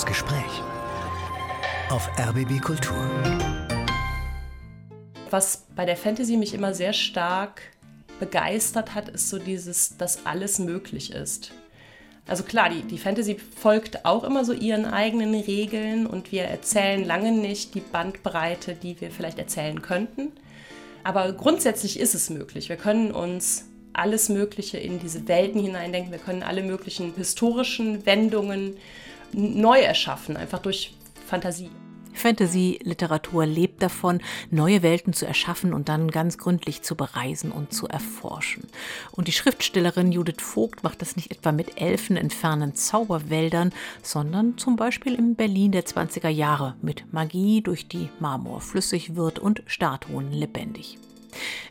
Das 0.00 0.06
Gespräch 0.06 0.62
auf 1.90 2.08
RBB 2.18 2.58
Kultur. 2.62 2.96
Was 5.28 5.66
bei 5.76 5.84
der 5.84 5.98
Fantasy 5.98 6.38
mich 6.38 6.54
immer 6.54 6.72
sehr 6.72 6.94
stark 6.94 7.60
begeistert 8.18 8.94
hat, 8.94 9.10
ist 9.10 9.28
so 9.28 9.38
dieses, 9.38 9.98
dass 9.98 10.24
alles 10.24 10.58
möglich 10.58 11.12
ist. 11.12 11.52
Also 12.26 12.44
klar, 12.44 12.70
die, 12.70 12.80
die 12.80 12.96
Fantasy 12.96 13.36
folgt 13.60 14.06
auch 14.06 14.24
immer 14.24 14.46
so 14.46 14.54
ihren 14.54 14.86
eigenen 14.86 15.34
Regeln 15.34 16.06
und 16.06 16.32
wir 16.32 16.44
erzählen 16.44 17.04
lange 17.04 17.32
nicht 17.32 17.74
die 17.74 17.80
Bandbreite, 17.80 18.76
die 18.76 18.98
wir 19.02 19.10
vielleicht 19.10 19.38
erzählen 19.38 19.82
könnten. 19.82 20.32
Aber 21.04 21.30
grundsätzlich 21.34 22.00
ist 22.00 22.14
es 22.14 22.30
möglich. 22.30 22.70
Wir 22.70 22.76
können 22.76 23.12
uns 23.12 23.66
alles 23.92 24.30
Mögliche 24.30 24.78
in 24.78 24.98
diese 24.98 25.28
Welten 25.28 25.60
hineindenken. 25.60 26.10
Wir 26.10 26.20
können 26.20 26.42
alle 26.42 26.62
möglichen 26.62 27.12
historischen 27.16 28.06
Wendungen 28.06 28.78
neu 29.32 29.80
erschaffen, 29.80 30.36
einfach 30.36 30.60
durch 30.60 30.94
Fantasie. 31.26 31.70
Fantasy-Literatur 32.12 33.46
lebt 33.46 33.82
davon, 33.82 34.20
neue 34.50 34.82
Welten 34.82 35.12
zu 35.12 35.26
erschaffen 35.26 35.72
und 35.72 35.88
dann 35.88 36.10
ganz 36.10 36.38
gründlich 36.38 36.82
zu 36.82 36.94
bereisen 36.96 37.50
und 37.50 37.72
zu 37.72 37.88
erforschen. 37.88 38.66
Und 39.12 39.28
die 39.28 39.32
Schriftstellerin 39.32 40.12
Judith 40.12 40.40
Vogt 40.40 40.82
macht 40.82 41.02
das 41.02 41.16
nicht 41.16 41.30
etwa 41.30 41.52
mit 41.52 41.80
Elfen 41.80 42.16
in 42.16 42.30
fernen 42.30 42.74
Zauberwäldern, 42.74 43.72
sondern 44.02 44.58
zum 44.58 44.76
Beispiel 44.76 45.14
im 45.14 45.34
Berlin 45.34 45.72
der 45.72 45.84
20er 45.84 46.28
Jahre 46.28 46.76
mit 46.82 47.12
Magie, 47.12 47.62
durch 47.62 47.88
die 47.88 48.08
Marmor 48.18 48.60
flüssig 48.60 49.16
wird 49.16 49.38
und 49.38 49.62
Statuen 49.66 50.32
lebendig. 50.32 50.98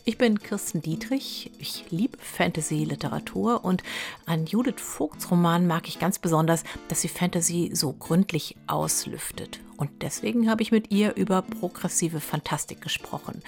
Ich 0.05 0.17
bin 0.17 0.39
Kirsten 0.39 0.81
Dietrich. 0.81 1.51
Ich 1.59 1.85
liebe 1.89 2.17
Fantasy-Literatur 2.17 3.63
und 3.63 3.83
an 4.25 4.45
Judith 4.45 4.81
Vogts 4.81 5.29
Roman 5.31 5.67
mag 5.67 5.87
ich 5.87 5.99
ganz 5.99 6.19
besonders, 6.19 6.63
dass 6.87 7.01
sie 7.01 7.07
Fantasy 7.07 7.71
so 7.73 7.93
gründlich 7.93 8.55
auslüftet. 8.67 9.59
Und 9.77 9.89
deswegen 10.01 10.49
habe 10.49 10.61
ich 10.61 10.71
mit 10.71 10.91
ihr 10.91 11.15
über 11.15 11.41
progressive 11.41 12.19
Fantastik 12.19 12.81
gesprochen. 12.81 13.41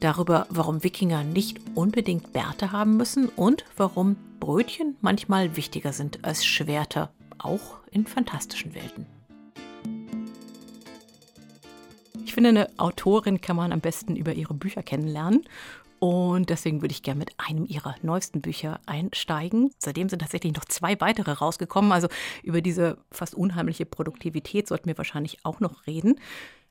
Darüber, 0.00 0.46
warum 0.48 0.84
Wikinger 0.84 1.24
nicht 1.24 1.58
unbedingt 1.74 2.32
Bärte 2.32 2.72
haben 2.72 2.96
müssen 2.96 3.28
und 3.28 3.64
warum 3.76 4.16
Brötchen 4.38 4.96
manchmal 5.00 5.56
wichtiger 5.56 5.92
sind 5.92 6.24
als 6.24 6.44
Schwerter, 6.44 7.12
auch 7.38 7.78
in 7.90 8.06
fantastischen 8.06 8.74
Welten. 8.74 9.06
Ich 12.24 12.34
finde, 12.34 12.50
eine 12.50 12.68
Autorin 12.78 13.40
kann 13.40 13.56
man 13.56 13.72
am 13.72 13.80
besten 13.80 14.16
über 14.16 14.32
ihre 14.32 14.54
Bücher 14.54 14.82
kennenlernen. 14.82 15.44
Und 15.98 16.50
deswegen 16.50 16.82
würde 16.82 16.92
ich 16.92 17.02
gerne 17.02 17.20
mit 17.20 17.30
einem 17.38 17.64
ihrer 17.64 17.94
neuesten 18.02 18.40
Bücher 18.40 18.80
einsteigen. 18.86 19.70
Seitdem 19.78 20.08
sind 20.08 20.18
tatsächlich 20.18 20.52
noch 20.52 20.64
zwei 20.64 21.00
weitere 21.00 21.30
rausgekommen. 21.30 21.92
Also 21.92 22.08
über 22.42 22.60
diese 22.60 22.98
fast 23.12 23.34
unheimliche 23.34 23.86
Produktivität 23.86 24.66
sollten 24.66 24.86
wir 24.86 24.98
wahrscheinlich 24.98 25.44
auch 25.44 25.60
noch 25.60 25.86
reden. 25.86 26.18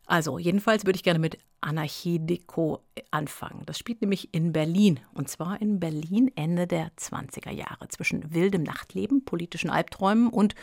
Also, 0.06 0.38
jedenfalls 0.38 0.86
würde 0.86 0.98
ich 0.98 1.04
gerne 1.04 1.20
mit 1.20 1.38
Anarchie 1.62 2.20
Deco 2.20 2.80
anfangen. 3.12 3.64
Das 3.66 3.80
spielt 3.80 4.02
nämlich 4.02 4.34
in 4.34 4.52
Berlin. 4.52 5.00
Und 5.14 5.30
zwar 5.30 5.62
in 5.62 5.80
Berlin 5.80 6.30
Ende 6.36 6.68
der 6.68 6.92
20er 6.98 7.52
Jahre. 7.52 7.88
Zwischen 7.88 8.34
wildem 8.34 8.64
Nachtleben, 8.64 9.24
politischen 9.24 9.70
Albträumen 9.70 10.28
und 10.28 10.56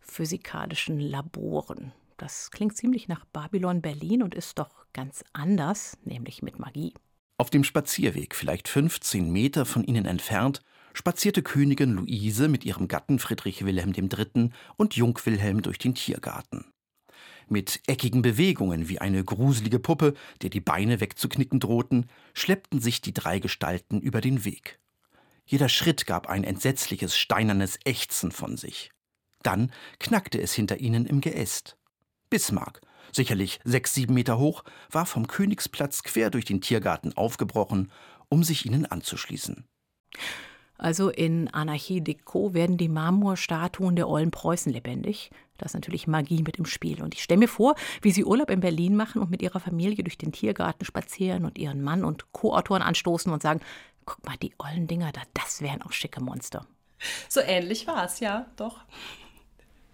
physikalischen 0.00 1.00
Laboren. 1.00 1.92
Das 2.20 2.50
klingt 2.50 2.76
ziemlich 2.76 3.08
nach 3.08 3.24
Babylon 3.24 3.80
Berlin 3.80 4.22
und 4.22 4.34
ist 4.34 4.58
doch 4.58 4.84
ganz 4.92 5.24
anders, 5.32 5.96
nämlich 6.04 6.42
mit 6.42 6.58
Magie. 6.58 6.92
Auf 7.38 7.48
dem 7.48 7.64
Spazierweg, 7.64 8.34
vielleicht 8.34 8.68
15 8.68 9.32
Meter 9.32 9.64
von 9.64 9.84
ihnen 9.84 10.04
entfernt, 10.04 10.60
spazierte 10.92 11.42
Königin 11.42 11.94
Luise 11.94 12.48
mit 12.48 12.66
ihrem 12.66 12.88
Gatten 12.88 13.18
Friedrich 13.18 13.64
Wilhelm 13.64 13.94
III. 13.94 14.50
und 14.76 14.96
Jung 14.96 15.18
Wilhelm 15.24 15.62
durch 15.62 15.78
den 15.78 15.94
Tiergarten. 15.94 16.66
Mit 17.48 17.80
eckigen 17.86 18.20
Bewegungen 18.20 18.90
wie 18.90 18.98
eine 18.98 19.24
gruselige 19.24 19.78
Puppe, 19.78 20.12
der 20.42 20.50
die 20.50 20.60
Beine 20.60 21.00
wegzuknicken 21.00 21.58
drohten, 21.58 22.04
schleppten 22.34 22.82
sich 22.82 23.00
die 23.00 23.14
drei 23.14 23.38
Gestalten 23.38 23.98
über 23.98 24.20
den 24.20 24.44
Weg. 24.44 24.78
Jeder 25.46 25.70
Schritt 25.70 26.04
gab 26.04 26.28
ein 26.28 26.44
entsetzliches 26.44 27.16
steinernes 27.16 27.78
Ächzen 27.86 28.30
von 28.30 28.58
sich. 28.58 28.90
Dann 29.42 29.72
knackte 29.98 30.38
es 30.38 30.52
hinter 30.52 30.80
ihnen 30.80 31.06
im 31.06 31.22
Geäst. 31.22 31.78
Bismarck, 32.30 32.80
sicherlich 33.12 33.60
sechs, 33.64 33.92
sieben 33.92 34.14
Meter 34.14 34.38
hoch, 34.38 34.64
war 34.90 35.04
vom 35.04 35.26
Königsplatz 35.26 36.02
quer 36.04 36.30
durch 36.30 36.44
den 36.44 36.60
Tiergarten 36.60 37.16
aufgebrochen, 37.16 37.90
um 38.28 38.44
sich 38.44 38.64
ihnen 38.64 38.86
anzuschließen. 38.86 39.64
Also 40.78 41.10
in 41.10 41.48
Anarchie 41.48 42.00
Deco 42.00 42.54
werden 42.54 42.78
die 42.78 42.88
Marmorstatuen 42.88 43.96
der 43.96 44.08
Ollen 44.08 44.30
Preußen 44.30 44.72
lebendig. 44.72 45.30
Da 45.58 45.66
ist 45.66 45.74
natürlich 45.74 46.06
Magie 46.06 46.42
mit 46.42 46.56
im 46.56 46.64
Spiel. 46.64 47.02
Und 47.02 47.14
ich 47.14 47.22
stelle 47.22 47.40
mir 47.40 47.48
vor, 47.48 47.74
wie 48.00 48.12
sie 48.12 48.24
Urlaub 48.24 48.48
in 48.48 48.60
Berlin 48.60 48.96
machen 48.96 49.20
und 49.20 49.30
mit 49.30 49.42
ihrer 49.42 49.60
Familie 49.60 50.02
durch 50.02 50.16
den 50.16 50.32
Tiergarten 50.32 50.86
spazieren 50.86 51.44
und 51.44 51.58
ihren 51.58 51.82
Mann 51.82 52.02
und 52.02 52.32
Co-Autoren 52.32 52.80
anstoßen 52.80 53.30
und 53.30 53.42
sagen: 53.42 53.60
Guck 54.06 54.24
mal, 54.24 54.38
die 54.38 54.54
ollen 54.56 54.86
Dinger 54.86 55.12
da, 55.12 55.20
das 55.34 55.60
wären 55.60 55.82
auch 55.82 55.92
schicke 55.92 56.22
Monster. 56.22 56.66
So 57.28 57.40
ähnlich 57.40 57.86
war 57.86 58.04
es, 58.04 58.20
ja, 58.20 58.46
doch. 58.56 58.78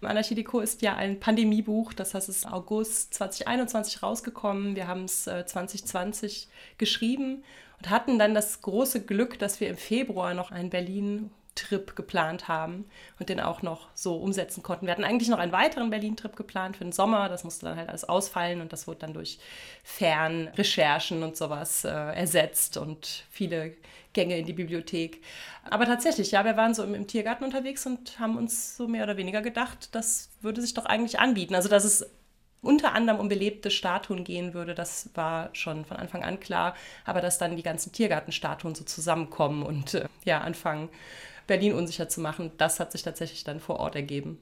Anarchidico 0.01 0.59
ist 0.59 0.81
ja 0.81 0.95
ein 0.95 1.19
Pandemiebuch, 1.19 1.93
das 1.93 2.13
heißt, 2.13 2.29
es 2.29 2.37
ist 2.37 2.47
August 2.47 3.13
2021 3.15 4.03
rausgekommen. 4.03 4.75
Wir 4.75 4.87
haben 4.87 5.05
es 5.05 5.23
2020 5.23 6.47
geschrieben 6.77 7.43
und 7.79 7.89
hatten 7.89 8.19
dann 8.19 8.33
das 8.33 8.61
große 8.61 9.05
Glück, 9.05 9.39
dass 9.39 9.59
wir 9.59 9.69
im 9.69 9.77
Februar 9.77 10.33
noch 10.33 10.51
einen 10.51 10.69
Berlin-Trip 11.57 11.95
geplant 11.95 12.47
haben 12.47 12.85
und 13.19 13.29
den 13.29 13.39
auch 13.39 13.61
noch 13.61 13.87
so 13.93 14.15
umsetzen 14.15 14.63
konnten. 14.63 14.85
Wir 14.85 14.91
hatten 14.91 15.03
eigentlich 15.03 15.29
noch 15.29 15.39
einen 15.39 15.51
weiteren 15.51 15.89
Berlin-Trip 15.89 16.35
geplant 16.35 16.77
für 16.77 16.83
den 16.83 16.91
Sommer, 16.91 17.29
das 17.29 17.43
musste 17.43 17.65
dann 17.65 17.77
halt 17.77 17.89
alles 17.89 18.03
ausfallen 18.03 18.61
und 18.61 18.73
das 18.73 18.87
wurde 18.87 18.99
dann 18.99 19.13
durch 19.13 19.39
Fernrecherchen 19.83 21.23
und 21.23 21.35
sowas 21.35 21.83
äh, 21.83 21.89
ersetzt 21.89 22.77
und 22.77 23.25
viele 23.29 23.75
Gänge 24.13 24.37
in 24.37 24.45
die 24.45 24.53
Bibliothek. 24.53 25.21
Aber 25.69 25.85
tatsächlich, 25.85 26.31
ja, 26.31 26.45
wir 26.45 26.57
waren 26.57 26.73
so 26.73 26.83
im, 26.83 26.95
im, 26.95 27.07
Tiergarten 27.07 27.43
unterwegs 27.43 27.85
und 27.85 28.19
haben 28.19 28.37
uns 28.37 28.77
so 28.77 28.87
mehr 28.87 29.03
oder 29.03 29.17
weniger 29.17 29.41
gedacht, 29.41 29.89
das 29.93 30.29
würde 30.41 30.61
sich 30.61 30.73
doch 30.73 30.85
eigentlich 30.85 31.19
anbieten. 31.19 31.55
Also, 31.55 31.69
dass 31.69 31.83
es 31.83 32.09
unter 32.61 32.93
anderem 32.93 33.19
um 33.19 33.29
belebte 33.29 33.71
Statuen 33.71 34.23
gehen 34.23 34.53
würde, 34.53 34.73
das 34.73 35.09
war 35.13 35.49
schon 35.53 35.85
von 35.85 35.97
Anfang 35.97 36.23
an 36.23 36.39
klar. 36.39 36.75
Aber 37.05 37.21
dass 37.21 37.37
dann 37.37 37.55
die 37.55 37.63
ganzen 37.63 37.91
Tiergartenstatuen 37.91 38.75
so 38.75 38.83
zusammenkommen 38.83 39.63
und 39.63 39.93
äh, 39.93 40.05
ja, 40.25 40.41
anfangen, 40.41 40.89
Berlin 41.45 41.73
unsicher 41.73 42.09
zu 42.09 42.19
machen, 42.19 42.51
das 42.57 42.79
hat 42.79 42.91
sich 42.91 43.03
tatsächlich 43.03 43.43
dann 43.43 43.59
vor 43.59 43.79
Ort 43.79 43.95
ergeben. 43.95 44.37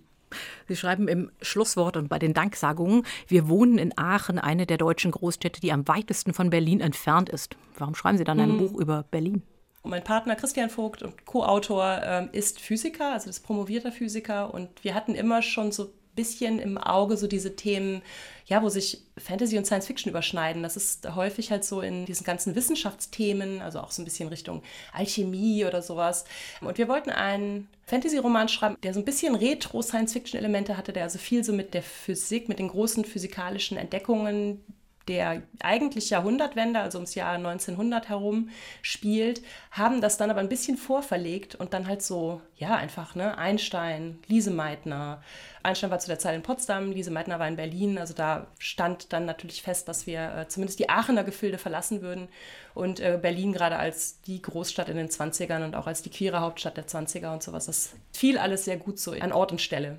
Sie 0.67 0.75
schreiben 0.75 1.07
im 1.07 1.31
Schlusswort 1.41 1.97
und 1.97 2.09
bei 2.09 2.19
den 2.19 2.33
Danksagungen, 2.33 3.05
wir 3.27 3.47
wohnen 3.47 3.77
in 3.77 3.97
Aachen, 3.97 4.39
eine 4.39 4.65
der 4.65 4.77
deutschen 4.77 5.11
Großstädte, 5.11 5.61
die 5.61 5.71
am 5.71 5.87
weitesten 5.87 6.33
von 6.33 6.49
Berlin 6.49 6.81
entfernt 6.81 7.29
ist. 7.29 7.55
Warum 7.77 7.95
schreiben 7.95 8.17
Sie 8.17 8.23
dann 8.23 8.39
ein 8.39 8.53
mhm. 8.53 8.57
Buch 8.57 8.79
über 8.79 9.03
Berlin? 9.03 9.43
Und 9.83 9.91
mein 9.91 10.03
Partner 10.03 10.35
Christian 10.35 10.71
Vogt 10.71 11.03
und 11.03 11.25
Co-Autor 11.25 12.01
ähm, 12.03 12.29
ist 12.31 12.59
Physiker, 12.59 13.13
also 13.13 13.29
ist 13.29 13.41
promovierter 13.41 13.91
Physiker. 13.91 14.51
Und 14.51 14.83
wir 14.83 14.95
hatten 14.95 15.13
immer 15.13 15.43
schon 15.43 15.71
so 15.71 15.93
bisschen 16.15 16.59
im 16.59 16.77
Auge 16.77 17.17
so 17.17 17.27
diese 17.27 17.55
Themen, 17.55 18.01
ja, 18.45 18.61
wo 18.61 18.69
sich 18.69 19.03
Fantasy 19.17 19.57
und 19.57 19.65
Science 19.65 19.87
Fiction 19.87 20.09
überschneiden. 20.09 20.63
Das 20.63 20.77
ist 20.77 21.15
häufig 21.15 21.51
halt 21.51 21.63
so 21.63 21.81
in 21.81 22.05
diesen 22.05 22.23
ganzen 22.23 22.55
Wissenschaftsthemen, 22.55 23.61
also 23.61 23.79
auch 23.79 23.91
so 23.91 24.01
ein 24.01 24.05
bisschen 24.05 24.29
Richtung 24.29 24.63
Alchemie 24.93 25.65
oder 25.65 25.81
sowas. 25.81 26.25
Und 26.61 26.77
wir 26.77 26.87
wollten 26.87 27.09
einen 27.09 27.67
Fantasy-Roman 27.85 28.49
schreiben, 28.49 28.77
der 28.83 28.93
so 28.93 28.99
ein 28.99 29.05
bisschen 29.05 29.35
Retro-Science-Fiction-Elemente 29.35 30.77
hatte, 30.77 30.93
der 30.93 31.03
also 31.03 31.19
viel 31.19 31.43
so 31.43 31.53
mit 31.53 31.73
der 31.73 31.83
Physik, 31.83 32.49
mit 32.49 32.59
den 32.59 32.69
großen 32.69 33.05
physikalischen 33.05 33.77
Entdeckungen 33.77 34.63
der 35.07 35.43
eigentlich 35.59 36.09
Jahrhundertwende, 36.09 36.79
also 36.79 36.97
ums 36.97 37.16
Jahr 37.16 37.33
1900 37.33 38.09
herum, 38.09 38.49
spielt, 38.81 39.41
haben 39.71 40.01
das 40.01 40.17
dann 40.17 40.31
aber 40.31 40.39
ein 40.39 40.49
bisschen 40.49 40.77
vorverlegt 40.77 41.55
und 41.55 41.73
dann 41.73 41.88
halt 41.88 42.01
so, 42.01 42.41
ja, 42.55 42.75
einfach, 42.75 43.16
ne, 43.16 43.38
Einstein, 43.38 44.19
Lise 44.27 44.51
Meitner. 44.51 45.22
Einstein 45.63 45.91
war 45.91 45.99
zu 45.99 46.07
der 46.07 46.19
Zeit 46.19 46.35
in 46.35 46.41
Potsdam, 46.41 46.91
Lise 46.91 47.11
Meitner 47.11 47.40
war 47.40 47.47
in 47.47 47.55
Berlin, 47.55 47.97
also 47.97 48.13
da 48.13 48.47
stand 48.59 49.13
dann 49.13 49.25
natürlich 49.25 49.61
fest, 49.61 49.87
dass 49.87 50.07
wir 50.07 50.35
äh, 50.35 50.47
zumindest 50.47 50.79
die 50.79 50.90
Aachener 50.90 51.23
Gefilde 51.23 51.57
verlassen 51.57 52.02
würden 52.02 52.28
und 52.73 52.99
äh, 52.99 53.19
Berlin 53.22 53.53
gerade 53.53 53.78
als 53.78 54.22
die 54.22 54.41
Großstadt 54.41 54.90
in 54.90 54.97
den 54.97 55.09
20ern 55.09 55.63
und 55.63 55.75
auch 55.75 55.87
als 55.87 56.02
die 56.02 56.09
queere 56.09 56.41
Hauptstadt 56.41 56.78
der 56.78 56.87
20er 56.87 57.34
und 57.34 57.43
sowas, 57.43 57.66
das 57.67 57.93
fiel 58.13 58.37
alles 58.37 58.66
sehr 58.66 58.78
gut 58.78 58.99
so 58.99 59.11
an 59.11 59.31
Ort 59.31 59.52
und 59.52 59.61
Stelle. 59.61 59.97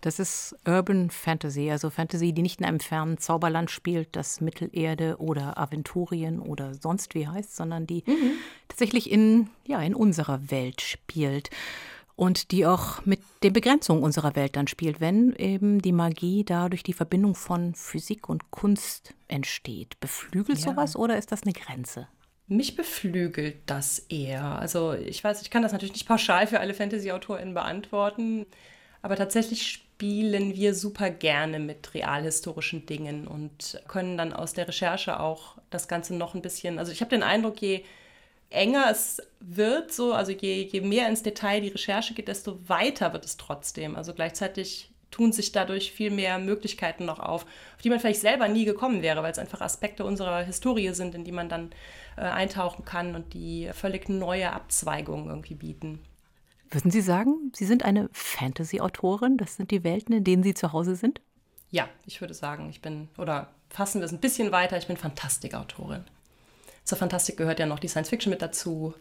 Das 0.00 0.18
ist 0.18 0.56
Urban 0.66 1.10
Fantasy, 1.10 1.70
also 1.70 1.90
Fantasy, 1.90 2.32
die 2.32 2.42
nicht 2.42 2.60
in 2.60 2.66
einem 2.66 2.80
fernen 2.80 3.18
Zauberland 3.18 3.70
spielt, 3.70 4.16
das 4.16 4.40
Mittelerde 4.40 5.16
oder 5.18 5.58
Aventurien 5.58 6.40
oder 6.40 6.74
sonst 6.74 7.14
wie 7.14 7.28
heißt, 7.28 7.54
sondern 7.54 7.86
die 7.86 8.02
mhm. 8.06 8.32
tatsächlich 8.68 9.10
in, 9.10 9.50
ja, 9.66 9.80
in 9.82 9.94
unserer 9.94 10.50
Welt 10.50 10.80
spielt. 10.80 11.50
Und 12.16 12.50
die 12.50 12.66
auch 12.66 13.04
mit 13.06 13.20
den 13.42 13.54
Begrenzungen 13.54 14.02
unserer 14.02 14.36
Welt 14.36 14.54
dann 14.54 14.66
spielt, 14.66 15.00
wenn 15.00 15.34
eben 15.36 15.80
die 15.80 15.92
Magie 15.92 16.44
da 16.44 16.68
durch 16.68 16.82
die 16.82 16.92
Verbindung 16.92 17.34
von 17.34 17.74
Physik 17.74 18.28
und 18.28 18.50
Kunst 18.50 19.14
entsteht. 19.26 19.98
Beflügelt 20.00 20.58
ja. 20.58 20.70
sowas 20.70 20.96
oder 20.96 21.16
ist 21.16 21.32
das 21.32 21.44
eine 21.44 21.54
Grenze? 21.54 22.08
Mich 22.46 22.76
beflügelt 22.76 23.58
das 23.66 24.00
eher. 24.10 24.44
Also 24.44 24.92
ich 24.92 25.24
weiß, 25.24 25.40
ich 25.40 25.50
kann 25.50 25.62
das 25.62 25.72
natürlich 25.72 25.94
nicht 25.94 26.08
pauschal 26.08 26.46
für 26.46 26.60
alle 26.60 26.74
Fantasy-AutorInnen 26.74 27.54
beantworten. 27.54 28.44
Aber 29.02 29.16
tatsächlich 29.16 29.66
spielen 29.66 30.54
wir 30.54 30.74
super 30.74 31.10
gerne 31.10 31.58
mit 31.58 31.94
realhistorischen 31.94 32.86
Dingen 32.86 33.26
und 33.26 33.82
können 33.88 34.16
dann 34.16 34.32
aus 34.32 34.52
der 34.52 34.68
Recherche 34.68 35.20
auch 35.20 35.56
das 35.70 35.88
Ganze 35.88 36.14
noch 36.14 36.34
ein 36.34 36.42
bisschen, 36.42 36.78
also 36.78 36.92
ich 36.92 37.00
habe 37.00 37.10
den 37.10 37.22
Eindruck, 37.22 37.60
je 37.60 37.84
enger 38.50 38.90
es 38.90 39.22
wird, 39.40 39.92
so, 39.92 40.12
also 40.12 40.32
je, 40.32 40.62
je 40.62 40.80
mehr 40.80 41.08
ins 41.08 41.22
Detail 41.22 41.60
die 41.60 41.68
Recherche 41.68 42.14
geht, 42.14 42.28
desto 42.28 42.68
weiter 42.68 43.12
wird 43.12 43.24
es 43.24 43.36
trotzdem. 43.36 43.96
Also 43.96 44.12
gleichzeitig 44.12 44.90
tun 45.10 45.32
sich 45.32 45.52
dadurch 45.52 45.92
viel 45.92 46.10
mehr 46.10 46.38
Möglichkeiten 46.38 47.04
noch 47.04 47.20
auf, 47.20 47.44
auf 47.44 47.82
die 47.82 47.90
man 47.90 48.00
vielleicht 48.00 48.20
selber 48.20 48.48
nie 48.48 48.64
gekommen 48.64 49.02
wäre, 49.02 49.22
weil 49.22 49.32
es 49.32 49.38
einfach 49.38 49.60
Aspekte 49.60 50.04
unserer 50.04 50.42
Historie 50.42 50.92
sind, 50.94 51.14
in 51.14 51.24
die 51.24 51.32
man 51.32 51.48
dann 51.48 51.70
äh, 52.16 52.22
eintauchen 52.22 52.84
kann 52.84 53.14
und 53.14 53.34
die 53.34 53.70
völlig 53.72 54.08
neue 54.08 54.52
Abzweigungen 54.52 55.28
irgendwie 55.28 55.54
bieten. 55.54 56.00
Würden 56.70 56.90
Sie 56.90 57.00
sagen, 57.00 57.52
Sie 57.54 57.64
sind 57.64 57.84
eine 57.84 58.08
Fantasy-Autorin? 58.12 59.36
Das 59.36 59.56
sind 59.56 59.70
die 59.70 59.82
Welten, 59.82 60.14
in 60.14 60.24
denen 60.24 60.42
Sie 60.42 60.54
zu 60.54 60.72
Hause 60.72 60.94
sind? 60.94 61.20
Ja, 61.70 61.88
ich 62.06 62.20
würde 62.20 62.34
sagen, 62.34 62.68
ich 62.70 62.80
bin, 62.80 63.08
oder 63.18 63.48
fassen 63.68 64.00
wir 64.00 64.06
es 64.06 64.12
ein 64.12 64.20
bisschen 64.20 64.52
weiter, 64.52 64.76
ich 64.76 64.86
bin 64.86 64.96
Fantastikautorin. 64.96 66.04
Zur 66.84 66.98
Fantastik 66.98 67.36
gehört 67.36 67.58
ja 67.58 67.66
noch 67.66 67.78
die 67.78 67.88
Science 67.88 68.08
Fiction 68.08 68.30
mit 68.30 68.42
dazu. 68.42 68.94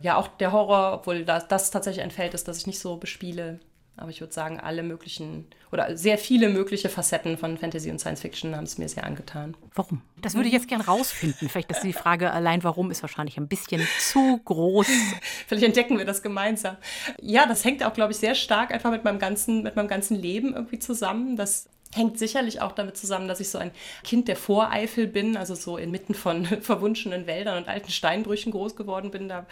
Ja, 0.00 0.16
auch 0.16 0.28
der 0.28 0.52
Horror, 0.52 0.94
obwohl 0.94 1.24
das, 1.24 1.48
das 1.48 1.70
tatsächlich 1.70 2.02
ein 2.02 2.10
Feld 2.10 2.34
ist, 2.34 2.48
das 2.48 2.58
ich 2.58 2.66
nicht 2.66 2.80
so 2.80 2.96
bespiele. 2.96 3.60
Aber 3.96 4.10
ich 4.10 4.20
würde 4.20 4.32
sagen, 4.32 4.58
alle 4.58 4.82
möglichen 4.82 5.46
oder 5.70 5.96
sehr 5.96 6.18
viele 6.18 6.48
mögliche 6.48 6.88
Facetten 6.88 7.38
von 7.38 7.58
Fantasy 7.58 7.90
und 7.90 7.98
Science 8.00 8.20
Fiction 8.20 8.56
haben 8.56 8.64
es 8.64 8.76
mir 8.78 8.88
sehr 8.88 9.04
angetan. 9.04 9.56
Warum? 9.74 10.02
Das 10.20 10.34
würde 10.34 10.48
ich 10.48 10.52
jetzt 10.52 10.68
gerne 10.68 10.84
rausfinden. 10.84 11.48
Vielleicht 11.48 11.70
ist 11.70 11.82
die 11.82 11.92
Frage 11.92 12.32
allein, 12.32 12.64
warum, 12.64 12.90
ist 12.90 13.02
wahrscheinlich 13.02 13.36
ein 13.36 13.48
bisschen 13.48 13.86
zu 14.00 14.40
groß. 14.44 14.86
Vielleicht 15.46 15.64
entdecken 15.64 15.98
wir 15.98 16.04
das 16.04 16.22
gemeinsam. 16.22 16.76
Ja, 17.20 17.46
das 17.46 17.64
hängt 17.64 17.84
auch, 17.84 17.92
glaube 17.92 18.12
ich, 18.12 18.18
sehr 18.18 18.34
stark 18.34 18.72
einfach 18.72 18.90
mit 18.90 19.04
meinem 19.04 19.18
ganzen, 19.18 19.62
mit 19.62 19.76
meinem 19.76 19.88
ganzen 19.88 20.16
Leben 20.16 20.54
irgendwie 20.54 20.78
zusammen. 20.78 21.36
Das 21.36 21.68
hängt 21.94 22.18
sicherlich 22.18 22.60
auch 22.60 22.72
damit 22.72 22.96
zusammen, 22.96 23.28
dass 23.28 23.40
ich 23.40 23.48
so 23.48 23.58
ein 23.58 23.70
Kind 24.02 24.28
der 24.28 24.36
Voreifel 24.36 25.06
bin, 25.06 25.36
also 25.36 25.54
so 25.54 25.76
inmitten 25.76 26.14
von 26.14 26.44
verwunschenen 26.60 27.26
Wäldern 27.26 27.58
und 27.58 27.68
alten 27.68 27.90
Steinbrüchen 27.90 28.52
groß 28.52 28.76
geworden 28.76 29.10
bin. 29.10 29.28
Da 29.28 29.46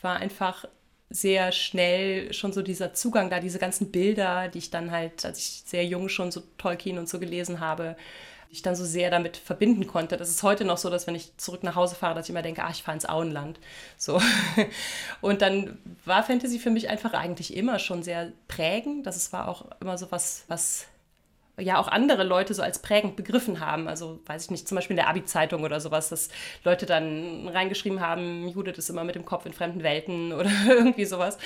war 0.00 0.16
einfach 0.16 0.64
sehr 1.10 1.52
schnell 1.52 2.32
schon 2.34 2.52
so 2.52 2.62
dieser 2.62 2.92
Zugang 2.92 3.30
da, 3.30 3.40
diese 3.40 3.58
ganzen 3.58 3.90
Bilder, 3.90 4.48
die 4.48 4.58
ich 4.58 4.70
dann 4.70 4.90
halt, 4.90 5.24
als 5.24 5.38
ich 5.38 5.62
sehr 5.64 5.84
jung 5.86 6.08
schon 6.08 6.30
so 6.30 6.42
Tolkien 6.58 6.98
und 6.98 7.08
so 7.08 7.18
gelesen 7.18 7.60
habe, 7.60 7.96
ich 8.50 8.62
dann 8.62 8.76
so 8.76 8.84
sehr 8.84 9.10
damit 9.10 9.36
verbinden 9.36 9.86
konnte. 9.86 10.16
Das 10.16 10.30
ist 10.30 10.42
heute 10.42 10.64
noch 10.64 10.78
so, 10.78 10.88
dass 10.88 11.06
wenn 11.06 11.14
ich 11.14 11.36
zurück 11.36 11.62
nach 11.62 11.74
Hause 11.74 11.94
fahre, 11.94 12.14
dass 12.14 12.26
ich 12.26 12.30
immer 12.30 12.42
denke, 12.42 12.62
ach, 12.64 12.70
ich 12.70 12.82
fahre 12.82 12.96
ins 12.96 13.08
Auenland. 13.08 13.58
So. 13.96 14.20
Und 15.20 15.42
dann 15.42 15.78
war 16.04 16.22
Fantasy 16.22 16.58
für 16.58 16.70
mich 16.70 16.88
einfach 16.88 17.12
eigentlich 17.12 17.54
immer 17.54 17.78
schon 17.78 18.02
sehr 18.02 18.32
prägend. 18.46 19.06
Das 19.06 19.32
war 19.32 19.48
auch 19.48 19.66
immer 19.80 19.98
so 19.98 20.10
was, 20.10 20.44
was 20.48 20.86
ja 21.58 21.78
auch 21.78 21.88
andere 21.88 22.24
Leute 22.24 22.54
so 22.54 22.62
als 22.62 22.80
prägend 22.80 23.16
begriffen 23.16 23.60
haben. 23.60 23.88
Also 23.88 24.20
weiß 24.26 24.44
ich 24.44 24.50
nicht, 24.50 24.68
zum 24.68 24.76
Beispiel 24.76 24.94
in 24.94 24.98
der 24.98 25.08
Abi-Zeitung 25.08 25.64
oder 25.64 25.80
sowas, 25.80 26.08
dass 26.08 26.28
Leute 26.64 26.86
dann 26.86 27.48
reingeschrieben 27.48 28.00
haben, 28.00 28.48
Judith 28.48 28.78
ist 28.78 28.90
immer 28.90 29.04
mit 29.04 29.14
dem 29.14 29.24
Kopf 29.24 29.46
in 29.46 29.52
fremden 29.52 29.82
Welten 29.82 30.32
oder 30.38 30.50
irgendwie 30.68 31.04
sowas. 31.04 31.38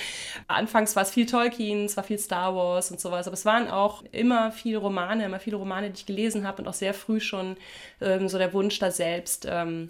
Anfangs 0.47 0.95
war 0.95 1.03
es 1.03 1.11
viel 1.11 1.25
Tolkien, 1.25 1.85
es 1.85 1.97
war 1.97 2.03
viel 2.03 2.19
Star 2.19 2.55
Wars 2.55 2.91
und 2.91 2.99
sowas, 2.99 3.27
aber 3.27 3.33
es 3.33 3.45
waren 3.45 3.69
auch 3.69 4.03
immer 4.11 4.51
viele 4.51 4.77
Romane, 4.77 5.25
immer 5.25 5.39
viele 5.39 5.57
Romane, 5.57 5.89
die 5.89 5.99
ich 5.99 6.05
gelesen 6.05 6.47
habe 6.47 6.61
und 6.61 6.67
auch 6.67 6.73
sehr 6.73 6.93
früh 6.93 7.19
schon 7.19 7.57
ähm, 8.01 8.29
so 8.29 8.37
der 8.37 8.53
Wunsch 8.53 8.79
da 8.79 8.91
selbst 8.91 9.47
ähm, 9.49 9.89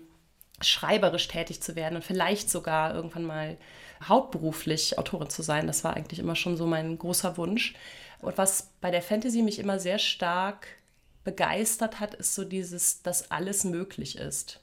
schreiberisch 0.62 1.28
tätig 1.28 1.62
zu 1.62 1.76
werden 1.76 1.96
und 1.96 2.04
vielleicht 2.04 2.50
sogar 2.50 2.94
irgendwann 2.94 3.26
mal 3.26 3.58
hauptberuflich 4.08 4.98
Autorin 4.98 5.30
zu 5.30 5.42
sein. 5.42 5.68
Das 5.68 5.84
war 5.84 5.96
eigentlich 5.96 6.20
immer 6.20 6.36
schon 6.36 6.58
so 6.58 6.66
mein 6.66 6.98
großer 6.98 7.38
Wunsch. 7.38 7.74
Und 8.24 8.38
was 8.38 8.72
bei 8.82 8.90
der 8.90 9.02
Fantasy 9.02 9.42
mich 9.42 9.60
immer 9.60 9.80
sehr 9.80 10.00
stark 10.00 10.68
begeistert 11.24 12.00
hat, 12.00 12.14
ist 12.16 12.36
so 12.36 12.44
dieses, 12.44 13.02
dass 13.02 13.32
alles 13.32 13.64
möglich 13.64 14.18
ist. 14.18 14.60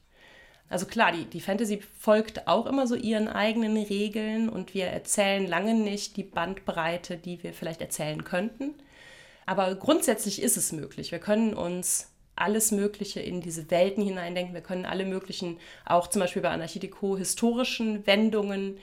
Also 0.68 0.86
klar, 0.86 1.12
die, 1.12 1.24
die 1.24 1.40
Fantasy 1.40 1.82
folgt 1.98 2.46
auch 2.46 2.66
immer 2.66 2.86
so 2.86 2.94
ihren 2.94 3.28
eigenen 3.28 3.76
Regeln 3.76 4.48
und 4.48 4.72
wir 4.72 4.86
erzählen 4.86 5.46
lange 5.46 5.74
nicht 5.74 6.16
die 6.16 6.22
Bandbreite, 6.22 7.16
die 7.16 7.42
wir 7.42 7.52
vielleicht 7.52 7.80
erzählen 7.80 8.22
könnten. 8.24 8.74
Aber 9.46 9.74
grundsätzlich 9.74 10.40
ist 10.40 10.56
es 10.56 10.70
möglich. 10.70 11.10
Wir 11.10 11.18
können 11.18 11.54
uns 11.54 12.12
alles 12.36 12.70
Mögliche 12.70 13.20
in 13.20 13.40
diese 13.40 13.70
Welten 13.70 14.04
hineindenken. 14.04 14.54
Wir 14.54 14.62
können 14.62 14.86
alle 14.86 15.04
möglichen, 15.04 15.58
auch 15.84 16.06
zum 16.06 16.20
Beispiel 16.20 16.42
bei 16.42 16.50
Anarchie 16.50 16.90
historischen 17.18 18.06
Wendungen 18.06 18.78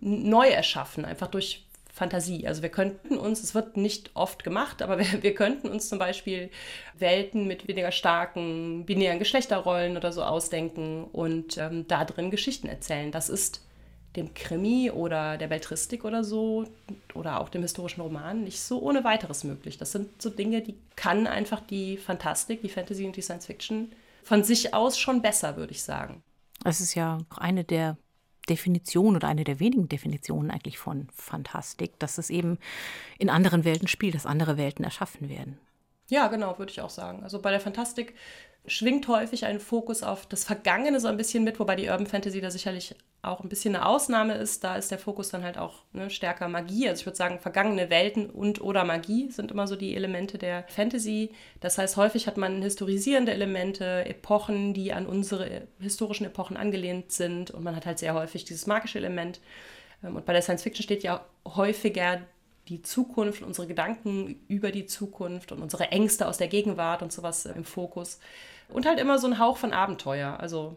neu 0.00 0.48
erschaffen, 0.48 1.04
einfach 1.04 1.28
durch 1.28 1.67
Fantasie. 1.98 2.46
Also 2.46 2.62
wir 2.62 2.68
könnten 2.68 3.18
uns, 3.18 3.42
es 3.42 3.54
wird 3.54 3.76
nicht 3.76 4.12
oft 4.14 4.44
gemacht, 4.44 4.82
aber 4.82 4.98
wir, 5.00 5.22
wir 5.22 5.34
könnten 5.34 5.68
uns 5.68 5.88
zum 5.88 5.98
Beispiel 5.98 6.50
Welten 6.96 7.46
mit 7.46 7.68
weniger 7.68 7.92
starken 7.92 8.86
binären 8.86 9.18
Geschlechterrollen 9.18 9.96
oder 9.96 10.12
so 10.12 10.22
ausdenken 10.22 11.04
und 11.04 11.58
ähm, 11.58 11.86
da 11.88 12.04
drin 12.04 12.30
Geschichten 12.30 12.68
erzählen. 12.68 13.10
Das 13.10 13.28
ist 13.28 13.62
dem 14.16 14.32
Krimi 14.32 14.90
oder 14.90 15.36
der 15.36 15.48
Beltristik 15.48 16.04
oder 16.04 16.24
so 16.24 16.64
oder 17.14 17.40
auch 17.40 17.48
dem 17.48 17.62
historischen 17.62 18.00
Roman 18.00 18.44
nicht 18.44 18.60
so 18.60 18.80
ohne 18.80 19.04
weiteres 19.04 19.44
möglich. 19.44 19.76
Das 19.76 19.92
sind 19.92 20.22
so 20.22 20.30
Dinge, 20.30 20.62
die 20.62 20.76
kann 20.96 21.26
einfach 21.26 21.60
die 21.60 21.98
Fantastik, 21.98 22.62
die 22.62 22.68
Fantasy 22.68 23.04
und 23.04 23.16
die 23.16 23.22
Science 23.22 23.46
Fiction 23.46 23.92
von 24.22 24.44
sich 24.44 24.72
aus 24.72 24.98
schon 24.98 25.20
besser, 25.20 25.56
würde 25.56 25.72
ich 25.72 25.82
sagen. 25.82 26.22
Es 26.64 26.80
ist 26.80 26.94
ja 26.94 27.18
eine 27.36 27.64
der 27.64 27.96
Definition 28.48 29.16
oder 29.16 29.28
eine 29.28 29.44
der 29.44 29.60
wenigen 29.60 29.88
Definitionen 29.88 30.50
eigentlich 30.50 30.78
von 30.78 31.08
Fantastik, 31.14 31.98
dass 31.98 32.18
es 32.18 32.30
eben 32.30 32.58
in 33.18 33.30
anderen 33.30 33.64
Welten 33.64 33.88
spielt, 33.88 34.14
dass 34.14 34.26
andere 34.26 34.56
Welten 34.56 34.84
erschaffen 34.84 35.28
werden. 35.28 35.58
Ja, 36.08 36.28
genau, 36.28 36.58
würde 36.58 36.72
ich 36.72 36.80
auch 36.80 36.90
sagen. 36.90 37.22
Also 37.22 37.40
bei 37.40 37.50
der 37.50 37.60
Fantastik 37.60 38.14
schwingt 38.66 39.08
häufig 39.08 39.44
ein 39.44 39.60
Fokus 39.60 40.02
auf 40.02 40.26
das 40.26 40.44
Vergangene 40.44 41.00
so 41.00 41.08
ein 41.08 41.16
bisschen 41.16 41.44
mit, 41.44 41.58
wobei 41.60 41.76
die 41.76 41.88
Urban 41.88 42.06
Fantasy 42.06 42.40
da 42.40 42.50
sicherlich 42.50 42.94
auch 43.20 43.40
ein 43.40 43.48
bisschen 43.48 43.74
eine 43.74 43.86
Ausnahme 43.86 44.34
ist. 44.34 44.62
Da 44.62 44.76
ist 44.76 44.90
der 44.90 44.98
Fokus 44.98 45.30
dann 45.30 45.42
halt 45.42 45.58
auch 45.58 45.82
ne, 45.92 46.08
stärker 46.08 46.48
Magie. 46.48 46.88
Also 46.88 47.00
ich 47.00 47.06
würde 47.06 47.16
sagen, 47.16 47.40
vergangene 47.40 47.90
Welten 47.90 48.30
und 48.30 48.60
oder 48.60 48.84
Magie 48.84 49.30
sind 49.30 49.50
immer 49.50 49.66
so 49.66 49.74
die 49.74 49.96
Elemente 49.96 50.38
der 50.38 50.64
Fantasy. 50.68 51.32
Das 51.60 51.78
heißt, 51.78 51.96
häufig 51.96 52.26
hat 52.26 52.36
man 52.36 52.62
historisierende 52.62 53.32
Elemente, 53.32 54.04
Epochen, 54.06 54.72
die 54.72 54.92
an 54.92 55.06
unsere 55.06 55.66
historischen 55.80 56.26
Epochen 56.26 56.56
angelehnt 56.56 57.10
sind. 57.10 57.50
Und 57.50 57.64
man 57.64 57.74
hat 57.74 57.86
halt 57.86 57.98
sehr 57.98 58.14
häufig 58.14 58.44
dieses 58.44 58.66
magische 58.66 58.98
Element. 58.98 59.40
Ähm, 60.04 60.16
und 60.16 60.24
bei 60.24 60.32
der 60.32 60.42
Science 60.42 60.62
Fiction 60.62 60.84
steht 60.84 61.02
ja 61.02 61.24
häufiger 61.44 62.20
die 62.68 62.82
Zukunft, 62.82 63.42
unsere 63.42 63.66
Gedanken 63.66 64.44
über 64.46 64.70
die 64.70 64.86
Zukunft 64.86 65.52
und 65.52 65.62
unsere 65.62 65.90
Ängste 65.90 66.28
aus 66.28 66.38
der 66.38 66.48
Gegenwart 66.48 67.02
und 67.02 67.12
sowas 67.12 67.46
im 67.46 67.64
Fokus. 67.64 68.20
Und 68.68 68.86
halt 68.86 69.00
immer 69.00 69.18
so 69.18 69.26
ein 69.26 69.38
Hauch 69.38 69.56
von 69.56 69.72
Abenteuer. 69.72 70.38
Also 70.38 70.76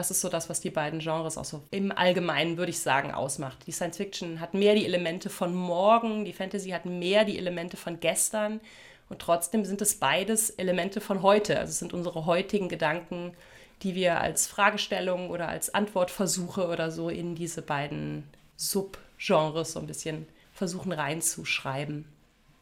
das 0.00 0.10
ist 0.10 0.22
so 0.22 0.30
das, 0.30 0.48
was 0.48 0.60
die 0.60 0.70
beiden 0.70 1.00
Genres 1.00 1.36
auch 1.36 1.44
so 1.44 1.62
im 1.70 1.92
Allgemeinen, 1.92 2.56
würde 2.56 2.70
ich 2.70 2.78
sagen, 2.78 3.12
ausmacht. 3.12 3.58
Die 3.66 3.72
Science 3.72 3.98
Fiction 3.98 4.40
hat 4.40 4.54
mehr 4.54 4.74
die 4.74 4.86
Elemente 4.86 5.28
von 5.28 5.54
morgen, 5.54 6.24
die 6.24 6.32
Fantasy 6.32 6.70
hat 6.70 6.86
mehr 6.86 7.26
die 7.26 7.36
Elemente 7.36 7.76
von 7.76 8.00
gestern. 8.00 8.60
Und 9.10 9.18
trotzdem 9.18 9.66
sind 9.66 9.82
es 9.82 9.96
beides 9.96 10.48
Elemente 10.48 11.02
von 11.02 11.20
heute. 11.20 11.58
Also 11.58 11.70
es 11.72 11.80
sind 11.80 11.92
unsere 11.92 12.24
heutigen 12.24 12.70
Gedanken, 12.70 13.34
die 13.82 13.94
wir 13.94 14.22
als 14.22 14.46
Fragestellung 14.46 15.28
oder 15.28 15.48
als 15.48 15.74
Antwortversuche 15.74 16.66
oder 16.66 16.90
so 16.90 17.10
in 17.10 17.34
diese 17.34 17.60
beiden 17.60 18.24
Subgenres 18.56 19.72
so 19.72 19.80
ein 19.80 19.86
bisschen 19.86 20.26
versuchen 20.54 20.92
reinzuschreiben. 20.92 22.06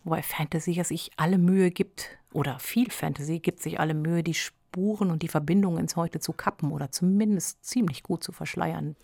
Wobei 0.03 0.23
Fantasy 0.23 0.83
sich 0.83 1.13
alle 1.17 1.39
Mühe 1.39 1.71
gibt, 1.71 2.09
oder 2.33 2.59
viel 2.59 2.91
Fantasy 2.91 3.39
gibt 3.39 3.63
sich 3.63 3.79
alle 3.79 3.95
Mühe, 3.95 4.25
die 4.25 4.35
Spuren 4.69 5.11
und 5.11 5.23
die 5.23 5.29
Verbindungen 5.29 5.79
ins 5.79 5.97
Heute 5.97 6.21
zu 6.21 6.33
kappen 6.33 6.73
oder 6.73 6.91
zumindest 6.91 7.65
ziemlich 7.65 8.03
gut 8.03 8.23
zu 8.23 8.33
verschleiern. 8.33 8.97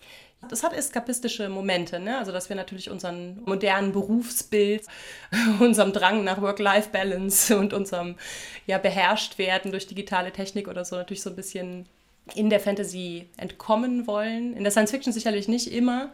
Das 0.48 0.62
hat 0.62 0.74
eskapistische 0.74 1.48
Momente, 1.48 1.98
ne? 1.98 2.18
also 2.18 2.32
dass 2.32 2.50
wir 2.50 2.56
natürlich 2.56 2.90
unseren 2.90 3.42
modernen 3.46 3.92
Berufsbild, 3.92 4.86
unserem 5.60 5.92
Drang 5.94 6.22
nach 6.22 6.40
Work-Life-Balance 6.42 7.56
und 7.56 7.72
unserem 7.72 8.16
ja, 8.66 8.76
beherrscht 8.76 9.38
werden 9.38 9.70
durch 9.70 9.86
digitale 9.86 10.32
Technik 10.32 10.68
oder 10.68 10.84
so 10.84 10.96
natürlich 10.96 11.22
so 11.22 11.30
ein 11.30 11.36
bisschen 11.36 11.86
in 12.34 12.50
der 12.50 12.60
Fantasy 12.60 13.28
entkommen 13.38 14.06
wollen. 14.06 14.54
In 14.54 14.64
der 14.64 14.70
Science 14.70 14.90
Fiction 14.90 15.14
sicherlich 15.14 15.48
nicht 15.48 15.72
immer. 15.72 16.12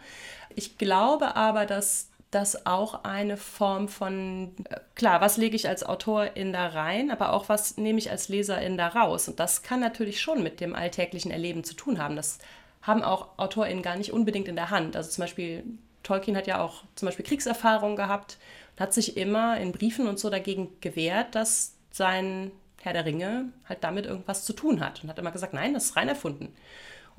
Ich 0.55 0.79
glaube 0.79 1.35
aber, 1.35 1.67
dass 1.67 2.10
das 2.31 2.65
auch 2.67 3.05
eine 3.05 3.37
Form 3.37 3.89
von, 3.89 4.55
äh, 4.69 4.77
klar, 4.95 5.21
was 5.21 5.37
lege 5.37 5.57
ich 5.57 5.69
als 5.69 5.83
Autorin 5.83 6.53
da 6.53 6.69
rein, 6.69 7.11
aber 7.11 7.33
auch 7.33 7.49
was 7.49 7.77
nehme 7.77 7.99
ich 7.99 8.11
als 8.11 8.29
Leserin 8.29 8.77
da 8.77 8.89
raus. 8.89 9.29
Und 9.29 9.41
das 9.41 9.63
kann 9.63 9.81
natürlich 9.81 10.21
schon 10.21 10.43
mit 10.43 10.61
dem 10.61 10.75
alltäglichen 10.75 11.33
Erleben 11.33 11.65
zu 11.65 11.75
tun 11.75 11.99
haben. 11.99 12.17
Das 12.17 12.39
haben 12.83 13.03
auch 13.03 13.39
AutorInnen 13.39 13.83
gar 13.83 13.97
nicht 13.97 14.13
unbedingt 14.13 14.49
in 14.49 14.57
der 14.57 14.71
Hand. 14.71 14.97
Also 14.97 15.11
zum 15.11 15.23
Beispiel, 15.23 15.65
Tolkien 16.03 16.37
hat 16.37 16.47
ja 16.47 16.63
auch 16.63 16.85
zum 16.95 17.07
Beispiel 17.07 17.25
Kriegserfahrung 17.25 17.97
gehabt 17.97 18.39
und 18.77 18.81
hat 18.81 18.95
sich 18.95 19.17
immer 19.17 19.59
in 19.59 19.73
Briefen 19.73 20.07
und 20.07 20.19
so 20.19 20.31
dagegen 20.31 20.69
gewehrt, 20.81 21.35
dass 21.35 21.75
sein 21.91 22.53
Herr 22.81 22.93
der 22.93 23.05
Ringe 23.05 23.53
halt 23.69 23.83
damit 23.83 24.07
irgendwas 24.07 24.45
zu 24.45 24.53
tun 24.53 24.81
hat. 24.81 25.03
Und 25.03 25.11
hat 25.11 25.19
immer 25.19 25.33
gesagt, 25.33 25.53
nein, 25.53 25.75
das 25.75 25.87
ist 25.87 25.97
rein 25.97 26.09
erfunden. 26.09 26.55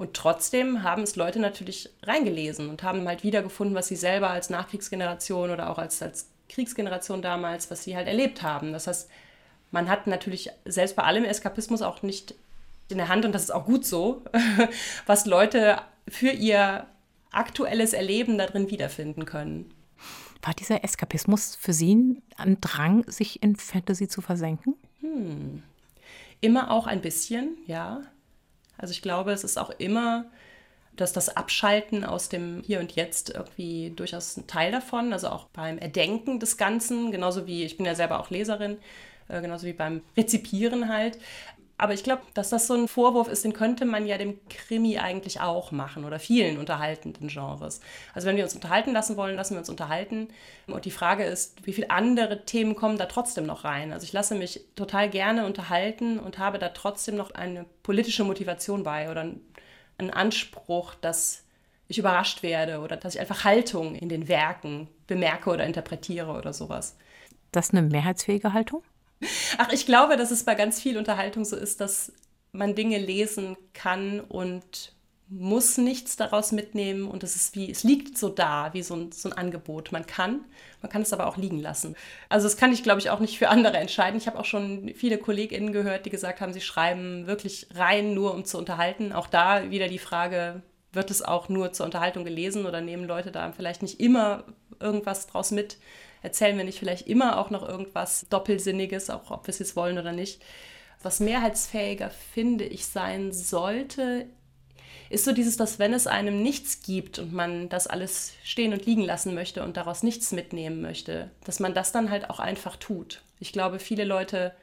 Und 0.02 0.16
trotzdem 0.16 0.82
haben 0.82 1.04
es 1.04 1.16
Leute 1.16 1.40
natürlich 1.40 1.88
reingelesen 2.02 2.70
und 2.72 2.82
haben 2.82 3.08
halt 3.08 3.22
wiedergefunden, 3.22 3.76
was 3.76 3.88
sie 3.88 3.96
selber 3.96 4.32
als 4.32 4.50
Nachkriegsgeneration 4.50 5.52
oder 5.52 5.70
auch 5.70 5.78
als, 5.78 6.02
als 6.02 6.28
Kriegsgeneration 6.50 7.22
damals, 7.22 7.70
was 7.70 7.84
sie 7.84 7.96
halt 7.96 8.08
erlebt 8.08 8.42
haben. 8.42 8.74
Das 8.74 8.88
heißt, 8.88 9.08
man 9.70 9.88
hat 9.90 10.08
natürlich 10.08 10.50
selbst 10.66 10.96
bei 10.96 11.04
allem 11.04 11.24
Eskapismus 11.24 11.84
auch 11.84 12.02
nicht 12.02 12.34
in 12.90 12.98
der 12.98 13.10
Hand, 13.10 13.26
und 13.26 13.32
das 13.32 13.44
ist 13.44 13.52
auch 13.52 13.64
gut 13.64 13.86
so, 13.86 14.24
was 15.06 15.28
Leute 15.28 15.80
für 16.08 16.32
ihr 16.32 16.88
aktuelles 17.32 17.94
Erleben 17.94 18.40
darin 18.40 18.72
wiederfinden 18.72 19.26
können. 19.26 19.72
War 20.42 20.56
dieser 20.56 20.84
Eskapismus 20.84 21.56
für 21.56 21.74
Sie 21.74 22.20
ein 22.38 22.60
Drang, 22.60 23.08
sich 23.08 23.44
in 23.44 23.56
Fantasy 23.56 24.08
zu 24.08 24.22
versenken? 24.22 24.74
Hm. 25.02 25.62
Immer 26.40 26.72
auch 26.72 26.88
ein 26.88 27.02
bisschen, 27.02 27.56
ja. 27.68 28.02
Also 28.82 28.92
ich 28.92 29.02
glaube, 29.02 29.32
es 29.32 29.44
ist 29.44 29.58
auch 29.58 29.70
immer, 29.78 30.26
dass 30.96 31.14
das 31.14 31.36
Abschalten 31.36 32.04
aus 32.04 32.30
dem 32.30 32.62
Hier 32.66 32.80
und 32.80 32.94
Jetzt 32.94 33.30
irgendwie 33.30 33.92
durchaus 33.96 34.38
ein 34.38 34.48
Teil 34.48 34.72
davon, 34.72 35.14
also 35.14 35.30
auch 35.30 35.46
beim 35.54 35.78
Erdenken 35.78 36.40
des 36.40 36.58
Ganzen, 36.58 37.12
genauso 37.12 37.48
wie, 37.48 37.64
ich 37.64 37.78
bin 37.78 37.86
ja 37.86 37.96
selber 37.96 38.20
auch 38.20 38.30
Leserin, 38.30 38.78
äh, 39.30 39.42
genauso 39.42 39.66
wie 39.68 39.74
beim 39.74 40.02
Rezipieren 40.18 40.90
halt. 40.90 41.18
Aber 41.82 41.96
ich 41.96 42.04
glaube, 42.04 42.22
dass 42.36 42.52
das 42.52 42.68
so 42.68 42.76
ein 42.76 42.88
Vorwurf 42.88 43.28
ist, 43.28 43.44
den 43.44 43.54
könnte 43.54 43.86
man 43.86 44.06
ja 44.06 44.20
dem 44.20 44.38
Krimi 44.50 45.00
eigentlich 45.00 45.42
auch 45.42 45.72
machen 45.72 46.06
oder 46.06 46.20
vielen 46.20 46.60
unterhaltenden 46.60 47.28
Genres. 47.28 47.82
Also 48.14 48.28
wenn 48.28 48.38
wir 48.38 48.44
uns 48.44 48.54
unterhalten 48.54 48.94
lassen 48.94 49.18
wollen, 49.18 49.36
lassen 49.36 49.56
wir 49.56 49.60
uns 49.62 49.70
unterhalten. 49.70 50.28
Und 50.68 50.86
die 50.86 50.92
Frage 50.92 51.24
ist, 51.24 51.66
wie 51.66 51.74
viele 51.74 51.90
andere 51.90 52.46
Themen 52.46 52.76
kommen 52.76 53.00
da 53.00 53.08
trotzdem 53.08 53.48
noch 53.48 53.64
rein? 53.64 53.94
Also 53.94 54.04
ich 54.04 54.14
lasse 54.14 54.36
mich 54.36 54.62
total 54.76 55.10
gerne 55.10 55.44
unterhalten 55.44 56.20
und 56.20 56.38
habe 56.38 56.60
da 56.60 56.70
trotzdem 56.70 57.16
noch 57.16 57.32
eine 57.32 57.66
politische 57.82 58.26
Motivation 58.26 58.84
bei 58.84 59.10
oder 59.10 59.22
einen 59.98 60.12
Anspruch, 60.12 60.94
dass 60.94 61.46
ich 61.88 61.98
überrascht 61.98 62.44
werde 62.44 62.82
oder 62.82 62.96
dass 62.96 63.16
ich 63.16 63.22
einfach 63.22 63.44
Haltung 63.44 63.96
in 63.96 64.08
den 64.08 64.28
Werken 64.28 64.88
bemerke 65.08 65.50
oder 65.50 65.66
interpretiere 65.66 66.34
oder 66.34 66.54
sowas. 66.54 66.96
Das 67.52 67.70
ist 67.70 67.74
eine 67.74 67.82
mehrheitsfähige 67.82 68.54
Haltung? 68.54 68.84
Ach, 69.58 69.72
ich 69.72 69.86
glaube, 69.86 70.18
dass 70.18 70.32
es 70.32 70.44
bei 70.44 70.56
ganz 70.56 70.82
viel 70.82 70.98
Unterhaltung 70.98 71.46
so 71.46 71.56
ist, 71.56 71.82
dass 71.82 72.12
man 72.52 72.76
Dinge 72.76 72.98
lesen 72.98 73.58
kann 73.74 74.20
und 74.20 74.94
muss 75.30 75.78
nichts 75.78 76.18
daraus 76.18 76.52
mitnehmen 76.52 77.08
und 77.08 77.24
es 77.24 77.38
ist 77.38 77.56
wie, 77.56 77.72
es 77.72 77.84
liegt 77.84 78.18
so 78.18 78.28
da, 78.28 78.74
wie 78.74 78.84
so 78.84 78.96
ein, 78.96 79.14
so 79.14 79.30
ein 79.30 79.34
Angebot. 79.34 79.94
Man 79.94 80.06
kann, 80.06 80.42
man 80.82 80.92
kann 80.92 81.04
es 81.04 81.14
aber 81.14 81.26
auch 81.26 81.38
liegen 81.38 81.60
lassen. 81.60 81.96
Also 82.28 82.48
das 82.48 82.58
kann 82.58 82.74
ich, 82.74 82.84
glaube 82.84 83.00
ich, 83.00 83.10
auch 83.10 83.22
nicht 83.22 83.38
für 83.38 83.48
andere 83.48 83.78
entscheiden. 83.78 84.18
Ich 84.18 84.28
habe 84.28 84.38
auch 84.38 84.46
schon 84.46 84.92
viele 84.94 85.18
KollegInnen 85.18 85.72
gehört, 85.72 86.06
die 86.06 86.10
gesagt 86.10 86.42
haben, 86.42 86.52
sie 86.52 86.60
schreiben 86.60 87.28
wirklich 87.28 87.68
rein, 87.74 88.14
nur 88.14 88.34
um 88.34 88.44
zu 88.44 88.58
unterhalten. 88.58 89.14
Auch 89.14 89.28
da 89.28 89.72
wieder 89.72 89.88
die 89.88 90.00
Frage, 90.00 90.64
wird 90.92 91.10
es 91.10 91.22
auch 91.22 91.48
nur 91.48 91.72
zur 91.72 91.86
Unterhaltung 91.86 92.26
gelesen 92.26 92.66
oder 92.66 92.82
nehmen 92.82 93.06
Leute 93.06 93.32
da 93.32 93.54
vielleicht 93.54 93.82
nicht 93.82 94.02
immer 94.02 94.44
irgendwas 94.82 95.28
draus 95.28 95.52
mit? 95.52 95.78
Erzählen 96.22 96.58
wir 96.58 96.64
nicht 96.64 96.80
vielleicht 96.80 97.08
immer 97.08 97.40
auch 97.40 97.50
noch 97.50 97.68
irgendwas 97.68 98.26
Doppelsinniges, 98.30 99.10
auch 99.10 99.32
ob 99.32 99.48
wir 99.48 99.52
es 99.52 99.60
jetzt 99.60 99.76
wollen 99.76 99.98
oder 99.98 100.12
nicht. 100.12 100.42
Was 101.04 101.20
mehrheitsfähiger, 101.20 102.10
finde 102.10 102.66
ich, 102.66 102.86
sein 102.86 103.32
sollte, 103.32 104.28
ist 105.10 105.26
so 105.26 105.34
dieses, 105.34 105.58
dass 105.58 105.78
wenn 105.80 105.94
es 105.94 106.08
einem 106.08 106.42
nichts 106.42 106.84
gibt 106.84 107.20
und 107.20 107.34
man 107.34 107.70
das 107.70 107.88
alles 107.88 108.34
stehen 108.44 108.72
und 108.72 108.86
liegen 108.86 109.02
lassen 109.02 109.34
möchte 109.34 109.64
und 109.64 109.78
daraus 109.78 110.04
nichts 110.04 110.32
mitnehmen 110.32 110.82
möchte, 110.82 111.30
dass 111.44 111.60
man 111.60 111.74
das 111.74 111.92
dann 111.92 112.10
halt 112.10 112.30
auch 112.30 112.40
einfach 112.40 112.78
tut. 112.78 113.22
Ich 113.40 113.52
glaube, 113.52 113.80
viele 113.80 114.06
Leute 114.06 114.54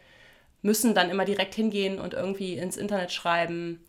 müssen 0.63 0.95
dann 0.95 1.11
immer 1.11 1.25
direkt 1.25 1.55
hingehen 1.55 2.01
und 2.01 2.15
irgendwie 2.15 2.55
ins 2.55 2.77
Internet 2.77 3.13
schreiben, 3.13 3.85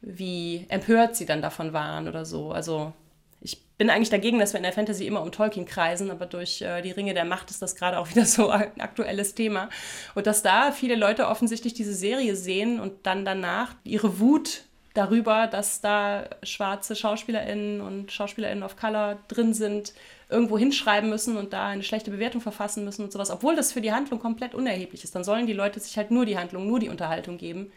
wie 0.00 0.66
empört 0.68 1.16
sie 1.16 1.26
dann 1.26 1.42
davon 1.42 1.72
waren 1.72 2.08
oder 2.08 2.24
so. 2.24 2.50
Also 2.50 2.92
ich 3.40 3.62
bin 3.78 3.90
eigentlich 3.90 4.10
dagegen, 4.10 4.38
dass 4.38 4.52
wir 4.52 4.58
in 4.58 4.64
der 4.64 4.72
Fantasy 4.72 5.06
immer 5.06 5.22
um 5.22 5.32
Tolkien 5.32 5.66
kreisen, 5.66 6.10
aber 6.10 6.26
durch 6.26 6.62
äh, 6.62 6.82
die 6.82 6.90
Ringe 6.90 7.14
der 7.14 7.24
Macht 7.24 7.50
ist 7.50 7.62
das 7.62 7.76
gerade 7.76 7.98
auch 7.98 8.10
wieder 8.10 8.24
so 8.24 8.50
ein 8.50 8.80
aktuelles 8.80 9.34
Thema. 9.34 9.68
Und 10.14 10.26
dass 10.26 10.42
da 10.42 10.72
viele 10.72 10.96
Leute 10.96 11.28
offensichtlich 11.28 11.74
diese 11.74 11.94
Serie 11.94 12.36
sehen 12.36 12.80
und 12.80 13.06
dann 13.06 13.24
danach 13.24 13.74
ihre 13.84 14.18
Wut 14.18 14.62
darüber, 14.94 15.46
dass 15.46 15.80
da 15.80 16.28
schwarze 16.42 16.96
SchauspielerInnen 16.96 17.80
und 17.80 18.10
SchauspielerInnen 18.10 18.64
of 18.64 18.76
Color 18.76 19.18
drin 19.28 19.52
sind, 19.52 19.92
irgendwo 20.28 20.58
hinschreiben 20.58 21.10
müssen 21.10 21.36
und 21.36 21.52
da 21.52 21.66
eine 21.66 21.82
schlechte 21.82 22.10
Bewertung 22.10 22.40
verfassen 22.40 22.84
müssen 22.84 23.04
und 23.04 23.12
sowas, 23.12 23.30
obwohl 23.30 23.54
das 23.54 23.72
für 23.72 23.80
die 23.80 23.92
Handlung 23.92 24.18
komplett 24.20 24.54
unerheblich 24.54 25.04
ist. 25.04 25.14
Dann 25.14 25.24
sollen 25.24 25.46
die 25.46 25.52
Leute 25.52 25.80
sich 25.80 25.96
halt 25.96 26.10
nur 26.10 26.24
die 26.24 26.38
Handlung, 26.38 26.66
nur 26.66 26.80
die 26.80 26.88
Unterhaltung 26.88 27.36
geben 27.36 27.70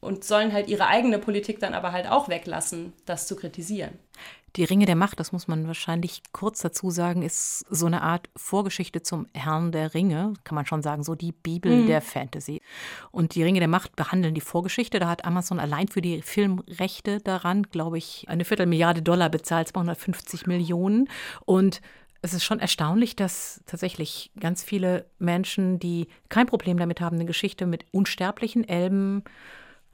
und 0.00 0.24
sollen 0.24 0.52
halt 0.52 0.68
ihre 0.68 0.86
eigene 0.86 1.18
Politik 1.18 1.58
dann 1.58 1.74
aber 1.74 1.92
halt 1.92 2.08
auch 2.08 2.28
weglassen, 2.28 2.92
das 3.04 3.26
zu 3.26 3.36
kritisieren. 3.36 3.98
Die 4.56 4.64
Ringe 4.64 4.86
der 4.86 4.96
Macht, 4.96 5.20
das 5.20 5.32
muss 5.32 5.46
man 5.48 5.66
wahrscheinlich 5.66 6.22
kurz 6.32 6.60
dazu 6.60 6.90
sagen, 6.90 7.22
ist 7.22 7.60
so 7.70 7.86
eine 7.86 8.02
Art 8.02 8.28
Vorgeschichte 8.36 9.02
zum 9.02 9.26
Herrn 9.34 9.72
der 9.72 9.94
Ringe, 9.94 10.34
kann 10.44 10.54
man 10.54 10.66
schon 10.66 10.82
sagen, 10.82 11.02
so 11.02 11.14
die 11.14 11.32
Bibel 11.32 11.82
mhm. 11.82 11.86
der 11.86 12.00
Fantasy. 12.00 12.62
Und 13.10 13.34
die 13.34 13.42
Ringe 13.42 13.60
der 13.60 13.68
Macht 13.68 13.96
behandeln 13.96 14.34
die 14.34 14.40
Vorgeschichte. 14.40 14.98
Da 14.98 15.08
hat 15.08 15.24
Amazon 15.24 15.60
allein 15.60 15.88
für 15.88 16.00
die 16.00 16.22
Filmrechte 16.22 17.20
daran, 17.20 17.64
glaube 17.64 17.98
ich, 17.98 18.24
eine 18.28 18.44
Viertelmilliarde 18.44 19.02
Dollar 19.02 19.28
bezahlt, 19.28 19.68
250 19.68 20.46
Millionen. 20.46 21.08
Und 21.44 21.80
es 22.22 22.34
ist 22.34 22.44
schon 22.44 22.58
erstaunlich, 22.58 23.16
dass 23.16 23.62
tatsächlich 23.66 24.32
ganz 24.40 24.64
viele 24.64 25.06
Menschen, 25.18 25.78
die 25.78 26.08
kein 26.28 26.46
Problem 26.46 26.78
damit 26.78 27.00
haben, 27.00 27.16
eine 27.16 27.26
Geschichte 27.26 27.66
mit 27.66 27.84
unsterblichen 27.92 28.68
Elben 28.68 29.22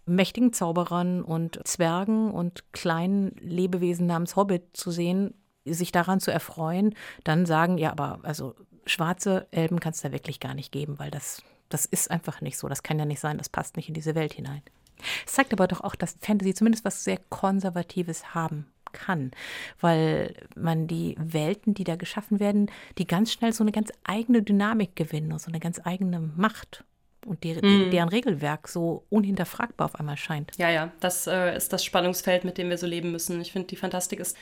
mächtigen 0.07 0.53
Zauberern 0.53 1.23
und 1.23 1.61
Zwergen 1.67 2.31
und 2.31 2.73
kleinen 2.73 3.35
Lebewesen 3.41 4.07
namens 4.07 4.37
Hobbit 4.37 4.77
zu 4.77 4.91
sehen, 4.91 5.35
sich 5.65 5.93
daran 5.93 6.21
zu 6.21 6.31
erfreuen, 6.31 6.95
dann 7.25 7.47
sagen, 7.47 7.79
ja, 7.79 7.91
aber 7.91 8.21
also 8.23 8.55
schwarze 8.87 9.47
Elben 9.51 9.81
kann 9.81 9.93
es 9.93 10.03
da 10.03 10.13
wirklich 10.13 10.41
gar 10.41 10.55
nicht 10.55 10.73
geben, 10.73 10.99
weil 10.99 11.11
das, 11.11 11.43
das 11.69 11.87
ist 11.87 12.11
einfach 12.11 12.41
nicht 12.41 12.59
so. 12.59 12.69
Das 12.69 12.83
kann 12.83 12.99
ja 12.99 13.05
nicht 13.05 13.21
sein, 13.21 13.39
das 13.39 13.49
passt 13.49 13.77
nicht 13.77 13.89
in 13.89 13.95
diese 13.95 14.15
Welt 14.15 14.35
hinein. 14.35 14.63
Es 15.27 15.33
zeigt 15.33 15.53
aber 15.53 15.67
doch 15.67 15.81
auch, 15.81 15.95
dass 15.95 16.17
Fantasy 16.21 16.55
zumindest 16.55 16.85
was 16.85 17.05
sehr 17.05 17.19
Konservatives 17.31 18.35
haben 18.35 18.67
kann, 18.93 19.33
weil 19.81 20.35
man 20.55 20.87
die 20.87 21.17
Welten, 21.19 21.75
die 21.75 21.85
da 21.85 21.97
geschaffen 21.97 22.41
werden, 22.41 22.71
die 22.99 23.07
ganz 23.07 23.33
schnell 23.33 23.53
so 23.53 23.65
eine 23.65 23.73
ganz 23.73 23.91
eigene 24.05 24.43
Dynamik 24.43 24.95
gewinnen 24.95 25.33
und 25.33 25.41
so 25.41 25.49
eine 25.49 25.61
ganz 25.61 25.81
eigene 25.85 26.21
Macht 26.21 26.85
und 27.27 27.45
die, 27.45 27.55
mhm. 27.55 27.91
deren 27.91 28.09
Regelwerk 28.09 28.69
so 28.69 29.05
unhinterfragbar 29.11 29.87
auf 29.87 29.95
einmal 29.97 30.17
scheint. 30.17 30.53
Ja, 30.57 30.71
ja, 30.71 30.93
das 31.01 31.27
äh, 31.27 31.57
ist 31.57 31.73
das 31.73 31.85
Spannungsfeld, 31.85 32.45
mit 32.45 32.59
dem 32.59 32.71
wir 32.71 32.79
so 32.79 32.87
leben 32.87 33.13
müssen. 33.13 33.41
Ich 33.41 33.53
finde, 33.53 33.69
die 33.69 33.77
Fantastik 33.77 34.21
ist 34.21 34.37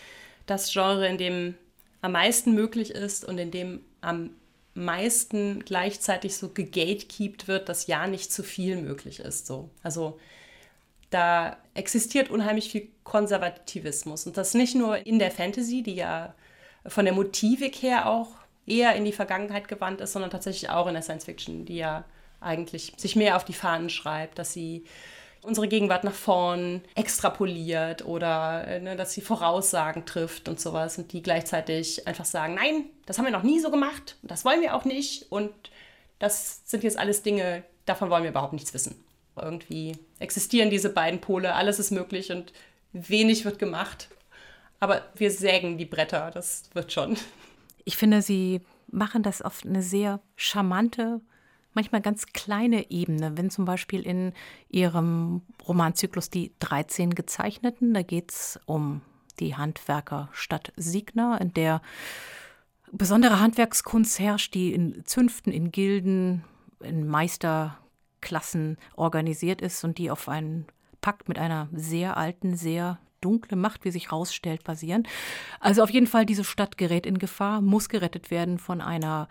das 0.46 0.72
Genre, 0.72 1.06
in 1.06 1.18
dem 1.18 1.54
am 2.00 2.12
meisten 2.12 2.54
möglich 2.54 2.90
ist 2.90 3.24
und 3.24 3.38
in 3.38 3.50
dem 3.50 3.80
am 4.00 4.30
meisten 4.74 5.64
gleichzeitig 5.64 6.36
so 6.36 6.48
gegatekeept 6.48 7.46
wird, 7.46 7.68
dass 7.68 7.86
ja 7.86 8.06
nicht 8.06 8.32
zu 8.32 8.42
viel 8.42 8.76
möglich 8.76 9.20
ist. 9.20 9.46
So. 9.46 9.70
Also 9.82 10.18
da 11.10 11.58
existiert 11.74 12.30
unheimlich 12.30 12.70
viel 12.70 12.88
Konservativismus 13.04 14.26
und 14.26 14.36
das 14.36 14.54
nicht 14.54 14.74
nur 14.74 15.06
in 15.06 15.18
der 15.18 15.30
Fantasy, 15.30 15.82
die 15.82 15.94
ja 15.94 16.34
von 16.86 17.04
der 17.04 17.14
Motivik 17.14 17.82
her 17.82 18.08
auch 18.08 18.30
eher 18.66 18.94
in 18.94 19.04
die 19.04 19.12
Vergangenheit 19.12 19.68
gewandt 19.68 20.00
ist, 20.00 20.12
sondern 20.12 20.30
tatsächlich 20.30 20.70
auch 20.70 20.86
in 20.86 20.94
der 20.94 21.02
Science 21.02 21.24
Fiction, 21.24 21.64
die 21.64 21.76
ja 21.76 22.04
eigentlich 22.42 22.92
sich 22.96 23.16
mehr 23.16 23.36
auf 23.36 23.44
die 23.44 23.52
Fahnen 23.52 23.88
schreibt, 23.90 24.38
dass 24.38 24.52
sie 24.52 24.84
unsere 25.42 25.66
Gegenwart 25.66 26.04
nach 26.04 26.14
vorn 26.14 26.82
extrapoliert 26.94 28.04
oder 28.04 28.66
äh, 28.66 28.80
ne, 28.80 28.96
dass 28.96 29.12
sie 29.12 29.20
Voraussagen 29.20 30.06
trifft 30.06 30.48
und 30.48 30.60
sowas 30.60 30.98
und 30.98 31.12
die 31.12 31.22
gleichzeitig 31.22 32.06
einfach 32.06 32.24
sagen, 32.24 32.54
nein, 32.54 32.86
das 33.06 33.18
haben 33.18 33.24
wir 33.24 33.32
noch 33.32 33.42
nie 33.42 33.60
so 33.60 33.70
gemacht, 33.70 34.16
das 34.22 34.44
wollen 34.44 34.60
wir 34.60 34.74
auch 34.76 34.84
nicht 34.84 35.30
und 35.30 35.52
das 36.18 36.62
sind 36.64 36.84
jetzt 36.84 36.98
alles 36.98 37.22
Dinge, 37.22 37.64
davon 37.84 38.08
wollen 38.08 38.22
wir 38.22 38.30
überhaupt 38.30 38.52
nichts 38.52 38.72
wissen. 38.72 39.04
Irgendwie 39.34 39.96
existieren 40.20 40.70
diese 40.70 40.90
beiden 40.90 41.20
Pole, 41.20 41.54
alles 41.54 41.78
ist 41.80 41.90
möglich 41.90 42.30
und 42.30 42.52
wenig 42.92 43.44
wird 43.44 43.58
gemacht, 43.58 44.08
aber 44.78 45.02
wir 45.16 45.30
sägen 45.30 45.78
die 45.78 45.86
Bretter, 45.86 46.30
das 46.32 46.64
wird 46.74 46.92
schon. 46.92 47.16
Ich 47.84 47.96
finde, 47.96 48.22
sie 48.22 48.60
machen 48.88 49.24
das 49.24 49.42
auf 49.42 49.64
eine 49.64 49.82
sehr 49.82 50.20
charmante 50.36 51.20
manchmal 51.74 52.00
ganz 52.00 52.26
kleine 52.26 52.90
Ebene. 52.90 53.36
Wenn 53.36 53.50
zum 53.50 53.64
Beispiel 53.64 54.02
in 54.02 54.32
ihrem 54.68 55.42
Romanzyklus 55.66 56.30
Die 56.30 56.52
13 56.60 57.14
Gezeichneten, 57.14 57.94
da 57.94 58.02
geht 58.02 58.32
es 58.32 58.60
um 58.66 59.02
die 59.40 59.56
Handwerkerstadt 59.56 60.72
Signa, 60.76 61.36
in 61.38 61.52
der 61.54 61.80
besondere 62.92 63.40
Handwerkskunst 63.40 64.18
herrscht, 64.18 64.54
die 64.54 64.72
in 64.72 65.04
Zünften, 65.04 65.52
in 65.52 65.72
Gilden, 65.72 66.44
in 66.80 67.06
Meisterklassen 67.06 68.76
organisiert 68.94 69.62
ist 69.62 69.82
und 69.84 69.98
die 69.98 70.10
auf 70.10 70.28
einen 70.28 70.66
Pakt 71.00 71.28
mit 71.28 71.38
einer 71.38 71.68
sehr 71.72 72.16
alten, 72.16 72.56
sehr 72.56 72.98
dunkle 73.20 73.56
Macht, 73.56 73.84
wie 73.84 73.90
sich 73.90 74.10
herausstellt, 74.10 74.64
basieren. 74.64 75.06
Also 75.60 75.82
auf 75.82 75.90
jeden 75.90 76.06
Fall, 76.06 76.26
diese 76.26 76.44
Stadt 76.44 76.76
gerät 76.76 77.06
in 77.06 77.18
Gefahr, 77.18 77.60
muss 77.60 77.88
gerettet 77.88 78.30
werden 78.30 78.58
von 78.58 78.80
einer 78.80 79.28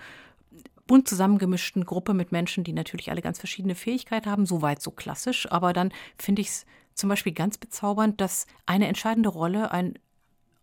bunt 0.88 1.08
zusammengemischten 1.08 1.86
Gruppe 1.86 2.14
mit 2.14 2.32
Menschen, 2.32 2.64
die 2.64 2.74
natürlich 2.74 3.12
alle 3.12 3.22
ganz 3.22 3.40
verschiedene 3.40 3.76
Fähigkeiten 3.76 4.30
haben, 4.30 4.46
soweit 4.46 4.82
so 4.82 4.92
klassisch. 4.92 5.52
Aber 5.52 5.74
dann 5.74 5.92
finde 6.18 6.42
ich 6.42 6.50
es 6.50 6.66
zum 6.94 7.10
Beispiel 7.10 7.34
ganz 7.34 7.58
bezaubernd, 7.58 8.20
dass 8.22 8.48
eine 8.66 8.88
entscheidende 8.88 9.30
Rolle 9.30 9.72
ein 9.72 9.98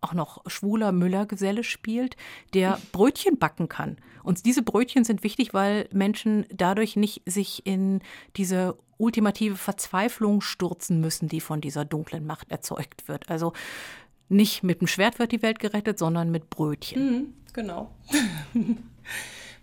auch 0.01 0.13
noch 0.13 0.41
schwuler 0.47 0.91
Müllergeselle 0.93 1.63
spielt, 1.63 2.15
der 2.53 2.79
Brötchen 2.93 3.37
backen 3.37 3.67
kann. 3.67 3.97
Und 4.23 4.45
diese 4.45 4.61
Brötchen 4.61 5.03
sind 5.03 5.23
wichtig, 5.23 5.53
weil 5.53 5.89
Menschen 5.91 6.45
dadurch 6.53 6.95
nicht 6.95 7.21
sich 7.25 7.65
in 7.65 8.01
diese 8.37 8.77
ultimative 8.97 9.55
Verzweiflung 9.55 10.41
stürzen 10.41 11.01
müssen, 11.01 11.27
die 11.27 11.41
von 11.41 11.61
dieser 11.61 11.85
dunklen 11.85 12.25
Macht 12.25 12.51
erzeugt 12.51 13.07
wird. 13.07 13.29
Also 13.29 13.53
nicht 14.29 14.63
mit 14.63 14.81
dem 14.81 14.87
Schwert 14.87 15.19
wird 15.19 15.31
die 15.31 15.41
Welt 15.41 15.59
gerettet, 15.59 15.97
sondern 15.97 16.31
mit 16.31 16.49
Brötchen. 16.49 17.11
Mhm, 17.11 17.33
genau. 17.53 17.91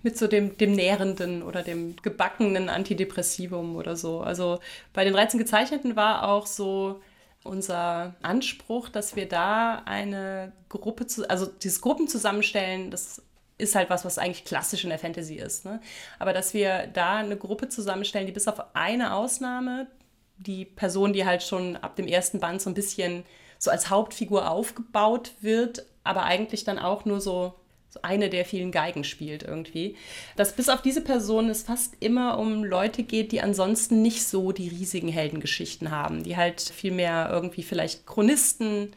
mit 0.06 0.16
so 0.16 0.28
dem, 0.28 0.56
dem 0.56 0.70
nährenden 0.70 1.42
oder 1.42 1.64
dem 1.64 1.96
gebackenen 1.96 2.68
Antidepressivum 2.68 3.74
oder 3.74 3.96
so. 3.96 4.20
Also 4.20 4.60
bei 4.92 5.02
den 5.02 5.12
13 5.12 5.36
Gezeichneten 5.36 5.96
war 5.96 6.28
auch 6.28 6.46
so 6.46 7.02
unser 7.42 8.14
Anspruch, 8.22 8.88
dass 8.88 9.16
wir 9.16 9.28
da 9.28 9.82
eine 9.84 10.52
Gruppe, 10.68 11.08
zu, 11.08 11.28
also 11.28 11.46
dieses 11.46 11.80
Gruppen 11.80 12.06
zusammenstellen, 12.06 12.92
das 12.92 13.20
ist 13.58 13.74
halt 13.74 13.90
was, 13.90 14.04
was 14.04 14.18
eigentlich 14.18 14.44
klassisch 14.44 14.84
in 14.84 14.90
der 14.90 15.00
Fantasy 15.00 15.34
ist. 15.34 15.64
Ne? 15.64 15.80
Aber 16.20 16.32
dass 16.32 16.54
wir 16.54 16.86
da 16.86 17.16
eine 17.16 17.36
Gruppe 17.36 17.68
zusammenstellen, 17.68 18.28
die 18.28 18.32
bis 18.32 18.46
auf 18.46 18.76
eine 18.76 19.12
Ausnahme, 19.12 19.88
die 20.36 20.66
Person, 20.66 21.14
die 21.14 21.26
halt 21.26 21.42
schon 21.42 21.76
ab 21.78 21.96
dem 21.96 22.06
ersten 22.06 22.38
Band 22.38 22.62
so 22.62 22.70
ein 22.70 22.74
bisschen 22.74 23.24
so 23.58 23.72
als 23.72 23.90
Hauptfigur 23.90 24.48
aufgebaut 24.48 25.32
wird, 25.40 25.84
aber 26.04 26.22
eigentlich 26.22 26.62
dann 26.62 26.78
auch 26.78 27.04
nur 27.06 27.20
so 27.20 27.54
eine 28.02 28.30
der 28.30 28.44
vielen 28.44 28.72
Geigen 28.72 29.04
spielt 29.04 29.42
irgendwie. 29.42 29.96
Dass 30.36 30.54
bis 30.54 30.68
auf 30.68 30.82
diese 30.82 31.00
Person 31.00 31.48
es 31.48 31.62
fast 31.62 31.94
immer 32.00 32.38
um 32.38 32.64
Leute 32.64 33.02
geht, 33.02 33.32
die 33.32 33.40
ansonsten 33.40 34.02
nicht 34.02 34.26
so 34.26 34.52
die 34.52 34.68
riesigen 34.68 35.08
Heldengeschichten 35.08 35.90
haben, 35.90 36.22
die 36.22 36.36
halt 36.36 36.60
viel 36.60 36.92
mehr 36.92 37.28
irgendwie 37.30 37.62
vielleicht 37.62 38.06
Chronisten 38.06 38.92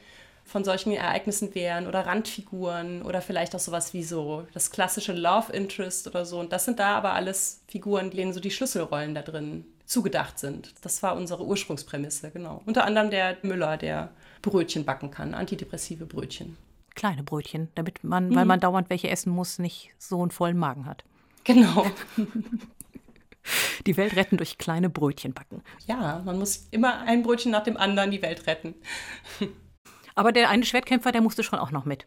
von 0.50 0.64
solchen 0.64 0.92
Ereignissen 0.92 1.54
wären 1.54 1.88
oder 1.88 2.06
Randfiguren 2.06 3.04
oder 3.04 3.22
vielleicht 3.22 3.56
auch 3.56 3.60
sowas 3.60 3.94
wie 3.94 4.04
so 4.04 4.48
das 4.54 4.72
klassische 4.72 5.14
Love 5.14 5.54
Interest 5.54 6.08
oder 6.08 6.26
so. 6.26 6.40
Und 6.40 6.52
das 6.52 6.66
sind 6.66 6.80
da 6.80 6.96
aber 6.98 7.14
alles 7.14 7.62
Figuren, 7.68 8.10
denen 8.10 8.34
so 8.34 8.40
die 8.40 8.52
Schlüsselrollen 8.52 9.14
da 9.14 9.22
drin 9.22 9.66
zugedacht 9.86 10.40
sind. 10.40 10.74
Das 10.82 11.02
war 11.02 11.16
unsere 11.16 11.46
Ursprungsprämisse, 11.46 12.32
genau. 12.32 12.62
Unter 12.66 12.86
anderem 12.86 13.10
der 13.10 13.38
Müller, 13.42 13.78
der 13.78 14.10
Brötchen 14.42 14.86
backen 14.86 15.12
kann, 15.12 15.34
antidepressive 15.34 16.06
Brötchen. 16.06 16.58
Kleine 17.00 17.24
Brötchen, 17.24 17.70
damit 17.76 18.04
man, 18.04 18.28
mhm. 18.28 18.36
weil 18.36 18.44
man 18.44 18.60
dauernd 18.60 18.90
welche 18.90 19.10
essen 19.10 19.32
muss, 19.32 19.58
nicht 19.58 19.92
so 19.98 20.22
einen 20.22 20.32
vollen 20.32 20.58
Magen 20.58 20.86
hat. 20.86 21.06
Genau. 21.46 21.86
Die 23.88 23.96
Welt 23.96 24.18
retten 24.18 24.36
durch 24.36 24.58
kleine 24.58 24.90
Brötchen 24.90 25.34
backen. 25.34 25.64
Ja, 25.88 26.22
man 26.26 26.38
muss 26.38 26.68
immer 26.72 27.00
ein 27.04 27.24
Brötchen 27.24 27.54
nach 27.54 27.64
dem 27.64 27.78
anderen 27.78 28.12
die 28.12 28.22
Welt 28.22 28.48
retten. 28.48 28.76
Aber 30.16 30.34
der 30.34 30.50
eine 30.50 30.66
Schwertkämpfer, 30.66 31.14
der 31.14 31.22
musste 31.22 31.42
schon 31.42 31.58
auch 31.58 31.72
noch 31.72 31.86
mit. 31.86 32.06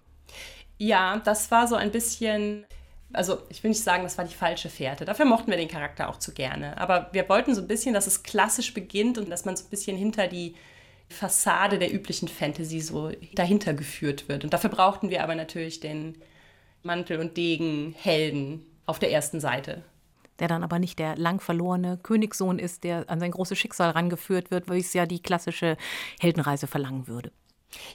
Ja, 0.76 1.16
das 1.24 1.50
war 1.50 1.66
so 1.66 1.74
ein 1.74 1.90
bisschen, 1.90 2.66
also 3.14 3.38
ich 3.48 3.62
will 3.64 3.70
nicht 3.70 3.82
sagen, 3.82 4.02
das 4.02 4.18
war 4.18 4.26
die 4.26 4.34
falsche 4.34 4.68
Fährte. 4.68 5.06
Dafür 5.06 5.24
mochten 5.24 5.50
wir 5.50 5.56
den 5.56 5.68
Charakter 5.68 6.10
auch 6.10 6.18
zu 6.18 6.34
gerne. 6.34 6.76
Aber 6.76 7.08
wir 7.12 7.26
wollten 7.30 7.54
so 7.54 7.62
ein 7.62 7.66
bisschen, 7.66 7.94
dass 7.94 8.06
es 8.06 8.22
klassisch 8.22 8.74
beginnt 8.74 9.16
und 9.16 9.30
dass 9.30 9.46
man 9.46 9.56
so 9.56 9.64
ein 9.64 9.70
bisschen 9.70 9.96
hinter 9.96 10.28
die 10.28 10.54
Fassade 11.12 11.78
der 11.78 11.92
üblichen 11.92 12.28
Fantasy 12.28 12.80
so 12.80 13.12
dahinter 13.34 13.74
geführt 13.74 14.28
wird. 14.28 14.44
Und 14.44 14.52
dafür 14.52 14.70
brauchten 14.70 15.10
wir 15.10 15.22
aber 15.22 15.34
natürlich 15.34 15.80
den 15.80 16.16
Mantel 16.82 17.20
und 17.20 17.36
Degen 17.36 17.94
Helden 17.96 18.66
auf 18.86 18.98
der 18.98 19.12
ersten 19.12 19.40
Seite. 19.40 19.82
Der 20.38 20.48
dann 20.48 20.64
aber 20.64 20.78
nicht 20.78 20.98
der 20.98 21.16
lang 21.16 21.40
verlorene 21.40 21.98
Königssohn 22.02 22.58
ist, 22.58 22.84
der 22.84 23.08
an 23.08 23.20
sein 23.20 23.30
großes 23.30 23.56
Schicksal 23.56 23.90
rangeführt 23.90 24.50
wird, 24.50 24.68
wie 24.68 24.80
es 24.80 24.92
ja 24.92 25.06
die 25.06 25.22
klassische 25.22 25.76
Heldenreise 26.20 26.66
verlangen 26.66 27.06
würde. 27.06 27.30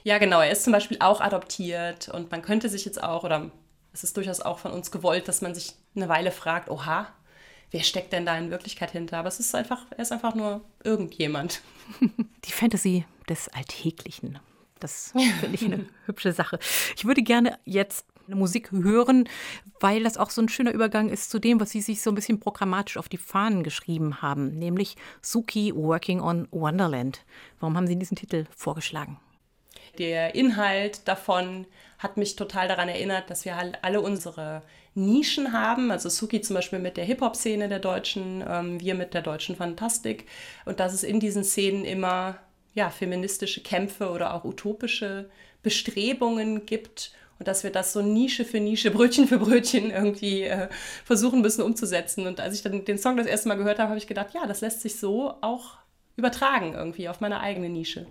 Ja, 0.02 0.18
genau. 0.18 0.40
Er 0.40 0.50
ist 0.50 0.64
zum 0.64 0.72
Beispiel 0.72 0.98
auch 1.00 1.20
adoptiert 1.20 2.08
und 2.08 2.30
man 2.30 2.42
könnte 2.42 2.68
sich 2.68 2.84
jetzt 2.84 3.02
auch, 3.02 3.24
oder 3.24 3.50
es 3.92 4.04
ist 4.04 4.16
durchaus 4.16 4.40
auch 4.40 4.58
von 4.58 4.72
uns 4.72 4.90
gewollt, 4.90 5.28
dass 5.28 5.42
man 5.42 5.54
sich 5.54 5.74
eine 5.94 6.08
Weile 6.08 6.30
fragt, 6.30 6.70
oha, 6.70 7.08
wer 7.70 7.82
steckt 7.82 8.12
denn 8.12 8.26
da 8.26 8.36
in 8.36 8.50
Wirklichkeit 8.50 8.90
hinter? 8.90 9.18
Aber 9.18 9.28
es 9.28 9.40
ist 9.40 9.54
einfach, 9.54 9.86
er 9.90 10.00
ist 10.00 10.12
einfach 10.12 10.34
nur 10.34 10.62
irgendjemand. 10.84 11.62
Die 12.44 12.52
Fantasy 12.52 13.04
des 13.28 13.48
Alltäglichen. 13.48 14.38
Das 14.80 15.12
finde 15.40 15.54
ich 15.54 15.64
eine 15.64 15.86
hübsche 16.06 16.32
Sache. 16.32 16.58
Ich 16.96 17.04
würde 17.04 17.22
gerne 17.22 17.58
jetzt 17.64 18.06
eine 18.26 18.36
Musik 18.36 18.70
hören, 18.72 19.28
weil 19.80 20.02
das 20.02 20.18
auch 20.18 20.30
so 20.30 20.42
ein 20.42 20.48
schöner 20.48 20.72
Übergang 20.72 21.08
ist 21.08 21.30
zu 21.30 21.38
dem, 21.38 21.60
was 21.60 21.70
Sie 21.70 21.80
sich 21.80 22.02
so 22.02 22.10
ein 22.10 22.14
bisschen 22.14 22.40
programmatisch 22.40 22.96
auf 22.96 23.08
die 23.08 23.16
Fahnen 23.16 23.62
geschrieben 23.62 24.20
haben, 24.22 24.58
nämlich 24.58 24.96
Suki 25.22 25.74
Working 25.74 26.20
on 26.20 26.46
Wonderland. 26.50 27.24
Warum 27.58 27.76
haben 27.76 27.86
Sie 27.86 27.96
diesen 27.96 28.16
Titel 28.16 28.44
vorgeschlagen? 28.54 29.18
Der 29.98 30.34
Inhalt 30.34 31.06
davon 31.06 31.66
hat 31.98 32.16
mich 32.16 32.36
total 32.36 32.68
daran 32.68 32.88
erinnert, 32.88 33.30
dass 33.30 33.44
wir 33.44 33.56
halt 33.56 33.78
alle 33.82 34.00
unsere 34.00 34.62
Nischen 34.94 35.52
haben. 35.52 35.90
Also 35.90 36.08
Suki 36.08 36.40
zum 36.40 36.54
Beispiel 36.54 36.78
mit 36.78 36.96
der 36.96 37.04
Hip-Hop-Szene 37.04 37.68
der 37.68 37.80
Deutschen, 37.80 38.44
ähm, 38.48 38.80
wir 38.80 38.94
mit 38.94 39.14
der 39.14 39.22
deutschen 39.22 39.56
Fantastik. 39.56 40.26
Und 40.64 40.80
dass 40.80 40.94
es 40.94 41.02
in 41.02 41.18
diesen 41.20 41.42
Szenen 41.42 41.84
immer 41.84 42.38
ja, 42.74 42.90
feministische 42.90 43.60
Kämpfe 43.60 44.10
oder 44.10 44.34
auch 44.34 44.44
utopische 44.44 45.28
Bestrebungen 45.62 46.64
gibt 46.64 47.12
und 47.38 47.48
dass 47.48 47.62
wir 47.64 47.70
das 47.70 47.92
so 47.92 48.02
Nische 48.02 48.44
für 48.44 48.60
Nische, 48.60 48.90
Brötchen 48.92 49.26
für 49.26 49.38
Brötchen 49.38 49.90
irgendwie 49.90 50.42
äh, 50.44 50.68
versuchen 51.04 51.40
müssen 51.40 51.62
umzusetzen. 51.62 52.26
Und 52.26 52.40
als 52.40 52.54
ich 52.54 52.62
dann 52.62 52.84
den 52.84 52.98
Song 52.98 53.16
das 53.16 53.26
erste 53.26 53.48
Mal 53.48 53.56
gehört 53.56 53.78
habe, 53.78 53.90
habe 53.90 53.98
ich 53.98 54.06
gedacht, 54.06 54.34
ja, 54.34 54.46
das 54.46 54.60
lässt 54.60 54.80
sich 54.80 54.98
so 54.98 55.34
auch 55.40 55.78
übertragen 56.16 56.74
irgendwie 56.74 57.08
auf 57.08 57.20
meine 57.20 57.40
eigene 57.40 57.68
Nische. 57.68 58.06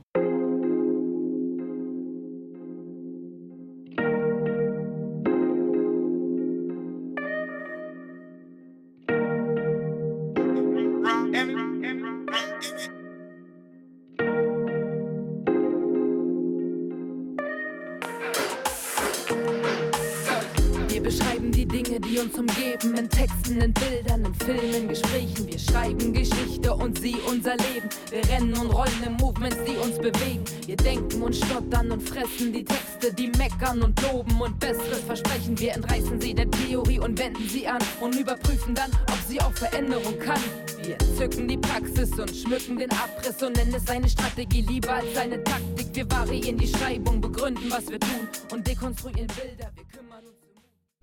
Texten, 23.47 23.61
in 23.61 23.73
Bildern, 23.73 24.25
in 24.25 24.33
Filmen, 24.35 24.87
Gesprächen. 24.89 25.47
Wir 25.47 25.59
schreiben 25.59 26.13
Geschichte 26.13 26.73
und 26.73 26.99
sie 26.99 27.15
unser 27.29 27.55
Leben. 27.55 27.89
Wir 28.09 28.27
rennen 28.29 28.53
und 28.53 28.69
rollen 28.71 29.03
in 29.05 29.13
Movements, 29.13 29.57
die 29.65 29.77
uns 29.77 29.97
bewegen. 29.97 30.43
Wir 30.65 30.75
denken 30.75 31.21
und 31.21 31.35
stottern 31.35 31.91
und 31.91 32.01
fressen 32.01 32.53
die 32.53 32.65
Texte, 32.65 33.13
die 33.13 33.27
meckern 33.37 33.81
und 33.81 34.01
loben 34.01 34.41
und 34.41 34.59
Besseres 34.59 35.01
versprechen. 35.05 35.57
Wir 35.59 35.73
entreißen 35.73 36.19
sie 36.19 36.33
der 36.33 36.49
Theorie 36.51 36.99
und 36.99 37.17
wenden 37.19 37.47
sie 37.47 37.67
an 37.67 37.79
und 38.01 38.15
überprüfen 38.15 38.75
dann, 38.75 38.91
ob 38.91 39.17
sie 39.27 39.39
auch 39.41 39.53
Veränderung 39.53 40.17
kann. 40.19 40.41
Wir 40.83 40.97
zücken 41.17 41.47
die 41.47 41.57
Praxis 41.57 42.11
und 42.19 42.35
schmücken 42.35 42.77
den 42.77 42.91
Abriss 42.91 43.41
und 43.41 43.55
nennen 43.55 43.75
es 43.75 43.87
eine 43.89 44.09
Strategie 44.09 44.61
lieber 44.61 44.93
als 44.93 45.15
eine 45.17 45.43
Taktik. 45.43 45.87
Wir 45.93 46.11
variieren 46.11 46.57
die 46.57 46.67
Schreibung, 46.67 47.21
begründen, 47.21 47.69
was 47.69 47.89
wir 47.89 47.99
tun 47.99 48.27
und 48.51 48.67
dekonstruieren 48.67 49.27
Bilder. 49.27 49.71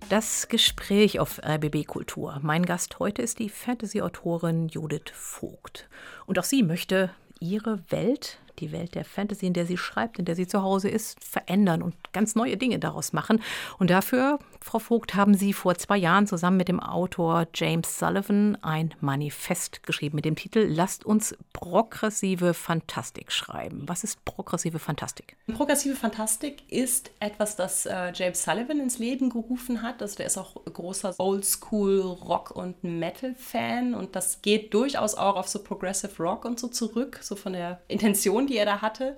Das 0.09 0.47
Gespräch 0.49 1.19
auf 1.19 1.41
RBB 1.43 1.87
Kultur. 1.87 2.37
Mein 2.43 2.63
Gast 2.63 2.99
heute 2.99 3.23
ist 3.23 3.39
die 3.39 3.49
Fantasy-Autorin 3.49 4.67
Judith 4.67 5.11
Vogt. 5.11 5.89
Und 6.27 6.37
auch 6.37 6.43
sie 6.43 6.61
möchte 6.61 7.09
ihre 7.39 7.79
Welt 7.89 8.37
die 8.59 8.71
Welt 8.71 8.95
der 8.95 9.05
Fantasy, 9.05 9.47
in 9.47 9.53
der 9.53 9.65
sie 9.65 9.77
schreibt, 9.77 10.19
in 10.19 10.25
der 10.25 10.35
sie 10.35 10.47
zu 10.47 10.61
Hause 10.61 10.89
ist, 10.89 11.23
verändern 11.23 11.81
und 11.81 11.95
ganz 12.13 12.35
neue 12.35 12.57
Dinge 12.57 12.79
daraus 12.79 13.13
machen. 13.13 13.41
Und 13.77 13.89
dafür, 13.89 14.39
Frau 14.61 14.79
Vogt, 14.79 15.15
haben 15.15 15.35
Sie 15.35 15.53
vor 15.53 15.75
zwei 15.75 15.97
Jahren 15.97 16.27
zusammen 16.27 16.57
mit 16.57 16.67
dem 16.67 16.79
Autor 16.79 17.47
James 17.53 17.99
Sullivan 17.99 18.57
ein 18.61 18.93
Manifest 19.01 19.83
geschrieben 19.83 20.15
mit 20.15 20.25
dem 20.25 20.35
Titel 20.35 20.65
Lasst 20.67 21.05
uns 21.05 21.35
progressive 21.53 22.53
Fantastik 22.53 23.31
schreiben. 23.31 23.83
Was 23.87 24.03
ist 24.03 24.23
progressive 24.25 24.79
Fantastik? 24.79 25.35
Progressive 25.53 25.95
Fantastik 25.95 26.63
ist 26.71 27.11
etwas, 27.19 27.55
das 27.55 27.85
äh, 27.85 28.11
James 28.13 28.43
Sullivan 28.43 28.79
ins 28.79 28.97
Leben 28.97 29.29
gerufen 29.29 29.81
hat. 29.81 30.01
Also 30.01 30.15
der 30.15 30.27
ist 30.27 30.37
auch 30.37 30.63
großer 30.65 31.15
Oldschool 31.17 31.99
Rock- 31.99 32.51
und 32.51 32.83
Metal-Fan 32.83 33.93
und 33.93 34.15
das 34.15 34.41
geht 34.41 34.73
durchaus 34.73 35.15
auch 35.15 35.35
auf 35.35 35.47
so 35.47 35.63
Progressive 35.63 36.21
Rock 36.21 36.45
und 36.45 36.59
so 36.59 36.67
zurück, 36.67 37.19
so 37.21 37.35
von 37.35 37.53
der 37.53 37.81
Intention, 37.87 38.44
Vision, 38.45 38.47
die 38.47 38.57
er 38.57 38.65
da 38.65 38.81
hatte. 38.81 39.15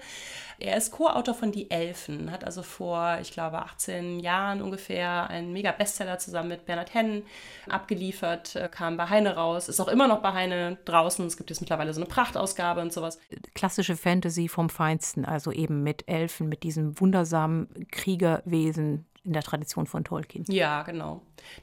Er 0.59 0.75
ist 0.75 0.91
Co-Autor 0.91 1.35
von 1.35 1.51
Die 1.51 1.69
Elfen, 1.69 2.31
hat 2.31 2.43
also 2.43 2.63
vor, 2.63 3.19
ich 3.21 3.31
glaube, 3.31 3.59
18 3.59 4.19
Jahren 4.19 4.63
ungefähr 4.63 5.29
einen 5.29 5.53
Mega-Bestseller 5.53 6.17
zusammen 6.17 6.49
mit 6.49 6.65
Bernhard 6.65 6.95
Hennen 6.95 7.23
abgeliefert, 7.69 8.55
äh, 8.55 8.67
kam 8.67 8.97
bei 8.97 9.07
Heine 9.07 9.35
raus, 9.35 9.69
ist 9.69 9.79
auch 9.79 9.87
immer 9.87 10.07
noch 10.07 10.23
bei 10.23 10.33
Heine 10.33 10.77
draußen. 10.85 11.27
Es 11.27 11.37
gibt 11.37 11.51
jetzt 11.51 11.59
mittlerweile 11.59 11.93
so 11.93 12.01
eine 12.01 12.09
Prachtausgabe 12.09 12.81
und 12.81 12.91
sowas. 12.91 13.19
Klassische 13.53 13.95
Fantasy 13.95 14.47
vom 14.47 14.69
Feinsten, 14.69 15.25
also 15.25 15.51
eben 15.51 15.83
mit 15.83 16.07
Elfen, 16.07 16.49
mit 16.49 16.63
diesem 16.63 16.99
wundersamen 16.99 17.87
Kriegerwesen, 17.91 19.05
in 19.27 19.33
der 19.33 19.43
Tradition 19.43 19.85
von 19.85 20.05
Tolkien. 20.05 20.45
Ja, 20.47 20.83
genau. 20.83 21.21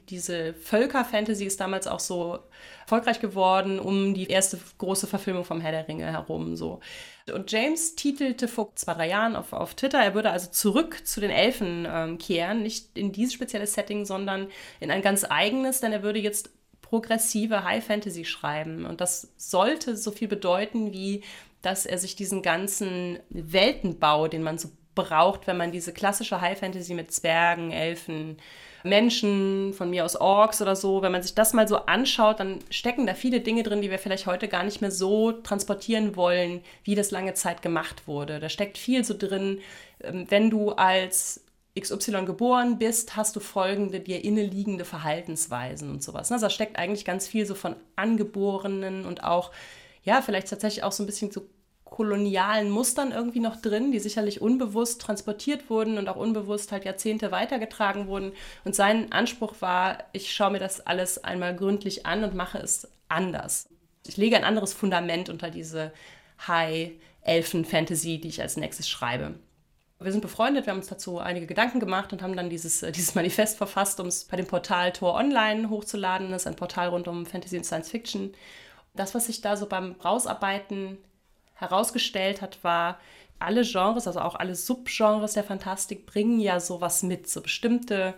Diese 0.09 0.53
Völker-Fantasy 0.53 1.45
ist 1.45 1.59
damals 1.59 1.87
auch 1.87 1.99
so 1.99 2.39
erfolgreich 2.81 3.19
geworden 3.19 3.79
um 3.79 4.13
die 4.13 4.27
erste 4.27 4.59
große 4.77 5.07
Verfilmung 5.07 5.43
vom 5.43 5.61
Herr 5.61 5.71
der 5.71 5.87
Ringe 5.87 6.05
herum. 6.05 6.55
So. 6.55 6.79
Und 7.33 7.51
James 7.51 7.95
titelte 7.95 8.47
vor 8.47 8.75
zwei, 8.75 8.93
drei 8.93 9.09
Jahren 9.09 9.35
auf, 9.35 9.51
auf 9.51 9.73
Twitter, 9.73 9.99
er 9.99 10.13
würde 10.13 10.29
also 10.29 10.51
zurück 10.51 11.07
zu 11.07 11.19
den 11.19 11.31
Elfen 11.31 11.87
ähm, 11.89 12.17
kehren, 12.19 12.61
nicht 12.61 12.95
in 12.95 13.11
dieses 13.11 13.33
spezielle 13.33 13.65
Setting, 13.65 14.05
sondern 14.05 14.49
in 14.79 14.91
ein 14.91 15.01
ganz 15.01 15.25
eigenes, 15.27 15.81
denn 15.81 15.91
er 15.91 16.03
würde 16.03 16.19
jetzt 16.19 16.51
progressive 16.83 17.63
High 17.63 17.83
Fantasy 17.83 18.25
schreiben. 18.25 18.85
Und 18.85 19.01
das 19.01 19.33
sollte 19.37 19.97
so 19.97 20.11
viel 20.11 20.27
bedeuten, 20.27 20.93
wie 20.93 21.23
dass 21.63 21.87
er 21.87 21.97
sich 21.97 22.15
diesen 22.15 22.43
ganzen 22.43 23.17
Weltenbau, 23.29 24.27
den 24.27 24.43
man 24.43 24.59
so 24.59 24.69
braucht, 24.93 25.47
wenn 25.47 25.57
man 25.57 25.71
diese 25.71 25.93
klassische 25.93 26.39
High 26.39 26.59
Fantasy 26.59 26.93
mit 26.93 27.11
Zwergen, 27.11 27.71
Elfen, 27.71 28.37
Menschen, 28.85 29.73
von 29.73 29.89
mir 29.89 30.05
aus 30.05 30.15
Orks 30.15 30.61
oder 30.61 30.75
so, 30.75 31.01
wenn 31.01 31.11
man 31.11 31.23
sich 31.23 31.35
das 31.35 31.53
mal 31.53 31.67
so 31.67 31.77
anschaut, 31.77 32.39
dann 32.39 32.59
stecken 32.69 33.05
da 33.05 33.13
viele 33.13 33.41
Dinge 33.41 33.63
drin, 33.63 33.81
die 33.81 33.91
wir 33.91 33.99
vielleicht 33.99 34.27
heute 34.27 34.47
gar 34.47 34.63
nicht 34.63 34.81
mehr 34.81 34.91
so 34.91 35.31
transportieren 35.31 36.15
wollen, 36.15 36.61
wie 36.83 36.95
das 36.95 37.11
lange 37.11 37.33
Zeit 37.33 37.61
gemacht 37.61 38.07
wurde. 38.07 38.39
Da 38.39 38.49
steckt 38.49 38.77
viel 38.77 39.03
so 39.03 39.15
drin, 39.17 39.59
ähm, 40.01 40.25
wenn 40.29 40.49
du 40.49 40.71
als 40.71 41.41
XY 41.79 42.25
geboren 42.25 42.77
bist, 42.77 43.15
hast 43.17 43.35
du 43.35 43.39
folgende 43.39 43.99
dir 43.99 44.23
inneliegende 44.23 44.85
Verhaltensweisen 44.85 45.89
und 45.91 46.01
sowas. 46.01 46.31
Also 46.31 46.45
da 46.45 46.49
steckt 46.49 46.77
eigentlich 46.77 47.03
ganz 47.03 47.27
viel 47.27 47.45
so 47.45 47.55
von 47.55 47.75
Angeborenen 47.97 49.05
und 49.05 49.23
auch, 49.23 49.51
ja, 50.03 50.21
vielleicht 50.21 50.49
tatsächlich 50.49 50.83
auch 50.83 50.93
so 50.93 51.03
ein 51.03 51.05
bisschen 51.05 51.31
so 51.31 51.47
kolonialen 51.95 52.69
Mustern 52.71 53.13
irgendwie 53.13 53.39
noch 53.39 53.55
drin, 53.55 53.93
die 53.93 53.99
sicherlich 53.99 54.41
unbewusst 54.41 54.99
transportiert 54.99 55.69
wurden 55.69 55.97
und 55.97 56.09
auch 56.09 56.17
unbewusst 56.17 56.73
halt 56.73 56.83
Jahrzehnte 56.83 57.31
weitergetragen 57.31 58.07
wurden. 58.07 58.33
Und 58.65 58.75
sein 58.75 59.13
Anspruch 59.13 59.55
war, 59.61 59.99
ich 60.11 60.33
schaue 60.33 60.51
mir 60.51 60.59
das 60.59 60.85
alles 60.85 61.23
einmal 61.23 61.55
gründlich 61.55 62.05
an 62.05 62.25
und 62.25 62.35
mache 62.35 62.57
es 62.57 62.89
anders. 63.07 63.69
Ich 64.05 64.17
lege 64.17 64.35
ein 64.35 64.43
anderes 64.43 64.73
Fundament 64.73 65.29
unter 65.29 65.49
diese 65.49 65.93
High-Elfen-Fantasy, 66.45 68.19
die 68.19 68.27
ich 68.27 68.41
als 68.41 68.57
nächstes 68.57 68.89
schreibe. 68.89 69.35
Wir 69.97 70.11
sind 70.11 70.19
befreundet, 70.19 70.65
wir 70.65 70.71
haben 70.71 70.79
uns 70.79 70.89
dazu 70.89 71.19
einige 71.19 71.47
Gedanken 71.47 71.79
gemacht 71.79 72.11
und 72.11 72.21
haben 72.21 72.35
dann 72.35 72.49
dieses, 72.49 72.83
äh, 72.83 72.91
dieses 72.91 73.15
Manifest 73.15 73.55
verfasst, 73.55 74.01
um 74.01 74.07
es 74.07 74.25
bei 74.25 74.35
dem 74.35 74.47
Portal 74.47 74.91
Tor 74.91 75.15
Online 75.15 75.69
hochzuladen. 75.69 76.29
Das 76.31 76.41
ist 76.41 76.47
ein 76.47 76.57
Portal 76.57 76.89
rund 76.89 77.07
um 77.07 77.25
Fantasy 77.25 77.55
und 77.55 77.63
Science 77.63 77.89
Fiction. 77.89 78.33
Das, 78.95 79.15
was 79.15 79.27
sich 79.27 79.39
da 79.39 79.55
so 79.55 79.67
beim 79.67 79.93
Rausarbeiten 80.03 80.97
herausgestellt 81.55 82.41
hat, 82.41 82.63
war, 82.63 82.99
alle 83.39 83.63
Genres, 83.63 84.07
also 84.07 84.21
auch 84.21 84.35
alle 84.35 84.55
Subgenres 84.55 85.33
der 85.33 85.43
Fantastik 85.43 86.05
bringen 86.05 86.39
ja 86.39 86.59
sowas 86.59 87.03
mit, 87.03 87.29
so 87.29 87.41
bestimmte, 87.41 88.13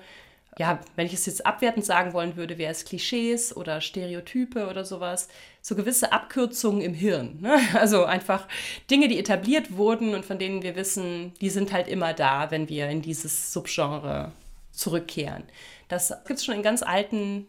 ja, 0.57 0.79
wenn 0.95 1.05
ich 1.05 1.13
es 1.13 1.25
jetzt 1.25 1.45
abwertend 1.45 1.85
sagen 1.85 2.13
wollen 2.13 2.35
würde, 2.35 2.57
wäre 2.57 2.71
es 2.71 2.85
Klischees 2.85 3.55
oder 3.55 3.81
Stereotype 3.81 4.67
oder 4.67 4.85
sowas, 4.85 5.27
so 5.61 5.75
gewisse 5.75 6.11
Abkürzungen 6.11 6.81
im 6.81 6.93
Hirn. 6.93 7.39
Ne? 7.41 7.59
Also 7.73 8.05
einfach 8.05 8.47
Dinge, 8.89 9.07
die 9.07 9.19
etabliert 9.19 9.75
wurden 9.75 10.13
und 10.13 10.25
von 10.25 10.39
denen 10.39 10.63
wir 10.63 10.75
wissen, 10.75 11.33
die 11.41 11.49
sind 11.49 11.73
halt 11.73 11.87
immer 11.87 12.13
da, 12.13 12.51
wenn 12.51 12.69
wir 12.69 12.89
in 12.89 13.01
dieses 13.01 13.53
Subgenre 13.53 14.31
zurückkehren. 14.71 15.43
Das 15.87 16.09
gibt 16.25 16.39
es 16.39 16.45
schon 16.45 16.55
in 16.55 16.63
ganz 16.63 16.83
alten 16.83 17.47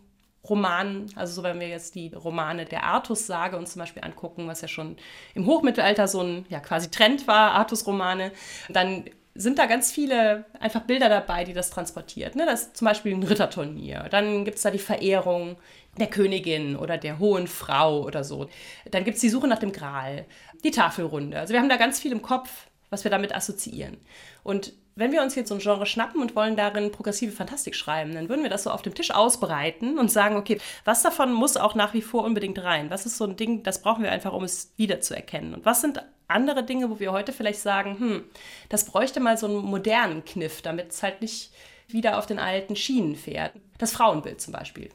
Romanen, 0.48 1.10
also 1.16 1.32
so 1.34 1.42
wenn 1.42 1.60
wir 1.60 1.68
jetzt 1.68 1.94
die 1.94 2.12
Romane 2.14 2.64
der 2.64 2.84
Artus-Sage 2.84 3.56
uns 3.56 3.72
zum 3.72 3.80
Beispiel 3.80 4.02
angucken, 4.02 4.46
was 4.46 4.60
ja 4.60 4.68
schon 4.68 4.96
im 5.34 5.46
Hochmittelalter 5.46 6.08
so 6.08 6.22
ein 6.22 6.46
ja, 6.48 6.60
quasi 6.60 6.90
Trend 6.90 7.26
war, 7.26 7.52
Artus-Romane, 7.52 8.32
dann 8.68 9.04
sind 9.34 9.58
da 9.58 9.66
ganz 9.66 9.92
viele 9.92 10.44
einfach 10.58 10.80
Bilder 10.82 11.08
dabei, 11.08 11.44
die 11.44 11.52
das 11.52 11.70
transportiert. 11.70 12.34
Ne? 12.34 12.44
Das 12.44 12.62
ist 12.62 12.76
zum 12.76 12.86
Beispiel 12.86 13.14
ein 13.14 13.22
Ritterturnier. 13.22 14.08
Dann 14.10 14.44
gibt 14.44 14.56
es 14.56 14.62
da 14.62 14.70
die 14.72 14.78
Verehrung 14.78 15.56
der 15.98 16.08
Königin 16.08 16.76
oder 16.76 16.98
der 16.98 17.20
hohen 17.20 17.46
Frau 17.46 18.02
oder 18.02 18.24
so. 18.24 18.48
Dann 18.90 19.04
gibt 19.04 19.14
es 19.14 19.20
die 19.20 19.28
Suche 19.28 19.46
nach 19.46 19.60
dem 19.60 19.72
Gral, 19.72 20.26
die 20.64 20.72
Tafelrunde. 20.72 21.38
Also 21.38 21.52
wir 21.52 21.60
haben 21.60 21.68
da 21.68 21.76
ganz 21.76 22.00
viel 22.00 22.10
im 22.10 22.22
Kopf, 22.22 22.50
was 22.90 23.04
wir 23.04 23.12
damit 23.12 23.34
assoziieren. 23.34 23.98
Und 24.42 24.72
wenn 24.98 25.12
wir 25.12 25.22
uns 25.22 25.36
jetzt 25.36 25.48
so 25.48 25.54
ein 25.54 25.60
Genre 25.60 25.86
schnappen 25.86 26.20
und 26.20 26.34
wollen 26.34 26.56
darin 26.56 26.90
progressive 26.90 27.30
Fantastik 27.30 27.76
schreiben, 27.76 28.14
dann 28.14 28.28
würden 28.28 28.42
wir 28.42 28.50
das 28.50 28.64
so 28.64 28.70
auf 28.70 28.82
dem 28.82 28.94
Tisch 28.94 29.12
ausbreiten 29.12 29.96
und 29.98 30.10
sagen, 30.10 30.36
okay, 30.36 30.60
was 30.84 31.02
davon 31.02 31.32
muss 31.32 31.56
auch 31.56 31.76
nach 31.76 31.94
wie 31.94 32.02
vor 32.02 32.24
unbedingt 32.24 32.62
rein? 32.62 32.90
Was 32.90 33.06
ist 33.06 33.16
so 33.16 33.24
ein 33.24 33.36
Ding, 33.36 33.62
das 33.62 33.80
brauchen 33.80 34.02
wir 34.02 34.10
einfach, 34.10 34.32
um 34.32 34.42
es 34.42 34.72
wiederzuerkennen? 34.76 35.54
Und 35.54 35.64
was 35.64 35.82
sind 35.82 36.02
andere 36.26 36.64
Dinge, 36.64 36.90
wo 36.90 36.98
wir 36.98 37.12
heute 37.12 37.32
vielleicht 37.32 37.60
sagen, 37.60 37.98
hm, 37.98 38.24
das 38.68 38.86
bräuchte 38.86 39.20
mal 39.20 39.38
so 39.38 39.46
einen 39.46 39.56
modernen 39.56 40.24
Kniff, 40.24 40.62
damit 40.62 40.90
es 40.90 41.02
halt 41.02 41.22
nicht 41.22 41.52
wieder 41.86 42.18
auf 42.18 42.26
den 42.26 42.40
alten 42.40 42.74
Schienen 42.74 43.14
fährt. 43.14 43.52
Das 43.78 43.92
Frauenbild 43.92 44.40
zum 44.40 44.52
Beispiel. 44.52 44.90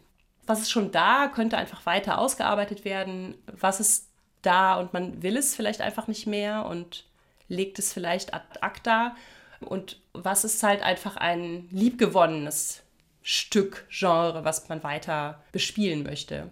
Was 0.46 0.60
ist 0.60 0.72
schon 0.72 0.92
da, 0.92 1.30
könnte 1.34 1.58
einfach 1.58 1.86
weiter 1.86 2.20
ausgearbeitet 2.20 2.84
werden. 2.84 3.36
Was 3.48 3.80
ist 3.80 4.10
da 4.42 4.78
und 4.78 4.92
man 4.92 5.24
will 5.24 5.38
es 5.38 5.56
vielleicht 5.56 5.80
einfach 5.80 6.08
nicht 6.08 6.28
mehr 6.28 6.66
und 6.66 7.06
legt 7.48 7.80
es 7.80 7.94
vielleicht 7.94 8.34
ad 8.34 8.46
acta 8.60 9.16
und 9.64 10.02
was 10.14 10.44
ist 10.44 10.62
halt 10.64 10.82
einfach 10.82 11.16
ein 11.18 11.68
liebgewonnenes 11.72 12.84
Stück, 13.22 13.88
Genre, 13.90 14.44
was 14.44 14.68
man 14.68 14.84
weiter 14.84 15.42
bespielen 15.52 16.04
möchte. 16.04 16.52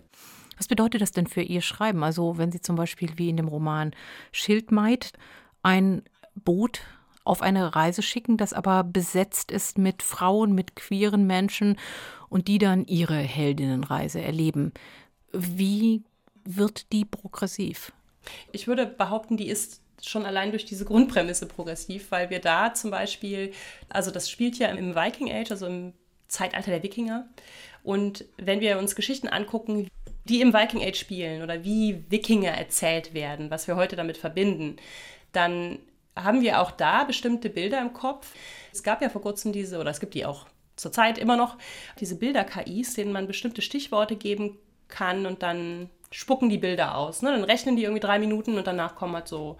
Was 0.57 0.67
bedeutet 0.67 1.01
das 1.01 1.11
denn 1.11 1.27
für 1.27 1.41
Ihr 1.41 1.61
Schreiben? 1.61 2.03
Also 2.03 2.37
wenn 2.37 2.51
Sie 2.51 2.61
zum 2.61 2.75
Beispiel 2.75 3.09
wie 3.17 3.29
in 3.29 3.37
dem 3.37 3.47
Roman 3.47 3.93
Schildmaid 4.31 5.11
ein 5.63 6.03
Boot 6.35 6.81
auf 7.23 7.41
eine 7.41 7.75
Reise 7.75 8.01
schicken, 8.01 8.37
das 8.37 8.53
aber 8.53 8.83
besetzt 8.83 9.51
ist 9.51 9.77
mit 9.77 10.01
Frauen, 10.01 10.53
mit 10.53 10.75
queeren 10.75 11.27
Menschen 11.27 11.77
und 12.29 12.47
die 12.47 12.57
dann 12.57 12.85
ihre 12.85 13.17
Heldinnenreise 13.17 14.21
erleben. 14.21 14.71
Wie 15.31 16.03
wird 16.43 16.91
die 16.91 17.05
progressiv? 17.05 17.91
Ich 18.51 18.67
würde 18.67 18.85
behaupten, 18.85 19.37
die 19.37 19.49
ist 19.49 19.81
schon 20.01 20.25
allein 20.25 20.51
durch 20.51 20.65
diese 20.65 20.85
Grundprämisse 20.85 21.45
progressiv, 21.45 22.11
weil 22.11 22.29
wir 22.29 22.39
da 22.39 22.73
zum 22.73 22.91
Beispiel, 22.91 23.51
also 23.89 24.11
das 24.11 24.29
spielt 24.29 24.57
ja 24.57 24.67
im 24.69 24.95
Viking 24.95 25.31
Age, 25.31 25.51
also 25.51 25.67
im 25.67 25.93
Zeitalter 26.27 26.71
der 26.71 26.83
Wikinger. 26.83 27.27
Und 27.83 28.25
wenn 28.37 28.61
wir 28.61 28.77
uns 28.77 28.95
Geschichten 28.95 29.27
angucken, 29.27 29.87
die 30.25 30.41
im 30.41 30.53
Viking 30.53 30.81
Age 30.81 30.99
spielen 30.99 31.41
oder 31.41 31.63
wie 31.63 32.05
Wikinger 32.09 32.51
erzählt 32.51 33.13
werden, 33.13 33.49
was 33.49 33.67
wir 33.67 33.75
heute 33.75 33.95
damit 33.95 34.17
verbinden, 34.17 34.77
dann 35.31 35.79
haben 36.15 36.41
wir 36.41 36.61
auch 36.61 36.71
da 36.71 37.03
bestimmte 37.03 37.49
Bilder 37.49 37.81
im 37.81 37.93
Kopf. 37.93 38.33
Es 38.71 38.83
gab 38.83 39.01
ja 39.01 39.09
vor 39.09 39.21
kurzem 39.21 39.53
diese, 39.53 39.79
oder 39.79 39.91
es 39.91 39.99
gibt 39.99 40.13
die 40.13 40.25
auch 40.25 40.45
zurzeit 40.75 41.17
immer 41.17 41.37
noch, 41.37 41.57
diese 41.99 42.15
Bilder-KIs, 42.17 42.95
denen 42.95 43.11
man 43.11 43.27
bestimmte 43.27 43.61
Stichworte 43.61 44.15
geben 44.15 44.57
kann 44.87 45.25
und 45.25 45.41
dann 45.41 45.89
spucken 46.11 46.49
die 46.49 46.57
Bilder 46.57 46.97
aus. 46.97 47.21
Ne? 47.21 47.31
Dann 47.31 47.43
rechnen 47.43 47.75
die 47.75 47.83
irgendwie 47.83 48.01
drei 48.01 48.19
Minuten 48.19 48.57
und 48.57 48.67
danach 48.67 48.95
kommen 48.95 49.15
halt 49.15 49.27
so 49.27 49.57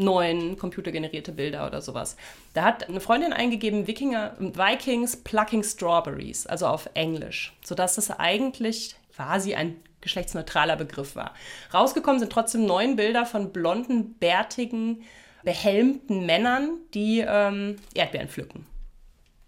neun 0.00 0.56
computergenerierte 0.56 1.32
Bilder 1.32 1.66
oder 1.66 1.80
sowas. 1.80 2.16
Da 2.54 2.64
hat 2.64 2.88
eine 2.88 3.00
Freundin 3.00 3.32
eingegeben, 3.32 3.86
Wikinger, 3.86 4.34
Vikings 4.38 5.18
plucking 5.18 5.62
strawberries, 5.62 6.46
also 6.46 6.66
auf 6.66 6.88
Englisch, 6.94 7.52
sodass 7.62 7.94
das 7.96 8.10
eigentlich 8.10 8.96
quasi 9.14 9.54
ein 9.54 9.76
geschlechtsneutraler 10.00 10.76
Begriff 10.76 11.14
war. 11.14 11.34
Rausgekommen 11.74 12.18
sind 12.18 12.32
trotzdem 12.32 12.64
neun 12.64 12.96
Bilder 12.96 13.26
von 13.26 13.52
blonden, 13.52 14.14
bärtigen, 14.14 15.02
behelmten 15.44 16.26
Männern, 16.26 16.78
die 16.94 17.24
ähm, 17.26 17.76
Erdbeeren 17.94 18.28
pflücken. 18.28 18.66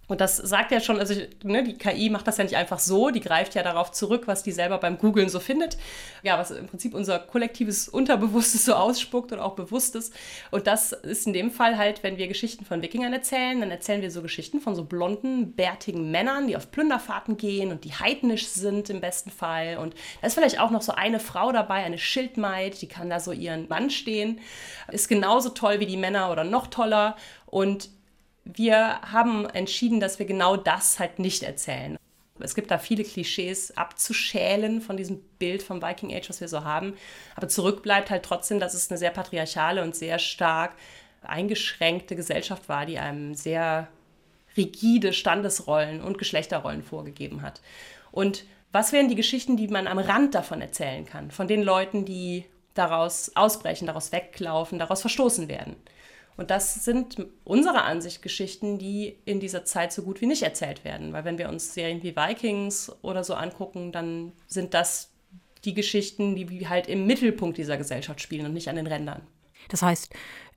Und 0.09 0.21
das 0.21 0.37
sagt 0.37 0.73
ja 0.73 0.81
schon, 0.81 0.99
also 0.99 1.15
ne, 1.45 1.63
die 1.63 1.79
KI 1.79 2.11
macht 2.11 2.27
das 2.27 2.37
ja 2.37 2.45
nicht 2.45 2.57
einfach 2.57 2.81
so, 2.81 3.11
die 3.11 3.21
greift 3.21 3.55
ja 3.55 3.63
darauf 3.63 3.93
zurück, 3.93 4.25
was 4.27 4.43
die 4.43 4.51
selber 4.51 4.79
beim 4.79 4.99
Googlen 4.99 5.29
so 5.29 5.39
findet. 5.39 5.79
Ja, 6.23 6.39
was 6.39 6.51
im 6.51 6.67
Prinzip 6.67 6.95
unser 6.95 7.21
kollektives 7.21 7.89
Unterbewusstes 7.89 8.65
so 8.65 8.75
ausspuckt 8.75 9.33
und 9.33 9.39
auch 9.39 9.55
Bewusstes. 9.55 10.11
Und 10.51 10.67
das 10.67 10.93
ist 10.93 11.27
in 11.27 11.33
dem 11.33 11.51
Fall 11.53 11.79
halt, 11.79 12.03
wenn 12.03 12.19
wir 12.19 12.27
Geschichten 12.27 12.65
von 12.65 12.83
Wikingern 12.83 13.13
erzählen, 13.13 13.61
dann 13.61 13.71
erzählen 13.71 14.03
wir 14.03 14.11
so 14.11 14.23
Geschichten 14.23 14.61
von 14.61 14.75
so 14.75 14.85
blonden, 14.85 15.53
bärtigen 15.53 16.11
Männern, 16.11 16.49
die 16.49 16.57
auf 16.57 16.71
Plünderfahrten 16.73 17.37
gehen 17.37 17.71
und 17.71 17.85
die 17.85 17.95
heidnisch 17.95 18.49
sind 18.49 18.91
im 18.91 19.01
besten 19.01 19.31
Fall. 19.31 19.79
Und 19.79 19.95
da 20.21 20.27
ist 20.27 20.35
vielleicht 20.35 20.59
auch 20.59 20.71
noch 20.71 20.83
so 20.83 20.93
eine 20.93 21.21
Frau 21.21 21.53
dabei, 21.53 21.85
eine 21.85 21.99
Schildmaid, 21.99 22.83
die 22.83 22.89
kann 22.89 23.09
da 23.09 23.21
so 23.21 23.31
ihren 23.31 23.69
Mann 23.69 23.89
stehen, 23.89 24.41
ist 24.91 25.09
genauso 25.09 25.51
toll 25.51 25.79
wie 25.79 25.87
die 25.87 25.97
Männer 25.97 26.31
oder 26.33 26.43
noch 26.43 26.67
toller. 26.67 27.17
Und 27.47 27.89
wir 28.45 29.01
haben 29.03 29.47
entschieden, 29.47 30.01
dass 30.01 30.19
wir 30.19 30.27
genau 30.27 30.57
das 30.57 30.99
halt 30.99 31.19
nicht 31.19 31.43
erzählen. 31.43 31.97
Es 32.41 32.55
gibt 32.55 32.71
da 32.71 32.79
viele 32.79 33.05
Klischees 33.05 33.77
abzuschälen 33.77 34.81
von 34.81 34.97
diesem 34.97 35.21
Bild 35.39 35.63
vom 35.63 35.83
Viking 35.83 36.13
Age, 36.13 36.29
was 36.29 36.41
wir 36.41 36.49
so 36.49 36.65
haben. 36.65 36.95
Aber 37.37 37.49
zurück 37.49 37.83
bleibt 37.83 38.11
halt 38.11 38.25
trotzdem, 38.25 38.59
dass 38.59 38.75
es 38.75 38.91
eine 38.91 38.99
sehr 38.99 39.11
patriarchale 39.11 39.83
und 39.83 39.95
sehr 39.95 40.19
stark 40.19 40.73
eingeschränkte 41.23 42.17
Gesellschaft 42.17 42.69
war, 42.69 42.85
die 42.85 42.99
einem 42.99 43.35
sehr 43.35 43.89
rigide 44.57 45.13
Standesrollen 45.13 46.03
und 46.03 46.19
Geschlechterrollen 46.19 46.83
vorgegeben 46.83 47.43
hat. 47.43 47.61
Und 48.11 48.45
was 48.73 48.93
wären 48.93 49.09
die 49.09 49.15
Geschichten, 49.15 49.57
die 49.57 49.69
man 49.69 49.87
am 49.87 49.99
Rand 49.99 50.35
davon 50.35 50.61
erzählen 50.61 51.07
kann? 51.07 51.31
Von 51.31 51.47
den 51.47 51.63
Leuten, 51.63 52.05
die 52.05 52.47
daraus 52.75 53.33
ausbrechen, 53.35 53.87
daraus 53.87 54.13
weglaufen, 54.13 54.79
daraus 54.79 55.03
verstoßen 55.03 55.49
werden. 55.49 55.77
Und 56.37 56.51
das 56.51 56.85
sind 56.85 57.27
unserer 57.45 57.85
Ansicht 57.85 58.23
Geschichten, 58.23 58.79
die 58.79 59.19
in 59.25 59.39
dieser 59.39 59.65
Zeit 59.65 59.93
so 59.93 60.03
gut 60.03 60.21
wie 60.21 60.27
nicht 60.27 60.43
erzählt 60.43 60.85
werden. 60.85 61.13
Weil 61.13 61.25
wenn 61.25 61.39
wir 61.39 61.49
uns 61.49 61.75
Serien 61.75 62.03
wie 62.03 62.17
Vikings 62.17 62.91
oder 63.03 63.23
so 63.23 63.35
angucken, 63.35 63.93
dann 63.93 64.33
sind 64.47 64.75
das 64.75 65.11
die 65.65 65.75
Geschichten, 65.75 66.35
die 66.35 66.69
halt 66.69 66.89
im 66.89 67.07
Mittelpunkt 67.07 67.59
dieser 67.59 67.77
Gesellschaft 67.77 68.21
spielen 68.21 68.47
und 68.47 68.55
nicht 68.55 68.69
an 68.69 68.77
den 68.77 68.87
Rändern. 68.87 69.23
Das 69.69 69.83
heißt, 69.83 70.13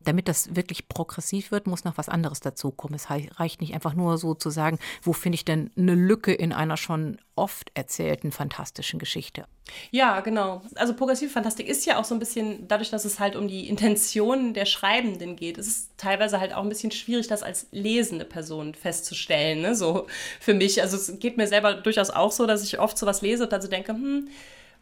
damit 0.06 0.28
das 0.28 0.56
wirklich 0.56 0.88
progressiv 0.88 1.52
wird, 1.52 1.68
muss 1.68 1.84
noch 1.84 1.98
was 1.98 2.10
anderes 2.10 2.40
dazukommen. 2.40 2.96
Es 2.96 3.10
reicht 3.10 3.62
nicht 3.62 3.74
einfach 3.74 3.94
nur 3.94 4.18
so 4.18 4.34
zu 4.34 4.50
sagen, 4.50 4.80
wo 5.02 5.14
finde 5.14 5.36
ich 5.36 5.46
denn 5.46 5.72
eine 5.78 5.96
Lücke 5.96 6.34
in 6.34 6.54
einer 6.54 6.78
schon 6.78 7.18
oft 7.36 7.72
erzählten 7.74 8.32
fantastischen 8.32 9.00
Geschichte. 9.00 9.46
Ja, 9.92 10.22
genau. 10.22 10.62
Also 10.76 10.94
progressive 10.94 11.30
Fantastik 11.30 11.68
ist 11.68 11.86
ja 11.86 12.00
auch 12.00 12.06
so 12.06 12.16
ein 12.16 12.20
bisschen, 12.20 12.68
dadurch, 12.68 12.92
dass 12.92 13.04
es 13.04 13.20
halt 13.20 13.36
um 13.36 13.48
die 13.48 13.68
Intentionen 13.68 14.54
der 14.54 14.66
Schreibenden 14.66 15.36
geht, 15.36 15.58
ist 15.58 15.68
es 15.68 15.90
teilweise 15.98 16.40
halt 16.40 16.54
auch 16.54 16.64
ein 16.64 16.70
bisschen 16.70 16.92
schwierig, 16.92 17.28
das 17.28 17.44
als 17.44 17.68
lesende 17.72 18.26
Person 18.26 18.74
festzustellen. 18.74 19.62
Ne? 19.62 19.76
So 19.76 20.08
für 20.40 20.54
mich. 20.54 20.82
Also 20.82 20.98
es 20.98 21.20
geht 21.20 21.38
mir 21.38 21.48
selber 21.48 21.74
durchaus 21.74 22.10
auch 22.10 22.32
so, 22.32 22.46
dass 22.46 22.64
ich 22.64 22.80
oft 22.80 22.98
sowas 22.98 23.22
lese 23.22 23.44
und 23.44 23.52
dann 23.52 23.62
so 23.62 23.68
denke, 23.68 23.94
hm, 23.94 24.30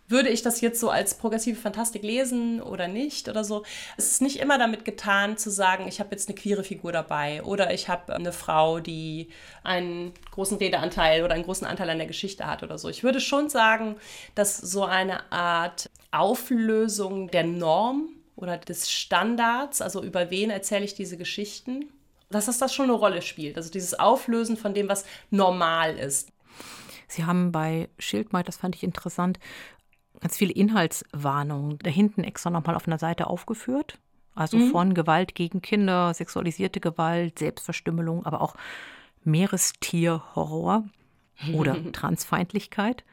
würde 0.08 0.30
ich 0.30 0.42
das 0.42 0.62
jetzt 0.62 0.80
so 0.80 0.90
als 0.90 1.16
progressive 1.16 1.60
Fantastik 1.60 2.04
lesen 2.04 2.62
oder 2.62 2.88
nicht 2.88 3.30
oder 3.30 3.44
so. 3.44 3.64
Es 3.98 4.12
ist 4.12 4.22
nicht 4.22 4.40
immer 4.40 4.58
damit 4.58 4.86
getan 4.86 5.38
zu 5.38 5.50
sagen, 5.50 5.88
ich 5.88 6.00
habe 6.00 6.12
jetzt 6.12 6.28
eine 6.28 6.38
queere 6.38 6.64
Figur 6.64 6.92
dabei 6.92 7.42
oder 7.44 7.74
ich 7.74 7.88
habe 7.88 8.14
eine 8.14 8.34
Frau, 8.34 8.80
die 8.80 9.30
einen 9.64 10.14
großen 10.32 10.58
Redeanteil 10.58 11.24
oder 11.24 11.34
einen 11.34 11.46
großen 11.46 11.66
Anteil 11.66 11.90
an 11.90 11.98
der 11.98 12.08
Geschichte 12.08 12.46
hat 12.48 12.64
oder 12.64 12.78
so. 12.78 12.90
Ich 12.90 13.04
würde 13.04 13.22
schon 13.22 13.50
sagen, 13.50 13.96
dass 14.36 14.58
so 14.58 14.84
eine 14.84 15.32
Art 15.32 15.90
Auflösung 16.12 17.30
der 17.30 17.44
Norm 17.44 18.10
oder 18.36 18.58
des 18.58 18.92
Standards, 18.92 19.82
also 19.82 20.04
über 20.04 20.30
wen 20.30 20.50
erzähle 20.50 20.86
ich 20.86 20.96
diese 20.96 21.18
Geschichten, 21.18 21.90
dass 22.30 22.48
das, 22.48 22.58
das 22.58 22.74
schon 22.74 22.86
eine 22.86 22.94
Rolle 22.94 23.22
spielt. 23.22 23.58
Also 23.58 23.70
dieses 23.70 23.98
Auflösen 23.98 24.58
von 24.58 24.74
dem, 24.74 24.90
was 24.90 25.06
normal 25.30 25.98
ist. 25.98 26.30
Sie 27.08 27.26
haben 27.26 27.52
bei 27.52 27.90
Schildmeid, 28.00 28.48
das 28.48 28.58
fand 28.58 28.76
ich 28.76 28.84
interessant, 28.84 29.38
ganz 30.20 30.38
viele 30.38 30.54
Inhaltswarnungen 30.54 31.80
da 31.80 31.90
hinten 31.90 32.24
extra 32.24 32.50
nochmal 32.50 32.76
auf 32.76 32.88
einer 32.88 33.00
Seite 33.00 33.28
aufgeführt. 33.28 34.00
Also 34.36 34.58
mhm. 34.58 34.72
von 34.72 34.94
Gewalt 34.94 35.36
gegen 35.36 35.62
Kinder, 35.62 36.14
sexualisierte 36.14 36.80
Gewalt, 36.80 37.40
Selbstverstümmelung, 37.40 38.26
aber 38.26 38.42
auch 38.42 38.56
Meerestierhorror 39.24 40.86
oder 41.54 41.92
Transfeindlichkeit. 41.92 43.04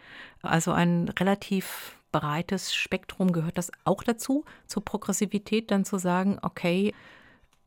Also 0.43 0.73
ein 0.73 1.09
relativ 1.09 1.97
breites 2.13 2.75
Spektrum 2.75 3.33
gehört 3.33 3.59
das 3.59 3.71
auch 3.85 4.03
dazu, 4.03 4.45
zur 4.67 4.85
Progressivität 4.85 5.71
dann 5.71 5.85
zu 5.85 5.99
sagen, 5.99 6.39
okay, 6.43 6.95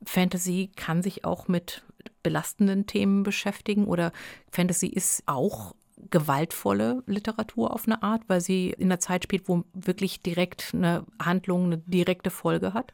Fantasy 0.06 0.70
kann 0.76 1.02
sich 1.02 1.24
auch 1.24 1.48
mit 1.48 1.84
belastenden 2.24 2.88
Themen 2.88 3.24
beschäftigen 3.24 3.86
oder 3.86 4.12
Fantasy 4.52 4.88
ist 4.88 5.24
auch 5.28 5.76
gewaltvolle 6.10 7.04
Literatur 7.06 7.74
auf 7.74 7.86
eine 7.86 8.04
Art, 8.04 8.24
weil 8.28 8.42
sie 8.42 8.72
in 8.72 8.88
einer 8.88 9.00
Zeit 9.00 9.24
spielt, 9.24 9.48
wo 9.48 9.64
wirklich 9.74 10.22
direkt 10.22 10.72
eine 10.74 11.06
Handlung 11.22 11.66
eine 11.66 11.78
direkte 11.78 12.30
Folge 12.30 12.74
hat? 12.74 12.94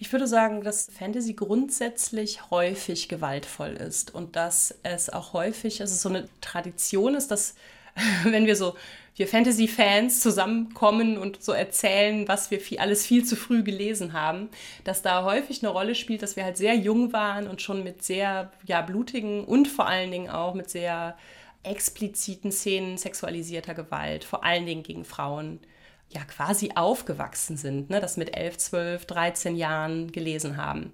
Ich 0.00 0.12
würde 0.12 0.28
sagen, 0.28 0.62
dass 0.62 0.88
Fantasy 0.96 1.34
grundsätzlich 1.34 2.50
häufig 2.50 3.08
gewaltvoll 3.08 3.70
ist 3.70 4.14
und 4.14 4.36
dass 4.36 4.78
es 4.84 5.10
auch 5.10 5.32
häufig, 5.32 5.80
also 5.80 5.94
so 5.96 6.08
eine 6.08 6.28
Tradition 6.40 7.14
ist, 7.14 7.30
dass 7.32 7.54
wenn 8.24 8.46
wir 8.46 8.56
so, 8.56 8.76
wir 9.16 9.26
Fantasy-Fans 9.26 10.20
zusammenkommen 10.20 11.18
und 11.18 11.42
so 11.42 11.50
erzählen, 11.50 12.28
was 12.28 12.52
wir 12.52 12.60
viel, 12.60 12.78
alles 12.78 13.04
viel 13.04 13.24
zu 13.24 13.34
früh 13.34 13.64
gelesen 13.64 14.12
haben, 14.12 14.48
dass 14.84 15.02
da 15.02 15.24
häufig 15.24 15.62
eine 15.62 15.72
Rolle 15.72 15.96
spielt, 15.96 16.22
dass 16.22 16.36
wir 16.36 16.44
halt 16.44 16.56
sehr 16.56 16.76
jung 16.76 17.12
waren 17.12 17.48
und 17.48 17.60
schon 17.60 17.82
mit 17.82 18.04
sehr 18.04 18.52
ja, 18.66 18.80
blutigen 18.82 19.44
und 19.44 19.66
vor 19.66 19.88
allen 19.88 20.12
Dingen 20.12 20.30
auch 20.30 20.54
mit 20.54 20.70
sehr 20.70 21.16
expliziten 21.62 22.52
Szenen 22.52 22.98
sexualisierter 22.98 23.74
Gewalt, 23.74 24.24
vor 24.24 24.44
allen 24.44 24.66
Dingen 24.66 24.82
gegen 24.82 25.04
Frauen, 25.04 25.60
ja 26.10 26.24
quasi 26.24 26.70
aufgewachsen 26.74 27.56
sind, 27.56 27.90
ne, 27.90 28.00
das 28.00 28.16
mit 28.16 28.36
11, 28.36 28.58
12, 28.58 29.06
13 29.06 29.56
Jahren 29.56 30.10
gelesen 30.10 30.56
haben. 30.56 30.92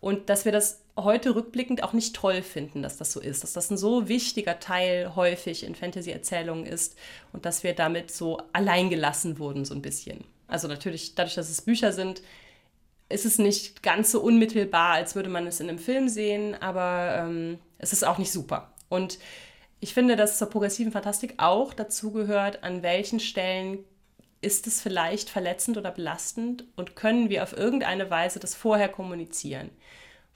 Und 0.00 0.28
dass 0.28 0.44
wir 0.44 0.52
das 0.52 0.82
heute 0.96 1.34
rückblickend 1.34 1.82
auch 1.82 1.92
nicht 1.92 2.14
toll 2.14 2.42
finden, 2.42 2.82
dass 2.82 2.96
das 2.96 3.12
so 3.12 3.20
ist, 3.20 3.42
dass 3.42 3.52
das 3.52 3.70
ein 3.70 3.76
so 3.76 4.08
wichtiger 4.08 4.60
Teil 4.60 5.16
häufig 5.16 5.64
in 5.64 5.74
Fantasy-Erzählungen 5.74 6.66
ist 6.66 6.96
und 7.32 7.46
dass 7.46 7.62
wir 7.64 7.74
damit 7.74 8.10
so 8.10 8.40
alleingelassen 8.52 9.38
wurden, 9.38 9.64
so 9.64 9.74
ein 9.74 9.82
bisschen. 9.82 10.24
Also 10.46 10.68
natürlich, 10.68 11.14
dadurch, 11.14 11.34
dass 11.34 11.50
es 11.50 11.62
Bücher 11.62 11.92
sind, 11.92 12.22
ist 13.08 13.24
es 13.24 13.38
nicht 13.38 13.82
ganz 13.82 14.10
so 14.10 14.20
unmittelbar, 14.20 14.92
als 14.92 15.14
würde 15.14 15.30
man 15.30 15.46
es 15.46 15.60
in 15.60 15.68
einem 15.68 15.78
Film 15.78 16.08
sehen, 16.08 16.54
aber 16.54 17.16
ähm, 17.18 17.58
es 17.78 17.92
ist 17.92 18.04
auch 18.04 18.18
nicht 18.18 18.32
super. 18.32 18.72
Und 18.88 19.18
ich 19.80 19.94
finde, 19.94 20.16
dass 20.16 20.38
zur 20.38 20.48
progressiven 20.48 20.92
Fantastik 20.92 21.34
auch 21.38 21.74
dazu 21.74 22.10
gehört, 22.10 22.62
an 22.62 22.82
welchen 22.82 23.20
Stellen 23.20 23.84
ist 24.40 24.66
es 24.66 24.80
vielleicht 24.80 25.30
verletzend 25.30 25.76
oder 25.78 25.90
belastend 25.90 26.64
und 26.76 26.96
können 26.96 27.30
wir 27.30 27.42
auf 27.42 27.56
irgendeine 27.56 28.10
Weise 28.10 28.38
das 28.38 28.54
vorher 28.54 28.88
kommunizieren 28.88 29.70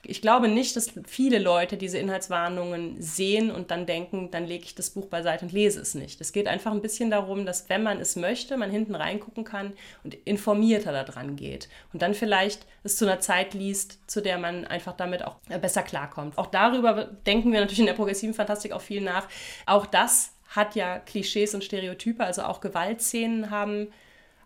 ich 0.04 0.22
glaube 0.22 0.48
nicht, 0.48 0.76
dass 0.76 0.92
viele 1.06 1.38
Leute 1.38 1.76
diese 1.76 1.98
Inhaltswarnungen 1.98 3.02
sehen 3.02 3.50
und 3.50 3.70
dann 3.72 3.84
denken, 3.84 4.30
dann 4.30 4.46
lege 4.46 4.64
ich 4.64 4.74
das 4.74 4.90
Buch 4.90 5.06
beiseite 5.06 5.44
und 5.44 5.52
lese 5.52 5.80
es 5.80 5.94
nicht. 5.94 6.20
Es 6.20 6.32
geht 6.32 6.46
einfach 6.46 6.70
ein 6.70 6.82
bisschen 6.82 7.10
darum, 7.10 7.44
dass 7.44 7.68
wenn 7.68 7.82
man 7.82 8.00
es 8.00 8.14
möchte, 8.14 8.56
man 8.56 8.70
hinten 8.70 8.94
reingucken 8.94 9.42
kann 9.44 9.72
und 10.04 10.14
informierter 10.14 10.92
daran 10.92 11.34
geht 11.34 11.68
und 11.92 12.02
dann 12.02 12.14
vielleicht 12.14 12.64
es 12.84 12.96
zu 12.96 13.06
einer 13.06 13.18
Zeit 13.18 13.54
liest, 13.54 13.98
zu 14.08 14.20
der 14.20 14.38
man 14.38 14.64
einfach 14.66 14.96
damit 14.96 15.24
auch 15.24 15.36
besser 15.60 15.82
klarkommt. 15.82 16.38
Auch 16.38 16.46
darüber 16.46 17.04
denken 17.04 17.52
wir 17.52 17.60
natürlich 17.60 17.80
in 17.80 17.86
der 17.86 17.94
progressiven 17.94 18.34
Fantastik 18.34 18.72
auch 18.72 18.80
viel 18.80 19.00
nach. 19.00 19.28
Auch 19.66 19.84
das 19.84 20.32
hat 20.48 20.76
ja 20.76 21.00
Klischees 21.00 21.54
und 21.54 21.64
Stereotype, 21.64 22.24
also 22.24 22.42
auch 22.42 22.60
Gewaltszenen 22.60 23.50
haben 23.50 23.88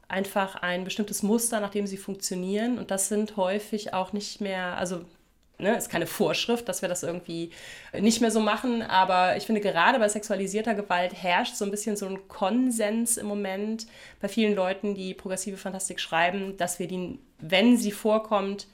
einfach 0.08 0.56
ein 0.56 0.84
bestimmtes 0.84 1.22
Muster, 1.22 1.60
nach 1.60 1.70
dem 1.70 1.86
sie 1.86 1.96
funktionieren. 1.96 2.78
Und 2.78 2.90
das 2.90 3.08
sind 3.08 3.36
häufig 3.36 3.94
auch 3.94 4.12
nicht 4.12 4.40
mehr, 4.40 4.76
also 4.76 5.04
ne, 5.62 5.76
ist 5.76 5.88
keine 5.88 6.06
Vorschrift, 6.06 6.68
dass 6.68 6.82
wir 6.82 6.88
das 6.88 7.02
irgendwie 7.02 7.50
nicht 7.98 8.20
mehr 8.20 8.30
so 8.30 8.40
machen, 8.40 8.82
aber 8.82 9.36
ich 9.36 9.44
finde 9.44 9.60
gerade 9.60 9.98
bei 9.98 10.08
sexualisierter 10.08 10.74
Gewalt 10.74 11.14
herrscht 11.14 11.54
so 11.54 11.64
ein 11.64 11.70
bisschen 11.70 11.96
so 11.96 12.06
ein 12.06 12.28
Konsens 12.28 13.16
im 13.16 13.26
Moment 13.26 13.86
bei 14.20 14.28
vielen 14.28 14.54
Leuten, 14.54 14.94
die 14.94 15.14
progressive 15.14 15.56
Fantastik 15.56 16.00
schreiben, 16.00 16.56
dass 16.56 16.78
wir 16.78 16.88
die, 16.88 17.18
wenn 17.38 17.76
sie 17.76 17.92
vorkommt, 17.92 18.66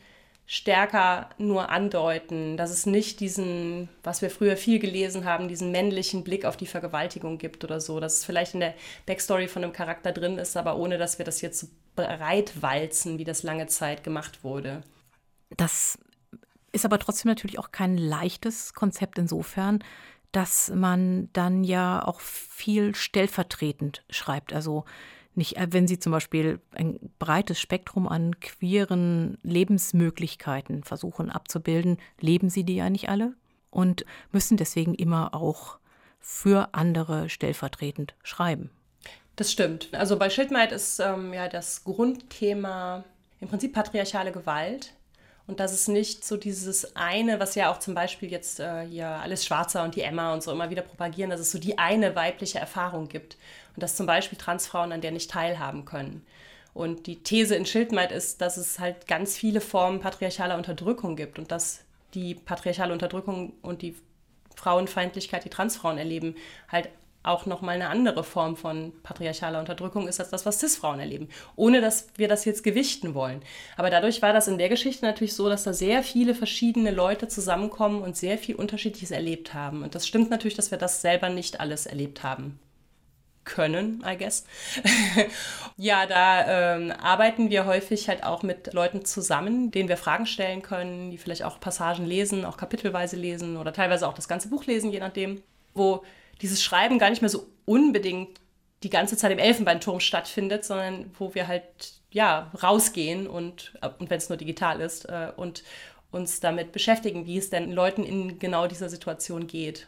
stärker 0.51 1.29
nur 1.37 1.68
andeuten, 1.68 2.57
dass 2.57 2.70
es 2.70 2.87
nicht 2.87 3.20
diesen, 3.20 3.90
was 4.03 4.22
wir 4.22 4.31
früher 4.31 4.57
viel 4.57 4.79
gelesen 4.79 5.27
haben, 5.27 5.46
diesen 5.46 5.70
männlichen 5.70 6.24
Blick 6.24 6.46
auf 6.46 6.57
die 6.57 6.66
Vergewaltigung 6.66 7.37
gibt 7.37 7.64
oder 7.64 7.83
so, 7.83 8.01
dass 8.01 8.14
es 8.14 8.24
vielleicht 8.24 8.55
in 8.55 8.61
der 8.61 8.74
Backstory 9.05 9.46
von 9.46 9.62
einem 9.62 9.74
Charakter 9.74 10.11
drin 10.11 10.38
ist, 10.38 10.57
aber 10.57 10.79
ohne 10.79 10.96
dass 10.96 11.18
wir 11.18 11.27
das 11.27 11.42
jetzt 11.42 11.61
so 11.61 11.66
breitwalzen, 11.96 13.18
wie 13.18 13.24
das 13.24 13.42
lange 13.42 13.66
Zeit 13.66 14.03
gemacht 14.03 14.42
wurde. 14.42 14.83
Das 15.57 15.98
ist 16.72 16.85
aber 16.85 16.98
trotzdem 16.98 17.28
natürlich 17.28 17.59
auch 17.59 17.72
kein 17.72 17.96
leichtes 17.96 18.74
Konzept 18.74 19.18
insofern, 19.18 19.83
dass 20.33 20.70
man 20.74 21.31
dann 21.33 21.64
ja 21.64 22.04
auch 22.04 22.20
viel 22.20 22.94
stellvertretend 22.94 24.04
schreibt. 24.11 24.52
Also 24.52 24.85
nicht, 25.35 25.57
äh, 25.57 25.68
wenn 25.70 25.87
Sie 25.87 25.98
zum 25.98 26.12
Beispiel 26.12 26.61
ein 26.72 26.98
breites 27.18 27.61
Spektrum 27.61 28.09
an 28.09 28.38
queeren 28.40 29.38
Lebensmöglichkeiten 29.42 30.85
versuchen 30.85 31.31
abzubilden, 31.31 31.98
leben 32.20 32.50
Sie 32.50 32.64
die 32.64 32.76
ja 32.76 32.90
nicht 32.90 33.09
alle 33.09 33.35
und 33.70 34.04
müssen 34.33 34.57
deswegen 34.57 34.94
immer 34.94 35.35
auch 35.35 35.78
für 36.18 36.74
andere 36.74 37.28
stellvertretend 37.28 38.14
schreiben. 38.22 38.70
Das 39.37 39.52
stimmt. 39.52 39.94
Also 39.94 40.18
bei 40.18 40.28
Schildmeid 40.28 40.72
ist 40.72 40.98
ähm, 40.98 41.33
ja 41.33 41.48
das 41.48 41.85
Grundthema 41.85 43.04
im 43.40 43.48
Prinzip 43.48 43.72
patriarchale 43.72 44.33
Gewalt 44.33 44.94
und 45.48 45.61
dass 45.61 45.72
es 45.72 45.88
nicht 45.88 46.24
so 46.24 46.37
dieses 46.37 46.94
eine, 46.94 47.40
was 47.40 47.54
ja 47.54 47.72
auch 47.72 47.78
zum 47.78 47.94
Beispiel 47.94 48.30
jetzt 48.30 48.61
äh, 48.61 48.87
hier 48.87 49.08
alles 49.08 49.46
Schwarzer 49.46 49.82
und 49.82 49.96
die 49.96 50.02
Emma 50.02 50.34
und 50.34 50.42
so 50.42 50.52
immer 50.52 50.68
wieder 50.68 50.82
propagieren, 50.82 51.30
dass 51.30 51.40
es 51.40 51.50
so 51.50 51.58
die 51.58 51.78
eine 51.78 52.14
weibliche 52.14 52.58
Erfahrung 52.58 53.08
gibt 53.08 53.38
und 53.74 53.82
dass 53.82 53.96
zum 53.96 54.04
Beispiel 54.06 54.38
Transfrauen 54.38 54.92
an 54.92 55.00
der 55.00 55.11
nicht 55.11 55.30
teilhaben 55.30 55.87
können. 55.87 56.24
Und 56.74 57.06
die 57.06 57.22
These 57.22 57.56
in 57.56 57.64
Schildmeid 57.64 58.12
ist, 58.12 58.42
dass 58.42 58.58
es 58.58 58.78
halt 58.78 59.08
ganz 59.08 59.38
viele 59.38 59.62
Formen 59.62 60.00
patriarchaler 60.00 60.54
Unterdrückung 60.54 61.16
gibt 61.16 61.38
und 61.38 61.50
dass 61.50 61.80
die 62.12 62.34
patriarchale 62.34 62.92
Unterdrückung 62.92 63.54
und 63.62 63.80
die 63.80 63.96
Frauenfeindlichkeit, 64.54 65.46
die 65.46 65.50
Transfrauen 65.50 65.96
erleben, 65.96 66.37
halt 66.70 66.90
auch 67.22 67.46
nochmal 67.46 67.74
eine 67.74 67.88
andere 67.88 68.24
Form 68.24 68.57
von 68.57 68.92
patriarchaler 69.02 69.59
Unterdrückung 69.59 70.09
ist 70.09 70.20
als 70.20 70.31
das, 70.31 70.46
was 70.46 70.61
Cis-Frauen 70.61 71.00
erleben. 71.00 71.28
Ohne 71.57 71.81
dass 71.81 72.09
wir 72.16 72.28
das 72.28 72.44
jetzt 72.44 72.62
gewichten 72.62 73.14
wollen. 73.14 73.42
Aber 73.76 73.90
dadurch 73.90 74.22
war 74.22 74.33
das 74.33 74.48
in 74.48 74.59
der 74.59 74.68
Geschichte 74.68 75.04
natürlich 75.04 75.35
so, 75.35 75.48
dass 75.48 75.64
da 75.64 75.72
sehr 75.72 76.02
viele 76.02 76.35
verschiedene 76.35 76.90
Leute 76.90 77.28
zusammenkommen 77.28 78.02
und 78.02 78.16
sehr 78.16 78.38
viel 78.38 78.54
Unterschiedliches 78.54 79.11
erlebt 79.11 79.52
haben. 79.52 79.83
Und 79.83 79.94
das 79.94 80.07
stimmt 80.07 80.31
natürlich, 80.31 80.57
dass 80.57 80.70
wir 80.70 80.78
das 80.78 81.02
selber 81.02 81.28
nicht 81.28 81.61
alles 81.61 81.87
erlebt 81.87 82.22
haben. 82.22 82.61
können, 83.44 84.04
I 84.07 84.16
guess. 84.16 84.44
ja, 85.78 86.04
da 86.07 86.76
ähm, 86.76 86.92
arbeiten 86.92 87.48
wir 87.48 87.64
häufig 87.64 88.09
halt 88.09 88.22
auch 88.22 88.42
mit 88.42 88.74
Leuten 88.74 89.07
zusammen, 89.07 89.70
denen 89.70 89.88
wir 89.88 89.96
Fragen 89.96 90.26
stellen 90.26 90.61
können, 90.61 91.11
die 91.11 91.16
vielleicht 91.16 91.44
auch 91.44 91.59
Passagen 91.59 92.04
lesen, 92.04 92.44
auch 92.44 92.59
kapitelweise 92.59 93.16
lesen 93.16 93.57
oder 93.57 93.72
teilweise 93.72 94.07
auch 94.07 94.12
das 94.12 94.28
ganze 94.28 94.50
Buch 94.50 94.66
lesen, 94.66 94.92
je 94.92 95.00
nachdem, 95.00 95.42
wo 95.72 96.04
dieses 96.40 96.62
Schreiben 96.62 96.98
gar 96.98 97.11
nicht 97.11 97.22
mehr 97.22 97.29
so 97.29 97.46
unbedingt 97.64 98.40
die 98.83 98.90
ganze 98.90 99.16
Zeit 99.16 99.33
im 99.33 99.38
Elfenbeinturm 99.38 100.01
stattfindet, 100.01 100.64
sondern 100.64 101.11
wo 101.18 101.35
wir 101.35 101.48
halt 101.48 101.92
ja 102.11 102.51
rausgehen 102.62 103.27
und, 103.27 103.74
und 103.98 104.09
wenn 104.09 104.18
es 104.18 104.29
nur 104.29 104.38
digital 104.38 104.81
ist 104.81 105.05
äh, 105.07 105.33
und 105.37 105.62
uns 106.11 106.40
damit 106.40 106.72
beschäftigen, 106.72 107.27
wie 107.27 107.38
es 107.38 107.51
denn 107.51 107.72
Leuten 107.72 108.05
in 108.05 108.38
genau 108.38 108.66
dieser 108.66 108.88
Situation 108.88 109.46
geht. 109.46 109.87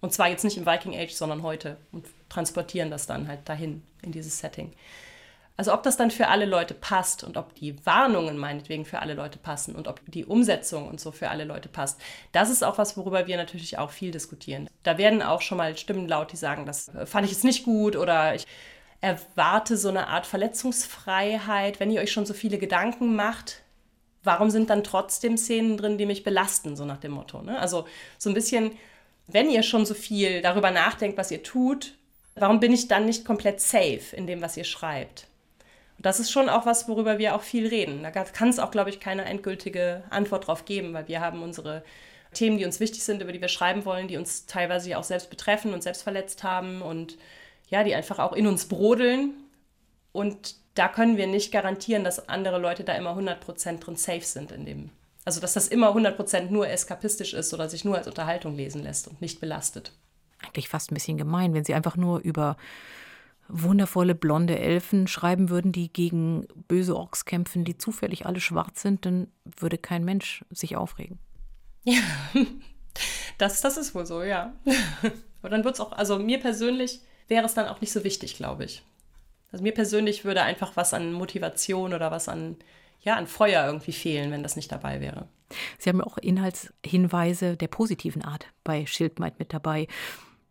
Und 0.00 0.12
zwar 0.12 0.28
jetzt 0.28 0.44
nicht 0.44 0.56
im 0.56 0.66
Viking 0.66 0.96
Age, 0.96 1.12
sondern 1.12 1.42
heute 1.42 1.76
und 1.92 2.06
transportieren 2.28 2.90
das 2.90 3.06
dann 3.06 3.28
halt 3.28 3.48
dahin 3.48 3.82
in 4.02 4.12
dieses 4.12 4.38
Setting. 4.38 4.72
Also 5.60 5.74
ob 5.74 5.82
das 5.82 5.98
dann 5.98 6.10
für 6.10 6.28
alle 6.28 6.46
Leute 6.46 6.72
passt 6.72 7.22
und 7.22 7.36
ob 7.36 7.54
die 7.54 7.84
Warnungen 7.84 8.38
meinetwegen 8.38 8.86
für 8.86 9.00
alle 9.00 9.12
Leute 9.12 9.38
passen 9.38 9.74
und 9.74 9.88
ob 9.88 10.00
die 10.06 10.24
Umsetzung 10.24 10.88
und 10.88 10.98
so 11.00 11.12
für 11.12 11.28
alle 11.28 11.44
Leute 11.44 11.68
passt, 11.68 12.00
das 12.32 12.48
ist 12.48 12.64
auch 12.64 12.78
was, 12.78 12.96
worüber 12.96 13.26
wir 13.26 13.36
natürlich 13.36 13.76
auch 13.76 13.90
viel 13.90 14.10
diskutieren. 14.10 14.70
Da 14.84 14.96
werden 14.96 15.20
auch 15.20 15.42
schon 15.42 15.58
mal 15.58 15.76
Stimmen 15.76 16.08
laut, 16.08 16.32
die 16.32 16.38
sagen, 16.38 16.64
das 16.64 16.88
äh, 16.88 17.04
fand 17.04 17.26
ich 17.26 17.32
jetzt 17.32 17.44
nicht 17.44 17.64
gut 17.64 17.94
oder 17.94 18.34
ich 18.34 18.46
erwarte 19.02 19.76
so 19.76 19.90
eine 19.90 20.06
Art 20.08 20.24
Verletzungsfreiheit, 20.24 21.78
wenn 21.78 21.90
ihr 21.90 22.00
euch 22.00 22.10
schon 22.10 22.24
so 22.24 22.32
viele 22.32 22.56
Gedanken 22.56 23.14
macht. 23.14 23.60
Warum 24.24 24.48
sind 24.48 24.70
dann 24.70 24.82
trotzdem 24.82 25.36
Szenen 25.36 25.76
drin, 25.76 25.98
die 25.98 26.06
mich 26.06 26.24
belasten, 26.24 26.74
so 26.74 26.86
nach 26.86 27.00
dem 27.00 27.12
Motto? 27.12 27.42
Ne? 27.42 27.58
Also 27.58 27.86
so 28.16 28.30
ein 28.30 28.34
bisschen, 28.34 28.72
wenn 29.26 29.50
ihr 29.50 29.62
schon 29.62 29.84
so 29.84 29.92
viel 29.92 30.40
darüber 30.40 30.70
nachdenkt, 30.70 31.18
was 31.18 31.30
ihr 31.30 31.42
tut, 31.42 31.98
warum 32.34 32.60
bin 32.60 32.72
ich 32.72 32.88
dann 32.88 33.04
nicht 33.04 33.26
komplett 33.26 33.60
safe 33.60 34.16
in 34.16 34.26
dem, 34.26 34.40
was 34.40 34.56
ihr 34.56 34.64
schreibt? 34.64 35.26
Das 36.02 36.18
ist 36.18 36.30
schon 36.30 36.48
auch 36.48 36.64
was, 36.66 36.88
worüber 36.88 37.18
wir 37.18 37.34
auch 37.34 37.42
viel 37.42 37.66
reden. 37.66 38.02
Da 38.02 38.10
kann 38.10 38.48
es 38.48 38.58
auch, 38.58 38.70
glaube 38.70 38.90
ich, 38.90 39.00
keine 39.00 39.26
endgültige 39.26 40.02
Antwort 40.10 40.46
drauf 40.46 40.64
geben, 40.64 40.94
weil 40.94 41.08
wir 41.08 41.20
haben 41.20 41.42
unsere 41.42 41.84
Themen, 42.32 42.58
die 42.58 42.64
uns 42.64 42.80
wichtig 42.80 43.02
sind, 43.02 43.20
über 43.22 43.32
die 43.32 43.40
wir 43.40 43.48
schreiben 43.48 43.84
wollen, 43.84 44.08
die 44.08 44.16
uns 44.16 44.46
teilweise 44.46 44.96
auch 44.96 45.04
selbst 45.04 45.28
betreffen 45.28 45.74
und 45.74 45.82
selbst 45.82 46.02
verletzt 46.02 46.42
haben 46.42 46.80
und 46.80 47.18
ja, 47.68 47.84
die 47.84 47.94
einfach 47.94 48.18
auch 48.18 48.32
in 48.32 48.46
uns 48.46 48.66
brodeln. 48.66 49.34
Und 50.12 50.54
da 50.74 50.88
können 50.88 51.16
wir 51.16 51.26
nicht 51.26 51.52
garantieren, 51.52 52.02
dass 52.02 52.28
andere 52.28 52.58
Leute 52.58 52.82
da 52.82 52.94
immer 52.94 53.16
100% 53.16 53.80
drin 53.80 53.96
safe 53.96 54.22
sind 54.22 54.52
in 54.52 54.64
dem. 54.64 54.90
Also, 55.24 55.40
dass 55.40 55.52
das 55.52 55.68
immer 55.68 55.94
100% 55.94 56.50
nur 56.50 56.68
eskapistisch 56.68 57.34
ist 57.34 57.52
oder 57.52 57.68
sich 57.68 57.84
nur 57.84 57.96
als 57.96 58.06
Unterhaltung 58.06 58.56
lesen 58.56 58.82
lässt 58.82 59.06
und 59.06 59.20
nicht 59.20 59.38
belastet. 59.38 59.92
Eigentlich 60.42 60.70
fast 60.70 60.90
ein 60.90 60.94
bisschen 60.94 61.18
gemein, 61.18 61.52
wenn 61.52 61.64
sie 61.64 61.74
einfach 61.74 61.96
nur 61.96 62.20
über 62.20 62.56
wundervolle 63.50 64.14
blonde 64.14 64.58
Elfen 64.58 65.06
schreiben 65.06 65.50
würden, 65.50 65.72
die 65.72 65.92
gegen 65.92 66.46
böse 66.68 66.96
Orks 66.96 67.24
kämpfen, 67.24 67.64
die 67.64 67.78
zufällig 67.78 68.26
alle 68.26 68.40
schwarz 68.40 68.82
sind, 68.82 69.04
dann 69.06 69.28
würde 69.44 69.78
kein 69.78 70.04
Mensch 70.04 70.44
sich 70.50 70.76
aufregen. 70.76 71.18
Ja, 71.84 72.00
das, 73.38 73.60
das 73.60 73.76
ist 73.76 73.94
wohl 73.94 74.06
so, 74.06 74.22
ja. 74.22 74.52
Aber 75.42 75.48
dann 75.48 75.64
wird 75.64 75.74
es 75.74 75.80
auch, 75.80 75.92
also 75.92 76.18
mir 76.18 76.38
persönlich 76.38 77.00
wäre 77.28 77.46
es 77.46 77.54
dann 77.54 77.68
auch 77.68 77.80
nicht 77.80 77.92
so 77.92 78.04
wichtig, 78.04 78.36
glaube 78.36 78.64
ich. 78.64 78.82
Also 79.52 79.62
mir 79.62 79.72
persönlich 79.72 80.24
würde 80.24 80.42
einfach 80.42 80.76
was 80.76 80.94
an 80.94 81.12
Motivation 81.12 81.94
oder 81.94 82.10
was 82.10 82.28
an, 82.28 82.56
ja, 83.00 83.16
an 83.16 83.26
Feuer 83.26 83.66
irgendwie 83.66 83.92
fehlen, 83.92 84.30
wenn 84.30 84.42
das 84.42 84.56
nicht 84.56 84.70
dabei 84.70 85.00
wäre. 85.00 85.28
Sie 85.78 85.88
haben 85.88 85.98
ja 85.98 86.06
auch 86.06 86.18
Inhaltshinweise 86.18 87.56
der 87.56 87.68
positiven 87.68 88.22
Art 88.22 88.46
bei 88.62 88.86
Schildmeid 88.86 89.38
mit 89.38 89.52
dabei. 89.52 89.88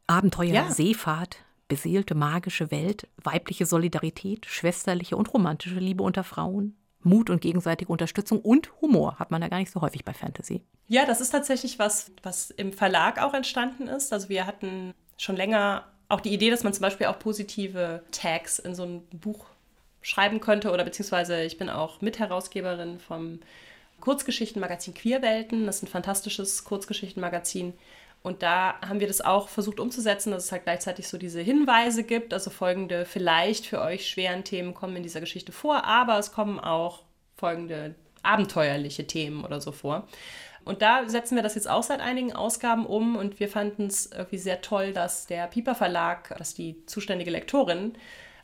Abenteuer, 0.08 0.54
ja. 0.54 0.72
Seefahrt, 0.72 1.38
beseelte 1.70 2.16
magische 2.16 2.72
Welt, 2.72 3.08
weibliche 3.24 3.66
Solidarität, 3.66 4.46
schwesterliche 4.46 5.16
und 5.16 5.34
romantische 5.34 5.80
Liebe 5.80 6.04
unter 6.04 6.26
Frauen, 6.26 6.76
Mut 7.02 7.30
und 7.30 7.40
gegenseitige 7.40 7.92
Unterstützung 7.92 8.42
und 8.42 8.70
Humor 8.82 9.20
hat 9.20 9.32
man 9.32 9.42
ja 9.42 9.48
gar 9.48 9.60
nicht 9.60 9.72
so 9.72 9.80
häufig 9.80 10.04
bei 10.04 10.14
Fantasy. 10.14 10.64
Ja, 10.88 11.06
das 11.06 11.22
ist 11.22 11.30
tatsächlich 11.30 11.80
was, 11.80 12.12
was 12.24 12.50
im 12.52 12.74
Verlag 12.74 13.22
auch 13.22 13.34
entstanden 13.34 13.88
ist. 13.88 14.12
Also 14.12 14.28
wir 14.28 14.46
hatten 14.46 14.94
schon 15.18 15.38
länger 15.38 15.86
auch 16.10 16.20
die 16.20 16.34
Idee, 16.34 16.50
dass 16.50 16.64
man 16.64 16.74
zum 16.74 16.82
Beispiel 16.82 17.08
auch 17.08 17.20
positive 17.20 18.04
Tags 18.12 18.60
in 18.60 18.76
so 18.76 18.84
ein 18.84 19.02
Buch 19.12 19.46
schreiben 20.02 20.40
könnte 20.40 20.72
oder 20.72 20.84
beziehungsweise 20.84 21.44
ich 21.44 21.58
bin 21.58 21.70
auch 21.70 22.02
Mitherausgeberin 22.02 23.00
vom 23.00 23.40
Kurzgeschichtenmagazin 24.02 24.94
Queerwelten. 24.94 25.66
Das 25.66 25.78
ist 25.78 25.84
ein 25.84 25.88
fantastisches 25.88 26.64
Kurzgeschichtenmagazin, 26.64 27.74
und 28.22 28.44
da 28.44 28.80
haben 28.82 29.00
wir 29.00 29.08
das 29.08 29.22
auch 29.22 29.48
versucht 29.48 29.80
umzusetzen, 29.80 30.32
dass 30.32 30.46
es 30.46 30.52
halt 30.52 30.64
gleichzeitig 30.64 31.08
so 31.08 31.18
diese 31.18 31.42
Hinweise 31.42 32.04
gibt, 32.04 32.34
also 32.34 32.50
folgende 32.50 33.06
vielleicht 33.06 33.66
für 33.66 33.82
euch 33.82 34.10
schweren 34.10 34.44
Themen 34.44 34.74
kommen 34.74 34.98
in 34.98 35.04
dieser 35.04 35.22
Geschichte 35.22 35.52
vor, 35.52 35.86
aber 35.86 36.20
es 36.20 36.34
kommen 36.34 36.60
auch 36.60 37.04
folgende 37.38 37.96
abenteuerliche 38.22 39.08
Themen 39.08 39.46
oder 39.46 39.62
so 39.62 39.72
vor. 39.72 40.08
Und 40.66 40.82
da 40.82 41.08
setzen 41.08 41.36
wir 41.36 41.44
das 41.44 41.56
jetzt 41.56 41.70
auch 41.70 41.84
seit 41.84 42.02
einigen 42.02 42.34
Ausgaben 42.34 42.86
um 42.86 43.16
und 43.16 43.40
wir 43.40 43.48
fanden 43.48 43.88
es 43.88 44.12
irgendwie 44.12 44.38
sehr 44.38 44.62
toll, 44.62 44.92
dass 44.92 45.26
der 45.26 45.48
Piper 45.48 45.74
Verlag, 45.74 46.36
dass 46.38 46.54
die 46.54 46.86
zuständige 46.86 47.32
Lektorin, 47.32 47.94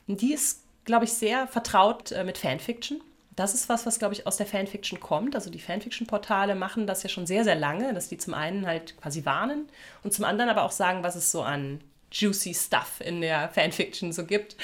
die 0.08 0.34
ist, 0.34 0.64
glaube 0.86 1.04
ich, 1.04 1.14
sehr 1.14 1.48
vertraut 1.48 2.14
äh, 2.14 2.24
mit 2.24 2.38
Fanfiction 2.38 3.02
das 3.36 3.54
ist 3.54 3.68
was, 3.68 3.86
was, 3.86 4.00
glaube 4.00 4.14
ich, 4.14 4.26
aus 4.28 4.38
der 4.38 4.46
Fanfiction 4.46 5.00
kommt. 5.00 5.36
Also 5.36 5.50
die 5.50 5.60
Fanfiction-Portale 5.60 6.56
machen 6.56 6.88
das 6.88 7.04
ja 7.04 7.10
schon 7.10 7.28
sehr, 7.28 7.44
sehr 7.44 7.56
lange, 7.56 7.94
dass 7.94 8.08
die 8.08 8.18
zum 8.18 8.34
einen 8.34 8.66
halt 8.66 8.98
quasi 9.02 9.26
warnen 9.26 9.68
und 10.04 10.14
zum 10.14 10.26
anderen 10.26 10.50
aber 10.50 10.64
auch 10.64 10.72
sagen, 10.72 11.04
was 11.04 11.16
es 11.16 11.32
so 11.32 11.42
an 11.42 11.82
juicy 12.12 12.54
Stuff 12.54 13.02
in 13.04 13.22
der 13.22 13.50
Fanfiction 13.50 14.14
so 14.14 14.26
gibt. 14.26 14.56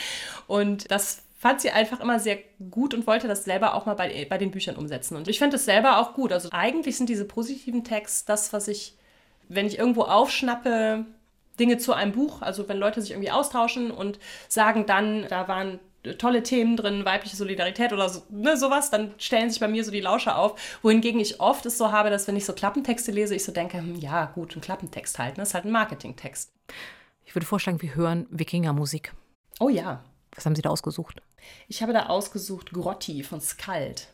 Und 0.48 0.90
das 0.90 1.24
fand 1.38 1.60
sie 1.60 1.72
einfach 1.72 2.00
immer 2.00 2.20
sehr 2.20 2.38
gut 2.70 2.94
und 2.94 3.08
wollte 3.08 3.28
das 3.28 3.44
selber 3.44 3.74
auch 3.74 3.86
mal 3.86 3.96
bei, 3.96 4.26
bei 4.30 4.38
den 4.38 4.52
Büchern 4.52 4.76
umsetzen. 4.76 5.18
Und 5.18 5.28
ich 5.28 5.40
finde 5.40 5.56
das 5.56 5.66
selber 5.66 5.98
auch 5.98 6.14
gut. 6.14 6.32
Also 6.32 6.50
eigentlich 6.52 6.98
sind 6.98 7.10
diese 7.10 7.26
positiven 7.26 7.84
Texte 7.84 8.28
das, 8.28 8.54
was 8.54 8.68
ich, 8.68 8.96
wenn 9.50 9.66
ich 9.66 9.80
irgendwo 9.80 10.04
aufschnappe, 10.04 11.06
Dinge 11.60 11.78
zu 11.78 11.94
einem 11.94 12.14
Buch, 12.14 12.42
also 12.42 12.70
wenn 12.70 12.78
Leute 12.78 13.02
sich 13.02 13.12
irgendwie 13.12 13.32
austauschen 13.32 13.92
und 13.92 14.20
sagen 14.48 14.86
dann, 14.86 15.28
da 15.28 15.48
waren 15.48 15.80
tolle 16.18 16.44
Themen 16.44 16.78
drin, 16.78 17.06
weibliche 17.06 17.36
Solidarität 17.36 17.94
oder 17.94 18.10
so, 18.10 18.24
ne, 18.30 18.58
sowas, 18.58 18.90
dann 18.90 19.14
stellen 19.18 19.50
sich 19.50 19.60
bei 19.60 19.68
mir 19.68 19.84
so 19.84 19.92
die 19.92 20.02
Lauscher 20.02 20.38
auf. 20.38 20.60
Wohingegen 20.82 21.20
ich 21.20 21.40
oft 21.40 21.66
es 21.66 21.78
so 21.78 21.92
habe, 21.92 22.10
dass 22.10 22.28
wenn 22.28 22.36
ich 22.36 22.46
so 22.46 22.54
Klappentexte 22.54 23.12
lese, 23.12 23.36
ich 23.36 23.44
so 23.44 23.52
denke, 23.52 23.78
hm, 23.78 23.96
ja 23.96 24.26
gut, 24.26 24.56
ein 24.56 24.62
Klappentext 24.62 25.20
halt, 25.20 25.38
ne, 25.38 25.44
ist 25.44 25.54
halt 25.54 25.66
ein 25.66 25.72
Marketingtext. 25.72 26.52
Ich 27.26 27.36
würde 27.36 27.46
vorschlagen, 27.46 27.82
wir 27.82 27.96
hören 27.96 28.28
Wikingermusik. 28.30 29.14
Oh 29.60 29.70
ja. 29.70 30.04
Was 30.36 30.46
haben 30.46 30.56
Sie 30.56 30.62
da 30.62 30.70
ausgesucht? 30.70 31.22
Ich 31.68 31.82
habe 31.82 31.94
da 31.94 32.08
ausgesucht 32.08 32.72
Grotti 32.72 33.24
von 33.24 33.42
Skald. 33.42 34.08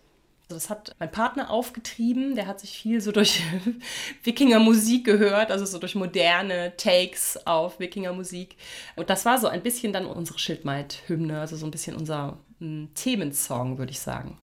Also 0.49 0.55
das 0.55 0.69
hat 0.69 0.95
mein 0.97 1.12
Partner 1.12 1.49
aufgetrieben. 1.49 2.36
Der 2.36 2.47
hat 2.47 2.62
sich 2.62 2.71
viel 2.71 3.01
so 3.01 3.12
durch 3.12 3.41
Wikinger-Musik 4.23 5.05
gehört, 5.05 5.51
also 5.51 5.65
so 5.65 5.77
durch 5.77 5.95
moderne 5.95 6.73
Takes 6.77 7.38
auf 7.45 7.79
Wikinger-Musik. 7.79 8.55
Und 8.95 9.10
das 9.10 9.25
war 9.25 9.39
so 9.39 9.47
ein 9.47 9.62
bisschen 9.62 9.91
dann 9.91 10.05
unsere 10.05 10.39
Schildmaid-Hymne, 10.39 11.41
also 11.41 11.57
so 11.57 11.65
ein 11.65 11.71
bisschen 11.71 11.97
unser 11.97 12.38
hm, 12.60 12.89
Themensong, 12.93 13.77
würde 13.77 13.91
ich 13.91 13.99
sagen. 13.99 14.38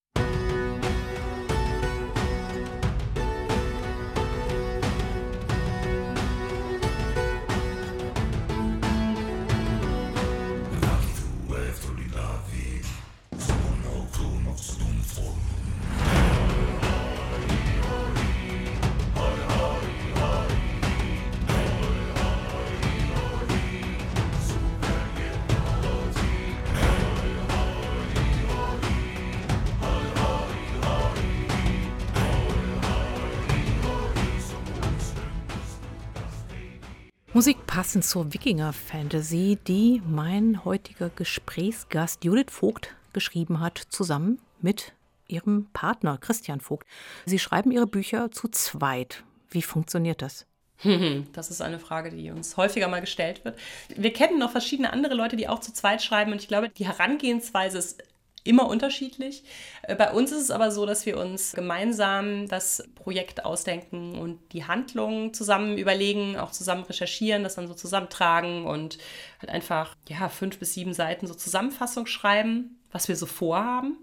Passend 37.74 38.04
zur 38.04 38.32
Wikinger-Fantasy, 38.32 39.58
die 39.66 40.00
mein 40.08 40.64
heutiger 40.64 41.10
Gesprächsgast 41.10 42.22
Judith 42.22 42.52
Vogt 42.52 42.94
geschrieben 43.12 43.58
hat, 43.58 43.82
zusammen 43.88 44.38
mit 44.60 44.92
ihrem 45.26 45.66
Partner 45.72 46.16
Christian 46.16 46.60
Vogt. 46.60 46.87
Sie 47.26 47.40
schreiben 47.40 47.72
ihre 47.72 47.88
Bücher 47.88 48.30
zu 48.30 48.46
zweit. 48.46 49.24
Wie 49.50 49.62
funktioniert 49.62 50.22
das? 50.22 50.46
Das 51.32 51.51
ist 51.51 51.62
eine 51.62 51.80
Frage, 51.80 52.11
die 52.11 52.30
uns 52.30 52.57
häufiger 52.57 52.86
mal 52.86 53.01
gestellt 53.01 53.44
wird. 53.44 53.59
Wir 53.88 54.12
kennen 54.12 54.38
noch 54.38 54.53
verschiedene 54.53 54.92
andere 54.92 55.14
Leute, 55.14 55.34
die 55.34 55.49
auch 55.49 55.59
zu 55.59 55.72
zweit 55.72 56.01
schreiben 56.01 56.30
und 56.30 56.40
ich 56.40 56.46
glaube, 56.46 56.68
die 56.68 56.86
Herangehensweise 56.86 57.78
ist 57.78 58.05
immer 58.45 58.68
unterschiedlich. 58.68 59.42
Äh, 59.82 59.97
bei 59.97 60.12
uns 60.12 60.30
ist 60.30 60.42
es 60.42 60.51
aber 60.51 60.70
so, 60.70 60.86
dass 60.86 61.07
wir 61.07 61.18
uns 61.18 61.53
gemeinsam 61.53 62.47
das 62.47 62.86
Projekt 62.95 63.45
ausdenken 63.45 64.16
und 64.18 64.38
die 64.53 64.64
Handlung 64.64 65.34
zusammen 65.34 65.78
überlegen, 65.78 66.36
auch 66.36 66.53
zusammen 66.53 66.84
recherchieren, 66.84 67.42
das 67.42 67.57
dann 67.57 67.66
so 67.66 67.74
zusammentragen 67.74 68.66
und 68.66 68.99
halt 69.40 69.51
einfach 69.51 69.97
ja, 70.09 70.28
fünf 70.28 70.59
bis 70.59 70.74
sieben 70.74 70.92
Seiten 70.92 71.26
so 71.26 71.34
Zusammenfassung 71.34 72.07
schreiben, 72.07 72.78
was 72.92 73.09
wir 73.09 73.16
so 73.16 73.26
vorhaben. 73.26 73.97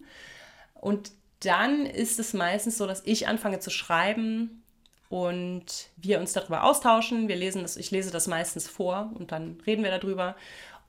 Und 0.73 1.11
dann 1.41 1.85
ist 1.85 2.19
es 2.19 2.33
meistens 2.33 2.77
so, 2.77 2.87
dass 2.87 3.03
ich 3.05 3.27
anfange 3.27 3.59
zu 3.59 3.69
schreiben 3.69 4.63
und 5.09 5.65
wir 5.97 6.19
uns 6.19 6.33
darüber 6.33 6.63
austauschen. 6.63 7.27
Wir 7.27 7.35
lesen 7.35 7.61
das, 7.61 7.77
ich 7.77 7.91
lese 7.91 8.11
das 8.11 8.27
meistens 8.27 8.67
vor 8.67 9.11
und 9.15 9.31
dann 9.31 9.59
reden 9.67 9.83
wir 9.83 9.91
darüber. 9.91 10.35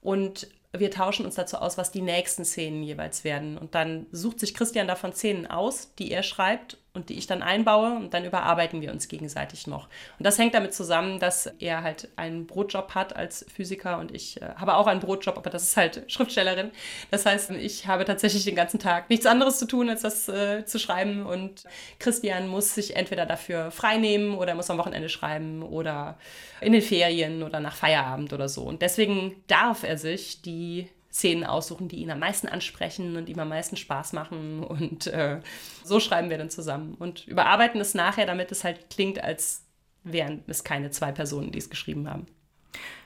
Und 0.01 0.49
wir 0.73 0.91
tauschen 0.91 1.27
uns 1.27 1.35
dazu 1.35 1.59
aus, 1.59 1.77
was 1.77 1.93
die 1.93 2.01
nächsten 2.01 2.45
Szenen 2.45 2.83
jeweils 2.83 3.25
werden. 3.25 3.59
Und 3.59 3.75
dann 3.75 4.07
sucht 4.11 4.41
sich 4.41 4.55
Christian 4.55 4.89
davon 4.89 5.13
Szenen 5.13 5.47
aus, 5.47 5.95
die 5.99 6.11
er 6.11 6.23
schreibt 6.23 6.79
und 6.95 7.09
die 7.09 7.15
ich 7.15 7.27
dann 7.27 7.43
einbaue 7.43 7.97
und 7.97 8.13
dann 8.13 8.25
überarbeiten 8.25 8.83
wir 8.83 8.93
uns 8.93 9.09
gegenseitig 9.09 9.67
noch. 9.67 9.89
Und 10.19 10.27
das 10.27 10.39
hängt 10.39 10.55
damit 10.55 10.75
zusammen, 10.75 11.19
dass 11.19 11.47
er 11.59 11.83
halt 11.83 12.09
einen 12.17 12.47
Brotjob 12.47 12.95
hat 12.95 13.17
als 13.17 13.47
Physiker 13.53 13.99
und 13.99 14.15
ich 14.15 14.41
äh, 14.43 14.55
habe 14.57 14.75
auch 14.77 14.87
einen 14.87 15.01
Brotjob, 15.01 15.39
aber 15.39 15.49
das 15.49 15.63
ist 15.63 15.77
halt 15.77 16.05
Schriftstellerin. 16.09 16.71
Das 17.11 17.25
heißt, 17.25 17.51
ich 17.53 17.87
habe 17.87 18.05
tatsächlich 18.05 18.45
den 18.45 18.57
ganzen 18.57 18.79
Tag 18.79 19.09
nichts 19.09 19.25
anderes 19.25 19.59
zu 19.59 19.67
tun, 19.67 19.89
als 19.89 20.03
das 20.03 20.29
äh, 20.29 20.67
zu 20.67 20.79
schreiben 20.79 21.25
und 21.25 21.65
Christian 21.99 22.49
muss 22.49 22.75
sich 22.75 22.95
entweder 22.95 23.25
dafür 23.25 23.71
freinehmen 23.71 24.37
oder 24.37 24.55
muss 24.55 24.69
am 24.69 24.79
Wochenende 24.79 25.09
schreiben 25.09 25.63
oder 25.63 26.19
in 26.61 26.73
den 26.73 26.83
Ferien 26.83 27.43
oder 27.43 27.61
nach 27.61 27.75
Feierabend 27.75 28.35
oder 28.35 28.49
so. 28.49 28.63
Und 28.63 28.83
deswegen 28.83 29.43
darf 29.47 29.83
er 29.83 29.97
sich 29.97 30.43
die 30.43 30.89
Szenen 31.13 31.45
aussuchen, 31.45 31.89
die 31.89 31.97
ihn 31.97 32.11
am 32.11 32.21
meisten 32.21 32.49
ansprechen 32.49 33.17
und 33.17 33.29
ihm 33.29 33.39
am 33.39 33.51
meisten 33.51 33.77
Spaß 33.77 34.15
machen. 34.15 34.65
Und 34.65 35.07
äh, 35.09 35.41
so 35.85 36.01
schreiben 36.01 36.31
wir 36.31 36.39
dann 36.39 36.51
zusammen 36.51 36.95
und 36.95 37.27
überarbeiten 37.27 37.81
es 37.81 37.95
nachher, 37.95 38.27
damit 38.27 38.51
es 38.51 38.65
halt 38.65 38.89
klingt, 38.89 39.23
als 39.23 39.65
wären 40.05 40.43
es 40.47 40.65
keine 40.65 40.91
zwei 40.91 41.13
Personen, 41.13 41.53
die 41.53 41.59
es 41.59 41.71
geschrieben 41.71 42.09
haben. 42.09 42.27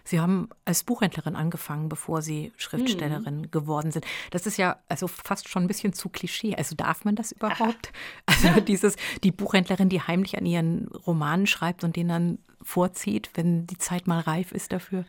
Sie 0.04 0.20
haben 0.20 0.48
als 0.64 0.84
Buchhändlerin 0.84 1.34
angefangen, 1.34 1.88
bevor 1.88 2.22
Sie 2.22 2.52
Schriftstellerin 2.56 3.38
mhm. 3.38 3.50
geworden 3.50 3.90
sind. 3.90 4.06
Das 4.30 4.46
ist 4.46 4.56
ja 4.56 4.78
also 4.88 5.08
fast 5.08 5.48
schon 5.48 5.64
ein 5.64 5.66
bisschen 5.66 5.92
zu 5.92 6.08
Klischee. 6.08 6.54
Also 6.54 6.76
darf 6.76 7.04
man 7.04 7.16
das 7.16 7.32
überhaupt? 7.32 7.92
Aha. 8.26 8.36
Also 8.46 8.60
dieses, 8.60 8.96
die 9.24 9.32
Buchhändlerin, 9.32 9.88
die 9.88 10.00
heimlich 10.00 10.36
an 10.36 10.46
ihren 10.46 10.88
Romanen 10.88 11.46
schreibt 11.46 11.82
und 11.84 11.96
den 11.96 12.08
dann 12.08 12.38
vorzieht, 12.62 13.30
wenn 13.34 13.66
die 13.66 13.78
Zeit 13.78 14.06
mal 14.06 14.20
reif 14.20 14.52
ist 14.52 14.72
dafür. 14.72 15.04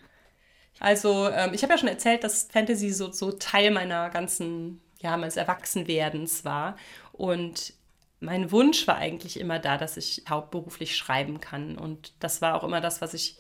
Also 0.80 1.30
ähm, 1.30 1.53
ich 1.53 1.63
habe 1.63 1.73
ja 1.73 1.78
schon 1.78 1.89
erzählt, 1.89 2.23
dass 2.23 2.43
Fantasy 2.51 2.91
so, 2.91 3.11
so 3.11 3.32
Teil 3.32 3.71
meiner 3.71 4.09
ganzen, 4.09 4.82
ja, 5.01 5.17
meines 5.17 5.38
Erwachsenwerdens 5.38 6.45
war. 6.45 6.78
Und 7.13 7.73
mein 8.19 8.51
Wunsch 8.51 8.88
war 8.88 8.97
eigentlich 8.97 9.39
immer 9.39 9.59
da, 9.59 9.78
dass 9.78 9.97
ich 9.97 10.23
hauptberuflich 10.30 10.95
schreiben 10.95 11.39
kann. 11.39 11.78
Und 11.78 12.13
das 12.19 12.41
war 12.41 12.55
auch 12.55 12.63
immer 12.63 12.82
das, 12.82 13.01
was 13.01 13.13
ich 13.13 13.38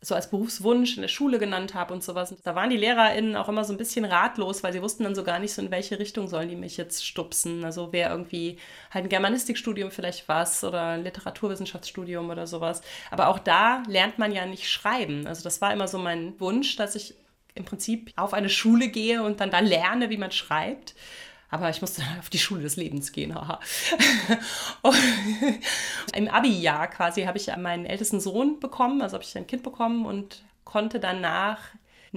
so 0.00 0.14
als 0.14 0.30
Berufswunsch 0.30 0.96
in 0.96 1.02
der 1.02 1.08
Schule 1.08 1.38
genannt 1.38 1.74
habe 1.74 1.92
und 1.94 2.02
sowas. 2.02 2.30
Und 2.30 2.46
da 2.46 2.54
waren 2.54 2.70
die 2.70 2.76
LehrerInnen 2.76 3.34
auch 3.34 3.48
immer 3.48 3.64
so 3.64 3.72
ein 3.72 3.78
bisschen 3.78 4.04
ratlos, 4.04 4.62
weil 4.62 4.72
sie 4.72 4.82
wussten 4.82 5.04
dann 5.04 5.14
so 5.14 5.24
gar 5.24 5.38
nicht 5.38 5.52
so, 5.52 5.62
in 5.62 5.70
welche 5.70 5.98
Richtung 5.98 6.28
sollen 6.28 6.48
die 6.48 6.56
mich 6.56 6.76
jetzt 6.76 7.04
stupsen. 7.04 7.64
Also 7.64 7.92
wäre 7.92 8.10
irgendwie 8.10 8.58
halt 8.90 9.06
ein 9.06 9.08
Germanistikstudium 9.08 9.90
vielleicht 9.90 10.28
was 10.28 10.62
oder 10.64 10.88
ein 10.90 11.02
Literaturwissenschaftsstudium 11.04 12.30
oder 12.30 12.46
sowas. 12.46 12.82
Aber 13.10 13.28
auch 13.28 13.38
da 13.38 13.82
lernt 13.88 14.18
man 14.18 14.32
ja 14.32 14.46
nicht 14.46 14.70
schreiben. 14.70 15.26
Also 15.26 15.42
das 15.42 15.60
war 15.60 15.72
immer 15.72 15.88
so 15.88 15.98
mein 15.98 16.38
Wunsch, 16.40 16.76
dass 16.76 16.94
ich 16.94 17.14
im 17.54 17.64
Prinzip 17.64 18.12
auf 18.16 18.34
eine 18.34 18.50
Schule 18.50 18.88
gehe 18.88 19.22
und 19.22 19.40
dann 19.40 19.50
da 19.50 19.60
lerne, 19.60 20.10
wie 20.10 20.18
man 20.18 20.30
schreibt. 20.30 20.94
Aber 21.48 21.70
ich 21.70 21.80
musste 21.80 22.02
auf 22.18 22.28
die 22.28 22.38
Schule 22.38 22.62
des 22.62 22.76
Lebens 22.76 23.12
gehen, 23.12 23.34
haha. 23.34 23.60
Im 26.14 26.28
Abi-Jahr 26.28 26.88
quasi 26.88 27.22
habe 27.24 27.38
ich 27.38 27.54
meinen 27.56 27.86
ältesten 27.86 28.20
Sohn 28.20 28.58
bekommen, 28.58 29.00
also 29.00 29.14
habe 29.14 29.24
ich 29.24 29.36
ein 29.36 29.46
Kind 29.46 29.62
bekommen 29.62 30.06
und 30.06 30.42
konnte 30.64 30.98
danach 30.98 31.60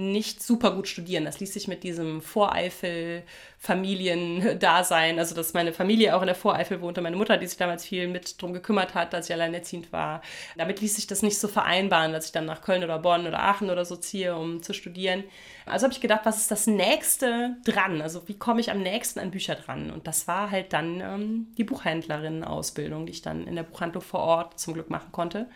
nicht 0.00 0.42
super 0.42 0.72
gut 0.72 0.88
studieren. 0.88 1.24
Das 1.24 1.38
ließ 1.40 1.52
sich 1.52 1.68
mit 1.68 1.82
diesem 1.82 2.22
Voreifel-Familiendasein, 2.22 5.18
also 5.18 5.34
dass 5.34 5.52
meine 5.52 5.72
Familie 5.72 6.16
auch 6.16 6.22
in 6.22 6.26
der 6.26 6.34
Voreifel 6.34 6.80
wohnte, 6.80 7.02
meine 7.02 7.16
Mutter, 7.16 7.36
die 7.36 7.46
sich 7.46 7.58
damals 7.58 7.84
viel 7.84 8.08
mit 8.08 8.40
drum 8.40 8.54
gekümmert 8.54 8.94
hat, 8.94 9.12
dass 9.12 9.26
ich 9.26 9.34
alleinerziehend 9.34 9.92
war. 9.92 10.22
Damit 10.56 10.80
ließ 10.80 10.96
sich 10.96 11.06
das 11.06 11.22
nicht 11.22 11.38
so 11.38 11.48
vereinbaren, 11.48 12.12
dass 12.12 12.26
ich 12.26 12.32
dann 12.32 12.46
nach 12.46 12.62
Köln 12.62 12.82
oder 12.82 12.98
Bonn 12.98 13.26
oder 13.26 13.42
Aachen 13.42 13.70
oder 13.70 13.84
so 13.84 13.96
ziehe, 13.96 14.34
um 14.34 14.62
zu 14.62 14.72
studieren. 14.72 15.24
Also 15.66 15.84
habe 15.84 15.92
ich 15.92 16.00
gedacht, 16.00 16.22
was 16.24 16.38
ist 16.38 16.50
das 16.50 16.66
nächste 16.66 17.56
dran? 17.64 18.00
Also 18.00 18.26
wie 18.26 18.38
komme 18.38 18.60
ich 18.60 18.70
am 18.70 18.82
nächsten 18.82 19.20
an 19.20 19.30
Bücher 19.30 19.54
dran? 19.54 19.90
Und 19.90 20.06
das 20.06 20.26
war 20.26 20.50
halt 20.50 20.72
dann 20.72 21.00
ähm, 21.00 21.48
die 21.58 21.64
Buchhändlerinnen-Ausbildung, 21.64 23.04
die 23.06 23.12
ich 23.12 23.22
dann 23.22 23.46
in 23.46 23.56
der 23.56 23.62
Buchhandlung 23.64 24.02
vor 24.02 24.20
Ort 24.20 24.58
zum 24.58 24.74
Glück 24.74 24.90
machen 24.90 25.12
konnte. 25.12 25.46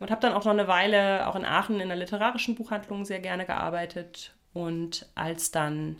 Und 0.00 0.10
habe 0.10 0.20
dann 0.20 0.32
auch 0.32 0.44
noch 0.44 0.52
eine 0.52 0.66
Weile 0.66 1.28
auch 1.28 1.36
in 1.36 1.44
Aachen 1.44 1.78
in 1.78 1.88
der 1.88 1.96
literarischen 1.96 2.56
Buchhandlung 2.56 3.04
sehr 3.04 3.20
gerne 3.20 3.46
gearbeitet. 3.46 4.34
Und 4.52 5.06
als 5.14 5.52
dann 5.52 5.96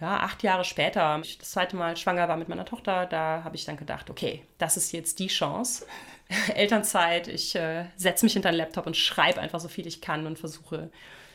ja, 0.00 0.18
acht 0.18 0.42
Jahre 0.42 0.64
später 0.64 1.18
ich 1.22 1.38
das 1.38 1.52
zweite 1.52 1.76
Mal 1.76 1.96
schwanger 1.96 2.28
war 2.28 2.36
mit 2.36 2.48
meiner 2.48 2.64
Tochter, 2.64 3.06
da 3.06 3.42
habe 3.44 3.54
ich 3.56 3.64
dann 3.64 3.76
gedacht, 3.76 4.10
okay, 4.10 4.42
das 4.58 4.76
ist 4.76 4.92
jetzt 4.92 5.18
die 5.18 5.28
Chance. 5.28 5.86
Elternzeit, 6.54 7.28
ich 7.28 7.54
äh, 7.54 7.86
setze 7.96 8.26
mich 8.26 8.32
hinter 8.32 8.50
den 8.50 8.58
Laptop 8.58 8.86
und 8.86 8.96
schreibe 8.96 9.40
einfach 9.40 9.60
so 9.60 9.68
viel 9.68 9.86
ich 9.86 10.00
kann 10.00 10.26
und 10.26 10.38
versuche 10.38 10.90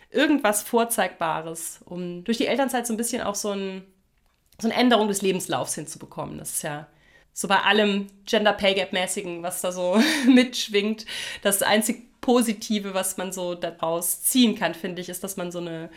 irgendwas 0.09 0.63
Vorzeigbares, 0.63 1.81
um 1.85 2.23
durch 2.23 2.37
die 2.37 2.47
Elternzeit 2.47 2.85
so 2.85 2.93
ein 2.93 2.97
bisschen 2.97 3.21
auch 3.21 3.35
so, 3.35 3.51
ein, 3.51 3.85
so 4.59 4.67
eine 4.67 4.77
Änderung 4.77 5.07
des 5.07 5.21
Lebenslaufs 5.21 5.75
hinzubekommen. 5.75 6.37
Das 6.37 6.51
ist 6.51 6.63
ja 6.63 6.87
so 7.37 7.47
bei 7.47 7.61
allem 7.61 8.07
Gender 8.25 8.51
Pay 8.51 8.73
Gap 8.73 8.93
mäßigen, 8.93 9.43
was 9.43 9.61
da 9.61 9.71
so 9.71 10.01
mitschwingt, 10.27 11.05
das 11.43 11.61
einzig 11.61 12.19
Positive, 12.19 12.95
was 12.95 13.17
man 13.17 13.31
so 13.31 13.53
daraus 13.53 14.23
ziehen 14.23 14.55
kann, 14.55 14.73
finde 14.73 15.03
ich, 15.03 15.09
ist, 15.09 15.23
dass 15.23 15.37
man 15.37 15.51
so 15.51 15.59
eine 15.59 15.91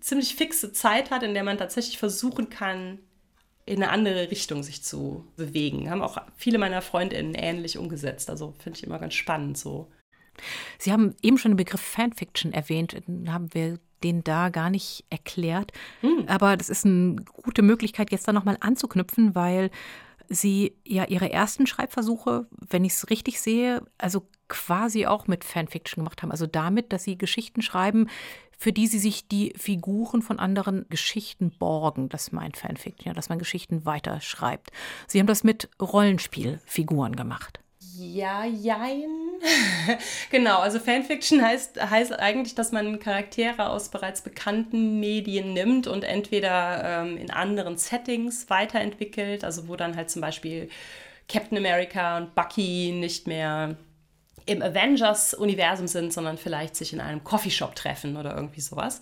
ziemlich 0.00 0.34
fixe 0.34 0.72
Zeit 0.72 1.10
hat, 1.10 1.22
in 1.22 1.34
der 1.34 1.44
man 1.44 1.58
tatsächlich 1.58 1.98
versuchen 1.98 2.48
kann, 2.48 2.98
in 3.66 3.82
eine 3.82 3.92
andere 3.92 4.30
Richtung 4.30 4.62
sich 4.62 4.82
zu 4.82 5.26
bewegen. 5.36 5.90
Haben 5.90 6.00
auch 6.00 6.16
viele 6.34 6.56
meiner 6.56 6.80
Freundinnen 6.80 7.34
ähnlich 7.34 7.76
umgesetzt. 7.76 8.30
Also 8.30 8.54
finde 8.58 8.78
ich 8.78 8.86
immer 8.86 8.98
ganz 8.98 9.12
spannend 9.12 9.58
so. 9.58 9.92
Sie 10.78 10.92
haben 10.92 11.14
eben 11.20 11.36
schon 11.36 11.52
den 11.52 11.56
Begriff 11.58 11.82
Fanfiction 11.82 12.54
erwähnt. 12.54 12.96
Haben 13.26 13.52
wir 13.52 13.78
den 14.02 14.24
da 14.24 14.48
gar 14.48 14.70
nicht 14.70 15.04
erklärt. 15.10 15.72
Hm. 16.00 16.24
Aber 16.26 16.56
das 16.56 16.70
ist 16.70 16.86
eine 16.86 17.16
gute 17.16 17.60
Möglichkeit, 17.60 18.12
jetzt 18.12 18.26
da 18.26 18.32
nochmal 18.32 18.56
anzuknüpfen, 18.60 19.34
weil 19.34 19.70
Sie 20.28 20.76
ja 20.84 21.04
Ihre 21.04 21.32
ersten 21.32 21.66
Schreibversuche, 21.66 22.46
wenn 22.50 22.84
ich 22.84 22.92
es 22.92 23.10
richtig 23.10 23.40
sehe, 23.40 23.82
also 23.98 24.26
quasi 24.48 25.06
auch 25.06 25.26
mit 25.26 25.44
Fanfiction 25.44 26.02
gemacht 26.02 26.22
haben. 26.22 26.30
Also 26.30 26.46
damit, 26.46 26.92
dass 26.92 27.04
Sie 27.04 27.18
Geschichten 27.18 27.62
schreiben, 27.62 28.08
für 28.58 28.72
die 28.72 28.86
Sie 28.86 28.98
sich 28.98 29.28
die 29.28 29.52
Figuren 29.56 30.22
von 30.22 30.38
anderen 30.38 30.86
Geschichten 30.88 31.50
borgen. 31.50 32.08
Das 32.08 32.32
meint 32.32 32.56
Fanfiction, 32.56 33.08
ja, 33.08 33.14
dass 33.14 33.28
man 33.28 33.38
Geschichten 33.38 33.84
weiterschreibt. 33.84 34.70
Sie 35.06 35.18
haben 35.18 35.26
das 35.26 35.44
mit 35.44 35.68
Rollenspielfiguren 35.80 37.16
gemacht. 37.16 37.60
Ja, 37.98 38.44
jein. 38.44 39.10
genau, 40.30 40.58
also 40.58 40.78
Fanfiction 40.78 41.42
heißt, 41.42 41.80
heißt 41.80 42.18
eigentlich, 42.18 42.54
dass 42.54 42.72
man 42.72 42.98
Charaktere 42.98 43.70
aus 43.70 43.88
bereits 43.88 44.22
bekannten 44.22 45.00
Medien 45.00 45.52
nimmt 45.52 45.86
und 45.86 46.04
entweder 46.04 47.02
ähm, 47.02 47.16
in 47.16 47.30
anderen 47.30 47.78
Settings 47.78 48.50
weiterentwickelt, 48.50 49.44
also 49.44 49.68
wo 49.68 49.76
dann 49.76 49.96
halt 49.96 50.10
zum 50.10 50.20
Beispiel 50.20 50.68
Captain 51.28 51.58
America 51.58 52.18
und 52.18 52.34
Bucky 52.34 52.92
nicht 52.92 53.26
mehr 53.26 53.76
im 54.46 54.62
Avengers-Universum 54.62 55.88
sind, 55.88 56.12
sondern 56.12 56.38
vielleicht 56.38 56.76
sich 56.76 56.92
in 56.92 57.00
einem 57.00 57.24
Coffeeshop 57.24 57.74
treffen 57.74 58.16
oder 58.16 58.34
irgendwie 58.34 58.60
sowas. 58.60 59.00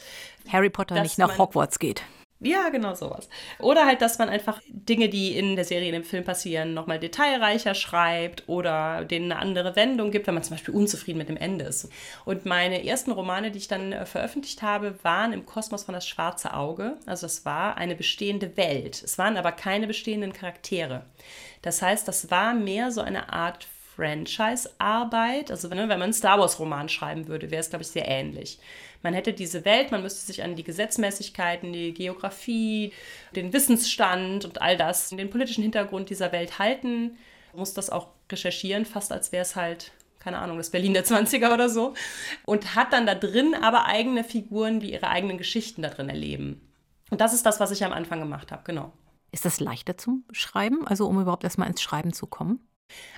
Harry 0.49 0.70
Potter 0.70 1.03
nicht 1.03 1.18
nach 1.18 1.36
Hogwarts 1.36 1.78
geht. 1.78 2.03
Ja, 2.47 2.68
genau 2.68 2.95
sowas. 2.95 3.30
Oder 3.59 3.86
halt, 3.86 4.03
dass 4.03 4.18
man 4.18 4.28
einfach 4.28 4.61
Dinge, 4.68 5.09
die 5.09 5.34
in 5.34 5.57
der 5.57 5.64
Serie, 5.64 5.88
in 5.88 5.95
dem 5.95 6.05
Film 6.05 6.24
passieren, 6.24 6.74
nochmal 6.74 6.99
detailreicher 6.99 7.74
schreibt 7.74 8.47
oder 8.51 9.07
denen 9.07 9.32
eine 9.32 9.40
andere 9.40 9.76
Wendung 9.76 10.11
gibt, 10.11 10.26
wenn 10.26 10.34
man 10.34 10.42
zum 10.42 10.57
Beispiel 10.57 10.74
unzufrieden 10.74 11.16
mit 11.16 11.30
dem 11.30 11.38
Ende 11.38 11.64
ist. 11.64 11.88
Und 12.26 12.45
meine 12.45 12.84
ersten 12.86 13.12
Romane, 13.12 13.51
die 13.51 13.57
ich 13.59 13.68
dann 13.68 13.92
äh, 13.92 14.05
veröffentlicht 14.05 14.61
habe, 14.61 14.95
waren 15.03 15.32
im 15.32 15.47
Kosmos 15.47 15.84
von 15.84 15.95
das 15.95 16.07
schwarze 16.07 16.53
Auge. 16.53 16.99
Also 17.07 17.24
es 17.24 17.47
war 17.47 17.78
eine 17.78 17.95
bestehende 17.95 18.55
Welt. 18.59 19.03
Es 19.03 19.16
waren 19.16 19.38
aber 19.38 19.51
keine 19.53 19.86
bestehenden 19.86 20.34
Charaktere. 20.34 21.07
Das 21.62 21.80
heißt, 21.80 22.07
das 22.07 22.30
war 22.30 22.53
mehr 22.53 22.90
so 22.90 23.01
eine 23.01 23.32
Art 23.32 23.66
Franchise-Arbeit. 23.97 25.51
Also 25.51 25.70
wenn, 25.70 25.78
wenn 25.78 25.88
man 25.88 26.03
einen 26.03 26.12
Star 26.12 26.38
Wars-Roman 26.38 26.90
schreiben 26.90 27.26
würde, 27.28 27.51
wäre 27.51 27.61
es, 27.61 27.70
glaube 27.70 27.84
ich, 27.84 27.88
sehr 27.90 28.07
ähnlich. 28.07 28.59
Man 29.05 29.15
hätte 29.15 29.33
diese 29.33 29.65
Welt, 29.65 29.93
man 29.93 30.03
müsste 30.03 30.27
sich 30.27 30.43
an 30.43 30.57
die 30.57 30.65
Gesetzmäßigkeiten, 30.65 31.73
die 31.73 31.95
Geografie, 31.95 32.93
den 33.37 33.53
Wissensstand 33.53 34.45
und 34.45 34.61
all 34.61 34.77
das, 34.77 35.11
den 35.11 35.31
politischen 35.31 35.63
Hintergrund 35.63 36.11
dieser 36.11 36.33
Welt 36.33 36.59
halten, 36.59 37.17
muss 37.55 37.75
das 37.75 37.91
auch 37.91 38.09
recherchieren, 38.33 38.85
fast 38.85 39.13
als 39.13 39.31
wäre 39.31 39.43
es 39.43 39.55
halt 39.55 39.93
keine 40.19 40.39
Ahnung, 40.39 40.57
das 40.57 40.71
Berlin 40.71 40.95
der 40.95 41.05
20er 41.05 41.53
oder 41.53 41.69
so. 41.69 41.93
Und 42.47 42.75
hat 42.75 42.95
dann 42.95 43.05
da 43.05 43.15
drin 43.15 43.55
aber 43.55 43.85
eigene 43.85 44.25
Figuren, 44.25 44.81
die 44.81 44.93
ihre 44.93 45.09
eigenen 45.09 45.37
Geschichten 45.37 45.83
da 45.83 45.91
drin 45.91 46.09
erleben. 46.09 46.67
Und 47.11 47.21
das 47.21 47.35
ist 47.35 47.45
das, 47.45 47.61
was 47.61 47.71
ich 47.71 47.85
am 47.85 47.93
Anfang 47.93 48.21
gemacht 48.21 48.51
habe, 48.51 48.63
genau. 48.65 48.91
Ist 49.33 49.45
das 49.45 49.61
leichter 49.61 49.99
zum 49.99 50.25
Schreiben, 50.33 50.87
also 50.87 51.07
um 51.07 51.21
überhaupt 51.21 51.45
erstmal 51.45 51.69
ins 51.69 51.83
Schreiben 51.83 52.15
zu 52.15 52.27
kommen? 52.27 52.67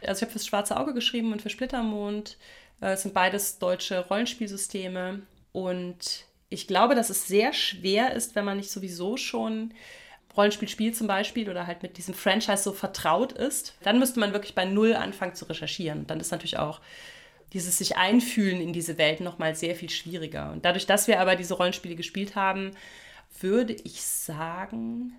Also 0.00 0.18
ich 0.18 0.22
habe 0.22 0.32
fürs 0.32 0.46
Schwarze 0.46 0.76
Auge 0.76 0.94
geschrieben 0.94 1.32
und 1.32 1.42
für 1.42 1.50
Splittermond. 1.50 2.38
Äh, 2.80 2.92
es 2.92 3.02
sind 3.02 3.14
beides 3.14 3.60
deutsche 3.60 4.04
Rollenspielsysteme. 4.08 5.22
Und 5.56 6.26
ich 6.50 6.66
glaube, 6.66 6.94
dass 6.94 7.08
es 7.08 7.26
sehr 7.26 7.54
schwer 7.54 8.12
ist, 8.12 8.34
wenn 8.34 8.44
man 8.44 8.58
nicht 8.58 8.70
sowieso 8.70 9.16
schon 9.16 9.72
Rollenspiel 10.36 10.68
spielt 10.68 10.94
zum 10.94 11.06
Beispiel 11.06 11.48
oder 11.48 11.66
halt 11.66 11.82
mit 11.82 11.96
diesem 11.96 12.12
Franchise 12.12 12.62
so 12.62 12.72
vertraut 12.72 13.32
ist. 13.32 13.74
Dann 13.82 13.98
müsste 13.98 14.20
man 14.20 14.34
wirklich 14.34 14.54
bei 14.54 14.66
Null 14.66 14.94
anfangen 14.94 15.34
zu 15.34 15.46
recherchieren. 15.46 16.06
Dann 16.06 16.20
ist 16.20 16.30
natürlich 16.30 16.58
auch 16.58 16.82
dieses 17.54 17.78
sich 17.78 17.96
einfühlen 17.96 18.60
in 18.60 18.74
diese 18.74 18.98
Welt 18.98 19.20
nochmal 19.20 19.54
sehr 19.54 19.74
viel 19.74 19.88
schwieriger. 19.88 20.52
Und 20.52 20.66
dadurch, 20.66 20.84
dass 20.84 21.08
wir 21.08 21.20
aber 21.20 21.36
diese 21.36 21.54
Rollenspiele 21.54 21.96
gespielt 21.96 22.36
haben, 22.36 22.72
würde 23.40 23.72
ich 23.72 24.02
sagen, 24.02 25.14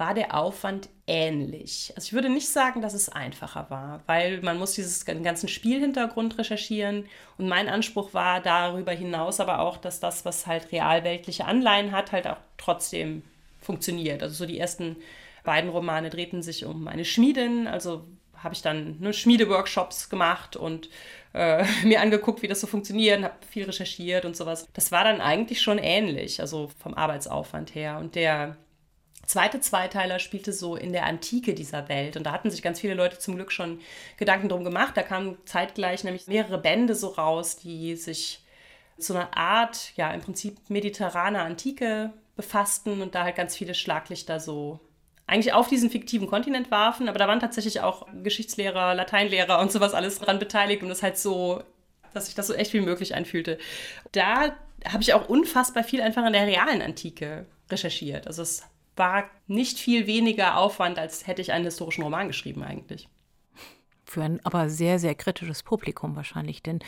war 0.00 0.14
der 0.14 0.34
Aufwand 0.34 0.88
ähnlich. 1.06 1.92
Also 1.94 2.06
ich 2.06 2.12
würde 2.14 2.30
nicht 2.30 2.48
sagen, 2.48 2.80
dass 2.80 2.94
es 2.94 3.10
einfacher 3.10 3.66
war, 3.68 4.00
weil 4.06 4.40
man 4.40 4.58
muss 4.58 4.72
dieses 4.72 5.04
den 5.04 5.22
ganzen 5.22 5.46
Spielhintergrund 5.46 6.38
recherchieren 6.38 7.04
und 7.36 7.48
mein 7.48 7.68
Anspruch 7.68 8.14
war 8.14 8.40
darüber 8.40 8.92
hinaus 8.92 9.40
aber 9.40 9.60
auch, 9.60 9.76
dass 9.76 10.00
das, 10.00 10.24
was 10.24 10.46
halt 10.46 10.72
realweltliche 10.72 11.44
Anleihen 11.44 11.92
hat, 11.92 12.12
halt 12.12 12.26
auch 12.26 12.38
trotzdem 12.56 13.22
funktioniert. 13.60 14.22
Also 14.22 14.34
so 14.34 14.46
die 14.46 14.58
ersten 14.58 14.96
beiden 15.44 15.70
Romane 15.70 16.08
drehten 16.08 16.42
sich 16.42 16.64
um 16.64 16.88
eine 16.88 17.04
Schmiedin, 17.04 17.66
also 17.66 18.04
habe 18.42 18.54
ich 18.54 18.62
dann 18.62 18.98
ne, 19.00 19.12
Schmiedeworkshops 19.12 20.08
gemacht 20.08 20.56
und 20.56 20.88
äh, 21.34 21.64
mir 21.84 22.00
angeguckt, 22.00 22.40
wie 22.40 22.48
das 22.48 22.60
so 22.60 22.66
funktioniert, 22.66 23.22
habe 23.22 23.34
viel 23.50 23.64
recherchiert 23.64 24.24
und 24.24 24.34
sowas. 24.34 24.66
Das 24.72 24.92
war 24.92 25.04
dann 25.04 25.20
eigentlich 25.20 25.60
schon 25.60 25.76
ähnlich, 25.76 26.40
also 26.40 26.70
vom 26.78 26.94
Arbeitsaufwand 26.94 27.74
her. 27.74 27.98
Und 27.98 28.14
der 28.14 28.56
zweite 29.30 29.60
Zweiteiler 29.60 30.18
spielte 30.18 30.52
so 30.52 30.76
in 30.76 30.92
der 30.92 31.06
Antike 31.06 31.54
dieser 31.54 31.88
Welt. 31.88 32.16
Und 32.16 32.24
da 32.24 32.32
hatten 32.32 32.50
sich 32.50 32.62
ganz 32.62 32.80
viele 32.80 32.94
Leute 32.94 33.18
zum 33.18 33.36
Glück 33.36 33.52
schon 33.52 33.80
Gedanken 34.16 34.48
drum 34.48 34.64
gemacht. 34.64 34.96
Da 34.96 35.02
kamen 35.02 35.38
zeitgleich 35.44 36.04
nämlich 36.04 36.26
mehrere 36.26 36.58
Bände 36.58 36.94
so 36.94 37.08
raus, 37.08 37.56
die 37.56 37.96
sich 37.96 38.42
zu 38.98 39.14
einer 39.14 39.36
Art, 39.36 39.92
ja, 39.96 40.10
im 40.10 40.20
Prinzip 40.20 40.58
mediterraner 40.68 41.42
Antike 41.44 42.12
befassten 42.36 43.00
und 43.00 43.14
da 43.14 43.24
halt 43.24 43.36
ganz 43.36 43.56
viele 43.56 43.74
Schlaglichter 43.74 44.40
so 44.40 44.80
eigentlich 45.26 45.52
auf 45.52 45.68
diesen 45.68 45.90
fiktiven 45.90 46.26
Kontinent 46.26 46.70
warfen. 46.70 47.08
Aber 47.08 47.18
da 47.18 47.28
waren 47.28 47.40
tatsächlich 47.40 47.80
auch 47.80 48.06
Geschichtslehrer, 48.22 48.94
Lateinlehrer 48.94 49.60
und 49.60 49.70
sowas 49.70 49.94
alles 49.94 50.18
dran 50.18 50.40
beteiligt 50.40 50.82
und 50.82 50.88
das 50.88 51.02
halt 51.02 51.16
so, 51.16 51.62
dass 52.12 52.26
sich 52.26 52.34
das 52.34 52.48
so 52.48 52.54
echt 52.54 52.72
wie 52.72 52.80
möglich 52.80 53.14
einfühlte. 53.14 53.58
Da 54.12 54.56
habe 54.84 55.02
ich 55.02 55.14
auch 55.14 55.28
unfassbar 55.28 55.84
viel 55.84 56.02
einfach 56.02 56.26
in 56.26 56.32
der 56.32 56.46
realen 56.46 56.82
Antike 56.82 57.46
recherchiert. 57.70 58.26
Also 58.26 58.42
es 58.42 58.64
war 59.00 59.24
nicht 59.48 59.78
viel 59.78 60.06
weniger 60.06 60.56
Aufwand, 60.56 60.96
als 61.00 61.26
hätte 61.26 61.42
ich 61.42 61.50
einen 61.50 61.64
historischen 61.64 62.04
Roman 62.04 62.28
geschrieben 62.28 62.62
eigentlich. 62.62 63.08
Für 64.04 64.22
ein 64.22 64.44
aber 64.44 64.68
sehr, 64.68 65.00
sehr 65.00 65.16
kritisches 65.16 65.64
Publikum 65.64 66.14
wahrscheinlich, 66.14 66.62
denn 66.62 66.78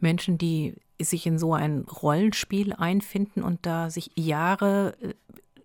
Menschen, 0.00 0.36
die 0.36 0.74
sich 1.00 1.26
in 1.26 1.38
so 1.38 1.54
ein 1.54 1.80
Rollenspiel 1.80 2.74
einfinden 2.74 3.42
und 3.42 3.64
da 3.64 3.88
sich 3.88 4.10
Jahre 4.16 4.96
äh, 5.00 5.14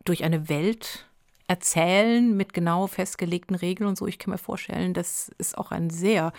durch 0.06 0.24
eine 0.24 0.48
Welt 0.48 1.08
erzählen 1.48 2.36
mit 2.38 2.54
genau 2.54 2.88
festgelegten 2.88 3.56
Regeln 3.56 3.88
und 3.88 3.98
so, 3.98 4.08
ich 4.08 4.20
kann 4.20 4.32
mir 4.32 4.38
vorstellen, 4.38 4.94
das 4.94 5.30
ist 5.38 5.58
auch 5.58 5.72
ein 5.72 5.90
sehr, 5.90 6.32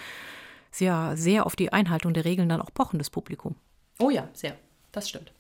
sehr, 0.71 1.17
sehr 1.17 1.47
auf 1.47 1.57
die 1.57 1.73
Einhaltung 1.73 2.15
der 2.15 2.25
Regeln 2.25 2.49
dann 2.49 2.63
auch 2.63 2.73
pochendes 2.73 3.11
Publikum. 3.11 3.57
Oh 3.99 4.11
ja, 4.11 4.29
sehr. 4.33 4.57
Das 4.93 5.09
stimmt. 5.09 5.33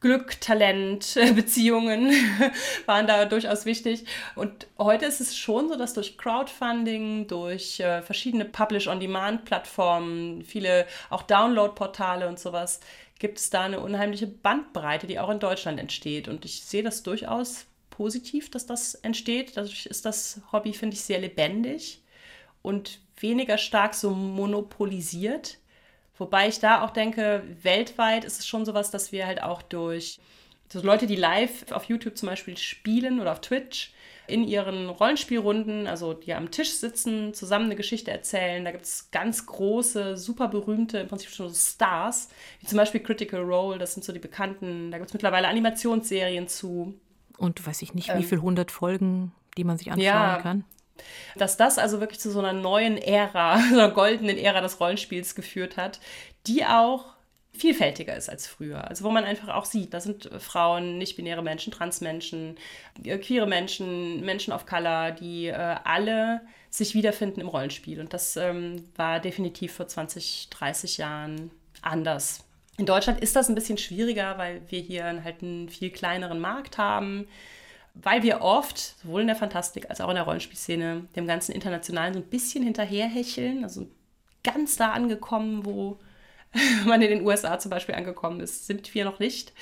Glück, 0.00 0.38
Talent, 0.40 1.14
Beziehungen 1.34 2.12
waren 2.86 3.06
da 3.06 3.24
durchaus 3.24 3.64
wichtig. 3.64 4.04
Und 4.34 4.66
heute 4.76 5.06
ist 5.06 5.20
es 5.20 5.36
schon 5.36 5.68
so, 5.68 5.76
dass 5.76 5.94
durch 5.94 6.18
Crowdfunding, 6.18 7.26
durch 7.26 7.80
äh, 7.80 8.02
verschiedene 8.02 8.44
Publish-on-Demand-Plattformen, 8.44 10.42
viele 10.42 10.86
auch 11.08 11.22
Download-Portale 11.22 12.28
und 12.28 12.38
sowas, 12.38 12.80
gibt 13.18 13.38
es 13.38 13.48
da 13.48 13.62
eine 13.62 13.80
unheimliche 13.80 14.26
Bandbreite, 14.26 15.06
die 15.06 15.18
auch 15.18 15.30
in 15.30 15.38
Deutschland 15.38 15.80
entsteht. 15.80 16.28
Und 16.28 16.44
ich 16.44 16.64
sehe 16.64 16.82
das 16.82 17.02
durchaus 17.02 17.66
positiv, 17.96 18.50
dass 18.50 18.66
das 18.66 18.94
entsteht. 18.96 19.56
Dadurch 19.56 19.86
ist 19.86 20.04
das 20.04 20.40
Hobby, 20.52 20.72
finde 20.72 20.94
ich, 20.94 21.02
sehr 21.02 21.20
lebendig 21.20 22.02
und 22.62 23.00
weniger 23.18 23.58
stark 23.58 23.94
so 23.94 24.10
monopolisiert. 24.10 25.58
Wobei 26.16 26.48
ich 26.48 26.60
da 26.60 26.84
auch 26.84 26.90
denke, 26.90 27.42
weltweit 27.62 28.24
ist 28.24 28.40
es 28.40 28.46
schon 28.46 28.64
sowas, 28.64 28.90
dass 28.90 29.12
wir 29.12 29.26
halt 29.26 29.42
auch 29.42 29.62
durch 29.62 30.20
so 30.72 30.80
Leute, 30.80 31.06
die 31.06 31.16
live 31.16 31.70
auf 31.72 31.84
YouTube 31.84 32.16
zum 32.16 32.28
Beispiel 32.28 32.56
spielen 32.56 33.20
oder 33.20 33.32
auf 33.32 33.40
Twitch, 33.40 33.92
in 34.26 34.44
ihren 34.48 34.88
Rollenspielrunden, 34.88 35.86
also 35.86 36.14
die 36.14 36.32
am 36.32 36.50
Tisch 36.50 36.72
sitzen, 36.72 37.34
zusammen 37.34 37.66
eine 37.66 37.76
Geschichte 37.76 38.10
erzählen. 38.10 38.64
Da 38.64 38.70
gibt 38.70 38.84
es 38.84 39.10
ganz 39.10 39.44
große, 39.44 40.16
super 40.16 40.48
berühmte, 40.48 40.98
im 40.98 41.08
Prinzip 41.08 41.28
schon 41.30 41.48
so 41.50 41.54
Stars, 41.54 42.28
wie 42.60 42.66
zum 42.66 42.78
Beispiel 42.78 43.02
Critical 43.02 43.42
Role, 43.42 43.78
das 43.78 43.92
sind 43.94 44.02
so 44.02 44.12
die 44.12 44.18
bekannten. 44.18 44.90
Da 44.90 44.98
gibt 44.98 45.10
es 45.10 45.14
mittlerweile 45.14 45.48
Animationsserien 45.48 46.48
zu. 46.48 46.98
Und 47.38 47.66
weiß 47.66 47.82
ich 47.82 47.94
nicht, 47.94 48.08
wie 48.08 48.22
ähm, 48.22 48.24
viele 48.24 48.42
hundert 48.42 48.70
Folgen, 48.70 49.32
die 49.56 49.64
man 49.64 49.78
sich 49.78 49.90
anschauen 49.90 50.04
ja, 50.04 50.38
kann. 50.40 50.64
Dass 51.36 51.56
das 51.56 51.78
also 51.78 52.00
wirklich 52.00 52.20
zu 52.20 52.30
so 52.30 52.38
einer 52.38 52.52
neuen 52.52 52.96
Ära, 52.96 53.58
so 53.70 53.78
einer 53.78 53.90
goldenen 53.90 54.38
Ära 54.38 54.60
des 54.60 54.80
Rollenspiels 54.80 55.34
geführt 55.34 55.76
hat, 55.76 56.00
die 56.46 56.64
auch 56.64 57.14
vielfältiger 57.56 58.16
ist 58.16 58.28
als 58.28 58.46
früher. 58.46 58.88
Also 58.88 59.04
wo 59.04 59.10
man 59.10 59.24
einfach 59.24 59.48
auch 59.48 59.64
sieht, 59.64 59.94
da 59.94 60.00
sind 60.00 60.28
Frauen, 60.38 60.98
nicht-binäre 60.98 61.42
Menschen, 61.42 61.72
Transmenschen, 61.72 62.56
äh, 63.04 63.16
queere 63.18 63.46
Menschen, 63.46 64.24
Menschen 64.24 64.52
of 64.52 64.66
Color, 64.66 65.12
die 65.12 65.46
äh, 65.46 65.76
alle 65.84 66.40
sich 66.70 66.94
wiederfinden 66.94 67.40
im 67.40 67.48
Rollenspiel. 67.48 68.00
Und 68.00 68.12
das 68.12 68.36
ähm, 68.36 68.84
war 68.96 69.20
definitiv 69.20 69.74
vor 69.74 69.86
20, 69.86 70.48
30 70.50 70.98
Jahren 70.98 71.52
anders. 71.82 72.44
In 72.76 72.86
Deutschland 72.86 73.20
ist 73.20 73.36
das 73.36 73.48
ein 73.48 73.54
bisschen 73.54 73.78
schwieriger, 73.78 74.36
weil 74.36 74.62
wir 74.68 74.80
hier 74.80 75.22
halt 75.22 75.42
einen 75.42 75.68
viel 75.68 75.90
kleineren 75.90 76.40
Markt 76.40 76.76
haben, 76.76 77.28
weil 77.94 78.24
wir 78.24 78.40
oft, 78.40 78.78
sowohl 79.02 79.20
in 79.20 79.28
der 79.28 79.36
Fantastik 79.36 79.88
als 79.90 80.00
auch 80.00 80.08
in 80.08 80.16
der 80.16 80.24
Rollenspielszene, 80.24 81.06
dem 81.14 81.26
ganzen 81.26 81.52
Internationalen 81.52 82.14
so 82.14 82.20
ein 82.20 82.26
bisschen 82.26 82.64
hinterherhecheln, 82.64 83.62
also 83.62 83.86
ganz 84.42 84.76
da 84.76 84.92
angekommen, 84.92 85.64
wo 85.64 85.98
man 86.84 87.00
in 87.02 87.10
den 87.10 87.26
USA 87.26 87.58
zum 87.58 87.70
Beispiel 87.70 87.94
angekommen 87.94 88.40
ist, 88.40 88.66
sind 88.66 88.92
wir 88.94 89.04
noch 89.04 89.20
nicht. 89.20 89.52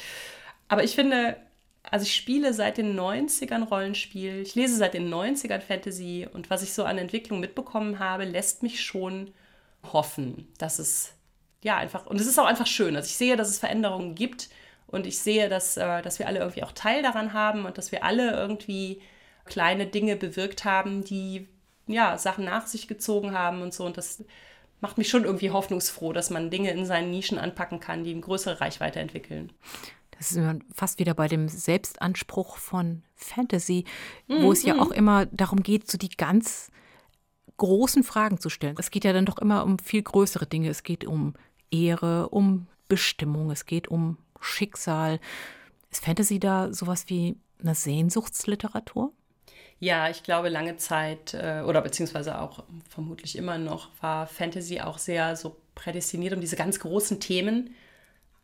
Aber 0.68 0.82
ich 0.82 0.94
finde, 0.94 1.36
also 1.82 2.04
ich 2.04 2.14
spiele 2.14 2.54
seit 2.54 2.78
den 2.78 2.98
90ern 2.98 3.64
Rollenspiel, 3.64 4.40
ich 4.40 4.54
lese 4.54 4.76
seit 4.76 4.94
den 4.94 5.12
90ern 5.12 5.60
Fantasy 5.60 6.26
und 6.32 6.48
was 6.48 6.62
ich 6.62 6.72
so 6.72 6.84
an 6.84 6.96
Entwicklung 6.96 7.40
mitbekommen 7.40 7.98
habe, 7.98 8.24
lässt 8.24 8.62
mich 8.62 8.80
schon 8.80 9.32
hoffen, 9.92 10.48
dass 10.56 10.78
es 10.78 11.12
ja 11.62 11.76
einfach, 11.76 12.06
und 12.06 12.20
es 12.20 12.26
ist 12.26 12.38
auch 12.38 12.46
einfach 12.46 12.66
schön. 12.66 12.96
Also 12.96 13.06
ich 13.06 13.16
sehe, 13.16 13.36
dass 13.36 13.48
es 13.48 13.58
Veränderungen 13.58 14.14
gibt 14.14 14.50
und 14.86 15.06
ich 15.06 15.18
sehe, 15.18 15.48
dass, 15.48 15.76
äh, 15.76 16.02
dass 16.02 16.18
wir 16.18 16.26
alle 16.26 16.40
irgendwie 16.40 16.62
auch 16.62 16.72
Teil 16.72 17.02
daran 17.02 17.32
haben 17.32 17.64
und 17.64 17.78
dass 17.78 17.92
wir 17.92 18.04
alle 18.04 18.32
irgendwie 18.32 19.00
kleine 19.44 19.86
Dinge 19.86 20.16
bewirkt 20.16 20.64
haben, 20.64 21.04
die 21.04 21.48
ja 21.86 22.18
Sachen 22.18 22.44
nach 22.44 22.66
sich 22.66 22.88
gezogen 22.88 23.32
haben 23.32 23.62
und 23.62 23.74
so. 23.74 23.84
Und 23.84 23.96
das 23.96 24.24
macht 24.80 24.98
mich 24.98 25.08
schon 25.08 25.24
irgendwie 25.24 25.50
hoffnungsfroh, 25.50 26.12
dass 26.12 26.30
man 26.30 26.50
Dinge 26.50 26.70
in 26.70 26.84
seinen 26.84 27.10
Nischen 27.10 27.38
anpacken 27.38 27.80
kann, 27.80 28.04
die 28.04 28.12
eine 28.12 28.20
größere 28.20 28.60
Reichweite 28.60 29.00
entwickeln. 29.00 29.52
Das 30.18 30.32
ist 30.32 30.40
fast 30.72 30.98
wieder 31.00 31.14
bei 31.14 31.26
dem 31.26 31.48
Selbstanspruch 31.48 32.56
von 32.56 33.02
Fantasy, 33.16 33.84
wo 34.28 34.48
mm, 34.48 34.52
es 34.52 34.62
ja 34.62 34.74
mm. 34.74 34.80
auch 34.80 34.90
immer 34.92 35.26
darum 35.26 35.64
geht, 35.64 35.90
so 35.90 35.98
die 35.98 36.10
ganz 36.10 36.70
großen 37.56 38.04
Fragen 38.04 38.38
zu 38.38 38.48
stellen. 38.48 38.76
Es 38.78 38.90
geht 38.90 39.04
ja 39.04 39.12
dann 39.12 39.26
doch 39.26 39.38
immer 39.38 39.64
um 39.64 39.78
viel 39.78 40.02
größere 40.02 40.46
Dinge. 40.46 40.68
Es 40.68 40.82
geht 40.82 41.04
um 41.04 41.34
Ehre, 41.72 42.28
um 42.28 42.66
Bestimmung, 42.88 43.50
es 43.50 43.66
geht 43.66 43.88
um 43.88 44.18
Schicksal. 44.40 45.18
Ist 45.90 46.04
Fantasy 46.04 46.38
da 46.38 46.72
sowas 46.72 47.04
wie 47.08 47.36
eine 47.60 47.74
Sehnsuchtsliteratur? 47.74 49.12
Ja, 49.78 50.08
ich 50.08 50.22
glaube, 50.22 50.48
lange 50.48 50.76
Zeit 50.76 51.34
äh, 51.34 51.62
oder 51.66 51.80
beziehungsweise 51.80 52.40
auch 52.40 52.62
vermutlich 52.88 53.36
immer 53.36 53.58
noch 53.58 53.88
war 54.00 54.26
Fantasy 54.28 54.80
auch 54.80 54.98
sehr 54.98 55.34
so 55.34 55.56
prädestiniert, 55.74 56.34
um 56.34 56.40
diese 56.40 56.54
ganz 56.54 56.78
großen 56.78 57.18
Themen 57.18 57.74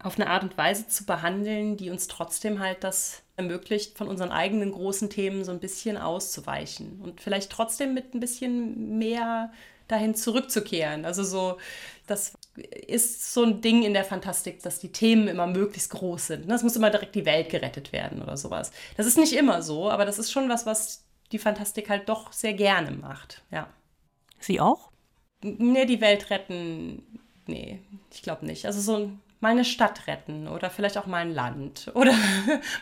auf 0.00 0.18
eine 0.18 0.30
Art 0.30 0.42
und 0.44 0.56
Weise 0.56 0.88
zu 0.88 1.04
behandeln, 1.06 1.76
die 1.76 1.90
uns 1.90 2.08
trotzdem 2.08 2.60
halt 2.60 2.84
das 2.84 3.22
ermöglicht, 3.36 3.96
von 3.96 4.08
unseren 4.08 4.30
eigenen 4.30 4.72
großen 4.72 5.10
Themen 5.10 5.44
so 5.44 5.52
ein 5.52 5.60
bisschen 5.60 5.96
auszuweichen 5.96 7.00
und 7.00 7.20
vielleicht 7.20 7.50
trotzdem 7.50 7.94
mit 7.94 8.14
ein 8.14 8.20
bisschen 8.20 8.98
mehr 8.98 9.52
dahin 9.88 10.14
zurückzukehren. 10.14 11.04
Also 11.04 11.24
so, 11.24 11.58
das 12.06 12.34
ist 12.86 13.32
so 13.32 13.44
ein 13.44 13.60
Ding 13.60 13.82
in 13.82 13.94
der 13.94 14.04
Fantastik, 14.04 14.62
dass 14.62 14.78
die 14.78 14.92
Themen 14.92 15.28
immer 15.28 15.46
möglichst 15.46 15.90
groß 15.90 16.28
sind. 16.28 16.50
Es 16.50 16.62
muss 16.62 16.76
immer 16.76 16.90
direkt 16.90 17.14
die 17.14 17.26
Welt 17.26 17.50
gerettet 17.50 17.92
werden 17.92 18.22
oder 18.22 18.36
sowas. 18.36 18.70
Das 18.96 19.06
ist 19.06 19.18
nicht 19.18 19.32
immer 19.32 19.62
so, 19.62 19.90
aber 19.90 20.04
das 20.04 20.18
ist 20.18 20.30
schon 20.30 20.48
was, 20.48 20.66
was 20.66 21.04
die 21.32 21.38
Fantastik 21.38 21.90
halt 21.90 22.08
doch 22.08 22.32
sehr 22.32 22.54
gerne 22.54 22.90
macht. 22.92 23.42
Ja. 23.50 23.68
Sie 24.40 24.60
auch? 24.60 24.90
Nee, 25.42 25.86
die 25.86 26.00
Welt 26.00 26.30
retten, 26.30 27.20
nee, 27.46 27.80
ich 28.12 28.22
glaube 28.22 28.46
nicht. 28.46 28.66
Also 28.66 28.80
so 28.80 29.10
mal 29.40 29.50
eine 29.50 29.64
Stadt 29.64 30.06
retten 30.06 30.48
oder 30.48 30.70
vielleicht 30.70 30.98
auch 30.98 31.06
mal 31.06 31.18
ein 31.18 31.32
Land 31.32 31.90
oder 31.94 32.12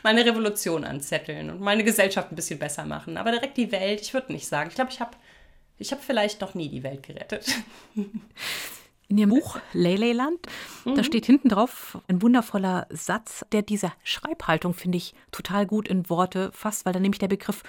mal 0.03 0.11
eine 0.11 0.25
Revolution 0.25 0.85
anzetteln 0.85 1.51
und 1.51 1.61
meine 1.61 1.85
Gesellschaft 1.85 2.33
ein 2.33 2.37
bisschen 2.37 2.59
besser 2.59 2.85
machen. 2.85 3.17
Aber 3.17 3.31
direkt 3.31 3.57
die 3.57 3.73
Welt, 3.73 4.01
ich 4.01 4.15
würde 4.15 4.33
nicht 4.33 4.47
sagen. 4.47 4.71
Ich 4.71 4.77
glaube, 4.77 4.91
ich 4.91 5.01
habe 5.01 5.17
ich 5.79 5.93
hab 5.93 6.03
vielleicht 6.03 6.41
noch 6.41 6.55
nie 6.55 6.69
die 6.69 6.83
Welt 6.83 7.03
gerettet. 7.03 7.47
In 9.09 9.19
Ihrem 9.19 9.31
Buch 9.31 9.59
Leyland, 9.73 10.47
mhm. 10.85 10.97
da 10.97 11.05
steht 11.05 11.27
hinten 11.27 11.49
drauf 11.49 11.99
ein 12.09 12.23
wundervoller 12.23 12.87
Satz, 12.91 13.45
der 13.53 13.63
diese 13.63 13.93
Schreibhaltung, 14.03 14.75
finde 14.75 14.99
ich, 14.99 15.15
total 15.31 15.67
gut 15.67 15.87
in 15.87 16.11
Worte 16.11 16.51
fasst, 16.53 16.87
weil 16.87 16.93
da 16.93 16.99
nämlich 16.99 17.21
der 17.21 17.29
Begriff 17.29 17.63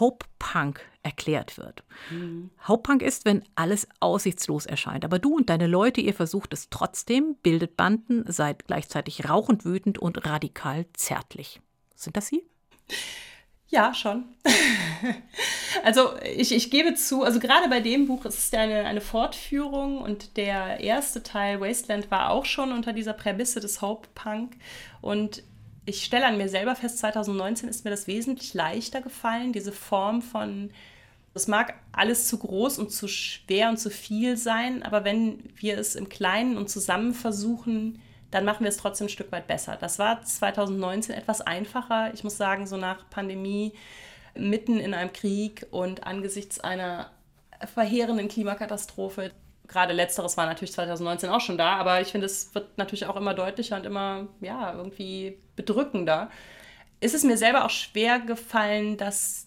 Hope 0.00 0.26
Punk 0.38 0.80
erklärt 1.02 1.56
wird. 1.58 1.84
Mhm. 2.10 2.50
Hope 2.66 2.82
Punk 2.82 3.02
ist, 3.02 3.24
wenn 3.24 3.44
alles 3.54 3.88
aussichtslos 4.00 4.66
erscheint. 4.66 5.04
Aber 5.04 5.18
du 5.18 5.36
und 5.36 5.48
deine 5.48 5.66
Leute, 5.66 6.00
ihr 6.00 6.14
versucht 6.14 6.52
es 6.52 6.68
trotzdem, 6.68 7.36
bildet 7.42 7.76
Banden, 7.76 8.24
seid 8.30 8.66
gleichzeitig 8.66 9.28
rauchend 9.28 9.64
wütend 9.64 9.98
und 9.98 10.26
radikal 10.26 10.86
zärtlich. 10.92 11.60
Sind 11.94 12.16
das 12.16 12.26
Sie? 12.26 12.42
Ja, 13.68 13.92
schon. 13.94 14.24
also 15.84 16.10
ich, 16.22 16.52
ich 16.52 16.70
gebe 16.70 16.94
zu, 16.94 17.24
also 17.24 17.40
gerade 17.40 17.68
bei 17.68 17.80
dem 17.80 18.06
Buch 18.06 18.24
ist 18.24 18.38
es 18.38 18.54
eine, 18.54 18.84
eine 18.84 19.00
Fortführung 19.00 19.98
und 19.98 20.36
der 20.36 20.80
erste 20.80 21.22
Teil, 21.22 21.60
Wasteland, 21.60 22.10
war 22.10 22.30
auch 22.30 22.44
schon 22.44 22.70
unter 22.70 22.92
dieser 22.92 23.12
Prämisse 23.12 23.58
des 23.58 23.82
Hope 23.82 24.08
Punk. 24.14 24.56
Und 25.00 25.42
ich 25.84 26.04
stelle 26.04 26.26
an 26.26 26.36
mir 26.36 26.48
selber 26.48 26.76
fest, 26.76 26.98
2019 26.98 27.68
ist 27.68 27.84
mir 27.84 27.90
das 27.90 28.06
wesentlich 28.06 28.54
leichter 28.54 29.00
gefallen, 29.00 29.52
diese 29.52 29.72
Form 29.72 30.22
von, 30.22 30.70
es 31.34 31.48
mag 31.48 31.74
alles 31.92 32.28
zu 32.28 32.38
groß 32.38 32.78
und 32.78 32.92
zu 32.92 33.08
schwer 33.08 33.68
und 33.68 33.78
zu 33.78 33.90
viel 33.90 34.36
sein, 34.36 34.82
aber 34.84 35.04
wenn 35.04 35.38
wir 35.56 35.78
es 35.78 35.96
im 35.96 36.08
Kleinen 36.08 36.56
und 36.56 36.70
zusammen 36.70 37.14
versuchen, 37.14 38.00
dann 38.30 38.44
machen 38.44 38.64
wir 38.64 38.68
es 38.68 38.76
trotzdem 38.76 39.06
ein 39.06 39.10
Stück 39.10 39.32
weit 39.32 39.46
besser. 39.46 39.76
Das 39.80 39.98
war 39.98 40.22
2019 40.22 41.14
etwas 41.14 41.40
einfacher. 41.40 42.12
Ich 42.12 42.24
muss 42.24 42.36
sagen, 42.36 42.66
so 42.66 42.76
nach 42.76 43.08
Pandemie, 43.10 43.72
mitten 44.34 44.78
in 44.78 44.94
einem 44.94 45.12
Krieg 45.12 45.66
und 45.70 46.06
angesichts 46.06 46.60
einer 46.60 47.10
verheerenden 47.74 48.28
Klimakatastrophe, 48.28 49.32
gerade 49.66 49.92
letzteres 49.92 50.36
war 50.36 50.46
natürlich 50.46 50.72
2019 50.72 51.30
auch 51.30 51.40
schon 51.40 51.58
da, 51.58 51.76
aber 51.76 52.00
ich 52.00 52.08
finde, 52.08 52.26
es 52.26 52.54
wird 52.54 52.76
natürlich 52.78 53.06
auch 53.06 53.16
immer 53.16 53.34
deutlicher 53.34 53.76
und 53.76 53.86
immer, 53.86 54.28
ja, 54.40 54.74
irgendwie 54.74 55.38
bedrückender. 55.56 56.30
Ist 57.00 57.14
es 57.14 57.24
mir 57.24 57.36
selber 57.36 57.64
auch 57.64 57.70
schwer 57.70 58.20
gefallen, 58.20 58.96
das 58.96 59.46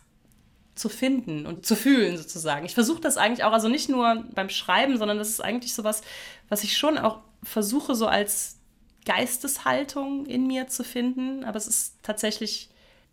zu 0.75 0.89
finden 0.89 1.45
und 1.45 1.65
zu 1.65 1.75
fühlen 1.75 2.17
sozusagen. 2.17 2.65
Ich 2.65 2.73
versuche 2.73 3.01
das 3.01 3.17
eigentlich 3.17 3.43
auch, 3.43 3.51
also 3.51 3.67
nicht 3.67 3.89
nur 3.89 4.23
beim 4.33 4.49
Schreiben, 4.49 4.97
sondern 4.97 5.17
das 5.17 5.29
ist 5.29 5.41
eigentlich 5.41 5.73
sowas, 5.73 6.01
was 6.47 6.63
ich 6.63 6.77
schon 6.77 6.97
auch 6.97 7.19
versuche, 7.43 7.95
so 7.95 8.07
als 8.07 8.58
Geisteshaltung 9.05 10.25
in 10.25 10.47
mir 10.47 10.67
zu 10.67 10.83
finden. 10.83 11.43
Aber 11.43 11.57
es 11.57 11.67
ist 11.67 11.95
tatsächlich, 12.03 12.69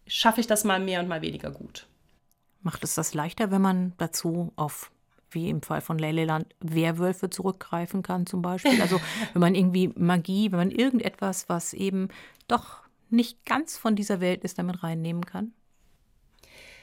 schaffe 0.07 0.41
ich 0.41 0.47
das 0.47 0.65
mal 0.65 0.81
mehr 0.81 1.01
und 1.01 1.09
mal 1.09 1.23
weniger 1.23 1.51
gut. 1.51 1.87
Macht 2.63 2.85
es 2.85 2.95
das 2.95 3.15
leichter, 3.15 3.51
wenn 3.51 3.63
man 3.63 3.93
dazu 3.99 4.53
auf 4.57 4.91
wie 5.31 5.49
im 5.51 5.63
Fall 5.63 5.81
von 5.81 5.99
Leyland, 5.99 6.47
Werwölfe 6.61 7.31
zurückgreifen 7.31 8.03
kann 8.03 8.27
zum 8.27 8.43
Beispiel. 8.43 8.81
Also 8.81 9.01
wenn 9.33 9.41
man 9.41 9.55
irgendwie 9.55 9.89
Magie, 9.95 10.51
wenn 10.51 10.59
man 10.59 10.71
irgendetwas, 10.71 11.49
was 11.49 11.75
eben 11.75 12.09
doch 12.49 12.83
nicht 13.11 13.45
ganz 13.45 13.77
von 13.77 13.97
dieser 13.97 14.21
Welt 14.21 14.45
ist, 14.45 14.59
damit 14.59 14.83
reinnehmen 14.83 15.25
kann? 15.27 15.53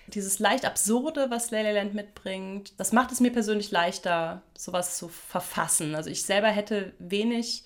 Dieses 0.08 0.39
leicht 0.39 0.66
Absurde, 0.66 1.30
was 1.30 1.51
Leyland 1.51 1.93
mitbringt, 1.93 2.74
das 2.78 2.91
macht 2.91 3.12
es 3.12 3.22
mir 3.22 3.32
persönlich 3.32 3.72
leichter, 3.72 4.41
sowas 4.58 4.97
zu 4.97 5.08
verfassen. 5.08 5.95
Also 5.95 6.10
ich 6.10 6.24
selber 6.24 6.49
hätte 6.49 6.93
wenig 6.99 7.64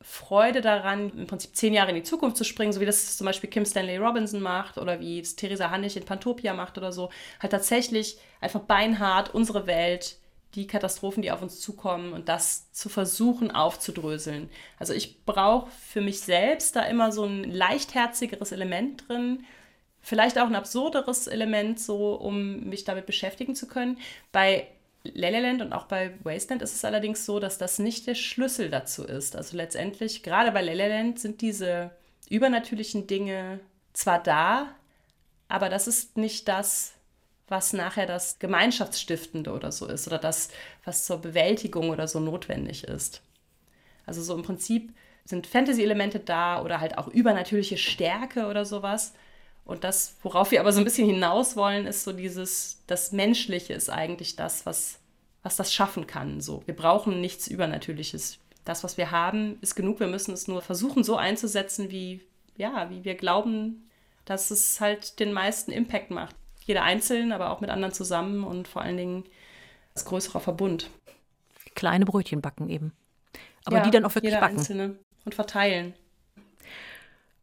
Freude 0.00 0.60
daran, 0.60 1.10
im 1.10 1.26
Prinzip 1.26 1.56
zehn 1.56 1.74
Jahre 1.74 1.90
in 1.90 1.96
die 1.96 2.02
Zukunft 2.02 2.36
zu 2.36 2.44
springen, 2.44 2.72
so 2.72 2.80
wie 2.80 2.86
das 2.86 3.16
zum 3.16 3.24
Beispiel 3.24 3.50
Kim 3.50 3.64
Stanley 3.64 3.96
Robinson 3.96 4.40
macht 4.40 4.78
oder 4.78 5.00
wie 5.00 5.18
es 5.18 5.34
Theresa 5.34 5.70
Hannig 5.70 5.96
in 5.96 6.04
Pantopia 6.04 6.54
macht 6.54 6.78
oder 6.78 6.92
so, 6.92 7.10
halt 7.40 7.52
tatsächlich 7.52 8.18
einfach 8.40 8.60
beinhart 8.60 9.34
unsere 9.34 9.66
Welt, 9.66 10.18
die 10.54 10.66
Katastrophen, 10.66 11.22
die 11.22 11.30
auf 11.30 11.42
uns 11.42 11.60
zukommen 11.60 12.12
und 12.12 12.28
das 12.28 12.72
zu 12.72 12.88
versuchen 12.88 13.50
aufzudröseln. 13.50 14.48
Also 14.78 14.94
ich 14.94 15.24
brauche 15.24 15.70
für 15.70 16.00
mich 16.00 16.20
selbst 16.20 16.76
da 16.76 16.82
immer 16.82 17.12
so 17.12 17.24
ein 17.24 17.44
leichtherzigeres 17.44 18.52
Element 18.52 19.08
drin, 19.08 19.44
vielleicht 20.00 20.38
auch 20.38 20.46
ein 20.46 20.54
absurderes 20.54 21.26
Element, 21.26 21.80
so 21.80 22.14
um 22.14 22.60
mich 22.68 22.84
damit 22.84 23.04
beschäftigen 23.04 23.54
zu 23.54 23.66
können. 23.66 23.98
Bei 24.32 24.68
Leleland 25.04 25.62
und 25.62 25.72
auch 25.72 25.84
bei 25.84 26.12
Wasteland 26.24 26.62
ist 26.62 26.74
es 26.74 26.84
allerdings 26.84 27.24
so, 27.24 27.40
dass 27.40 27.58
das 27.58 27.78
nicht 27.78 28.06
der 28.06 28.14
Schlüssel 28.14 28.68
dazu 28.68 29.04
ist. 29.04 29.36
Also 29.36 29.56
letztendlich, 29.56 30.22
gerade 30.22 30.52
bei 30.52 30.62
Leleland 30.62 31.18
sind 31.18 31.40
diese 31.40 31.90
übernatürlichen 32.28 33.06
Dinge 33.06 33.60
zwar 33.92 34.22
da, 34.22 34.74
aber 35.48 35.68
das 35.68 35.86
ist 35.86 36.16
nicht 36.16 36.48
das, 36.48 36.94
was 37.48 37.72
nachher 37.72 38.06
das 38.06 38.38
Gemeinschaftsstiftende 38.38 39.52
oder 39.52 39.72
so 39.72 39.86
ist 39.86 40.06
oder 40.06 40.18
das, 40.18 40.50
was 40.84 41.06
zur 41.06 41.18
Bewältigung 41.18 41.90
oder 41.90 42.06
so 42.06 42.20
notwendig 42.20 42.84
ist. 42.84 43.22
Also 44.04 44.22
so 44.22 44.34
im 44.34 44.42
Prinzip 44.42 44.92
sind 45.24 45.46
Fantasy-Elemente 45.46 46.20
da 46.20 46.62
oder 46.62 46.80
halt 46.80 46.98
auch 46.98 47.08
übernatürliche 47.08 47.78
Stärke 47.78 48.46
oder 48.46 48.64
sowas. 48.64 49.14
Und 49.68 49.84
das, 49.84 50.16
worauf 50.22 50.50
wir 50.50 50.60
aber 50.60 50.72
so 50.72 50.80
ein 50.80 50.84
bisschen 50.84 51.06
hinaus 51.06 51.54
wollen, 51.54 51.86
ist 51.86 52.02
so 52.02 52.14
dieses, 52.14 52.82
das 52.86 53.12
Menschliche 53.12 53.74
ist 53.74 53.90
eigentlich 53.90 54.34
das, 54.34 54.64
was, 54.64 54.98
was 55.42 55.56
das 55.56 55.74
schaffen 55.74 56.06
kann. 56.06 56.40
So. 56.40 56.62
Wir 56.64 56.74
brauchen 56.74 57.20
nichts 57.20 57.46
Übernatürliches. 57.46 58.38
Das, 58.64 58.82
was 58.82 58.96
wir 58.96 59.10
haben, 59.10 59.58
ist 59.60 59.74
genug. 59.74 60.00
Wir 60.00 60.06
müssen 60.06 60.32
es 60.32 60.48
nur 60.48 60.62
versuchen, 60.62 61.04
so 61.04 61.16
einzusetzen, 61.16 61.90
wie, 61.90 62.22
ja, 62.56 62.88
wie 62.88 63.04
wir 63.04 63.14
glauben, 63.14 63.90
dass 64.24 64.50
es 64.50 64.80
halt 64.80 65.20
den 65.20 65.34
meisten 65.34 65.70
Impact 65.70 66.10
macht. 66.10 66.34
Jeder 66.64 66.82
einzeln, 66.82 67.30
aber 67.30 67.50
auch 67.50 67.60
mit 67.60 67.68
anderen 67.68 67.92
zusammen 67.92 68.44
und 68.44 68.68
vor 68.68 68.80
allen 68.80 68.96
Dingen 68.96 69.24
als 69.94 70.06
größerer 70.06 70.40
Verbund. 70.40 70.88
Kleine 71.74 72.06
Brötchen 72.06 72.40
backen 72.40 72.70
eben. 72.70 72.94
Aber 73.66 73.76
ja, 73.76 73.82
die 73.82 73.90
dann 73.90 74.06
auch 74.06 74.14
wirklich 74.14 74.32
jeder 74.32 74.40
backen. 74.40 74.56
Einzelne 74.56 74.96
und 75.26 75.34
verteilen. 75.34 75.92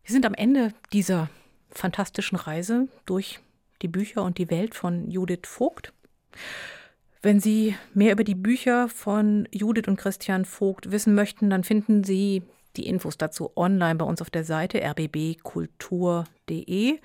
Wir 0.04 0.12
sind 0.12 0.26
am 0.26 0.34
Ende 0.34 0.74
dieser 0.92 1.30
fantastischen 1.76 2.38
Reise 2.38 2.88
durch 3.06 3.40
die 3.82 3.88
Bücher 3.88 4.24
und 4.24 4.38
die 4.38 4.50
Welt 4.50 4.76
von 4.76 5.10
Judith 5.10 5.42
Vogt. 5.44 5.94
Wenn 7.22 7.40
Sie 7.40 7.76
mehr 7.94 8.12
über 8.12 8.24
die 8.24 8.36
Bücher 8.36 8.88
von 8.88 9.48
Judith 9.52 9.88
und 9.88 9.98
Christian 9.98 10.46
Vogt 10.46 10.92
wissen 10.92 11.16
möchten, 11.16 11.50
dann 11.50 11.64
finden 11.64 12.04
Sie 12.04 12.44
Die 12.76 12.88
Infos 12.88 13.18
dazu 13.18 13.52
online 13.56 13.96
bei 13.96 14.06
uns 14.06 14.22
auf 14.22 14.30
der 14.30 14.44
Seite 14.44 14.82
rbbkultur.de. 14.82 17.00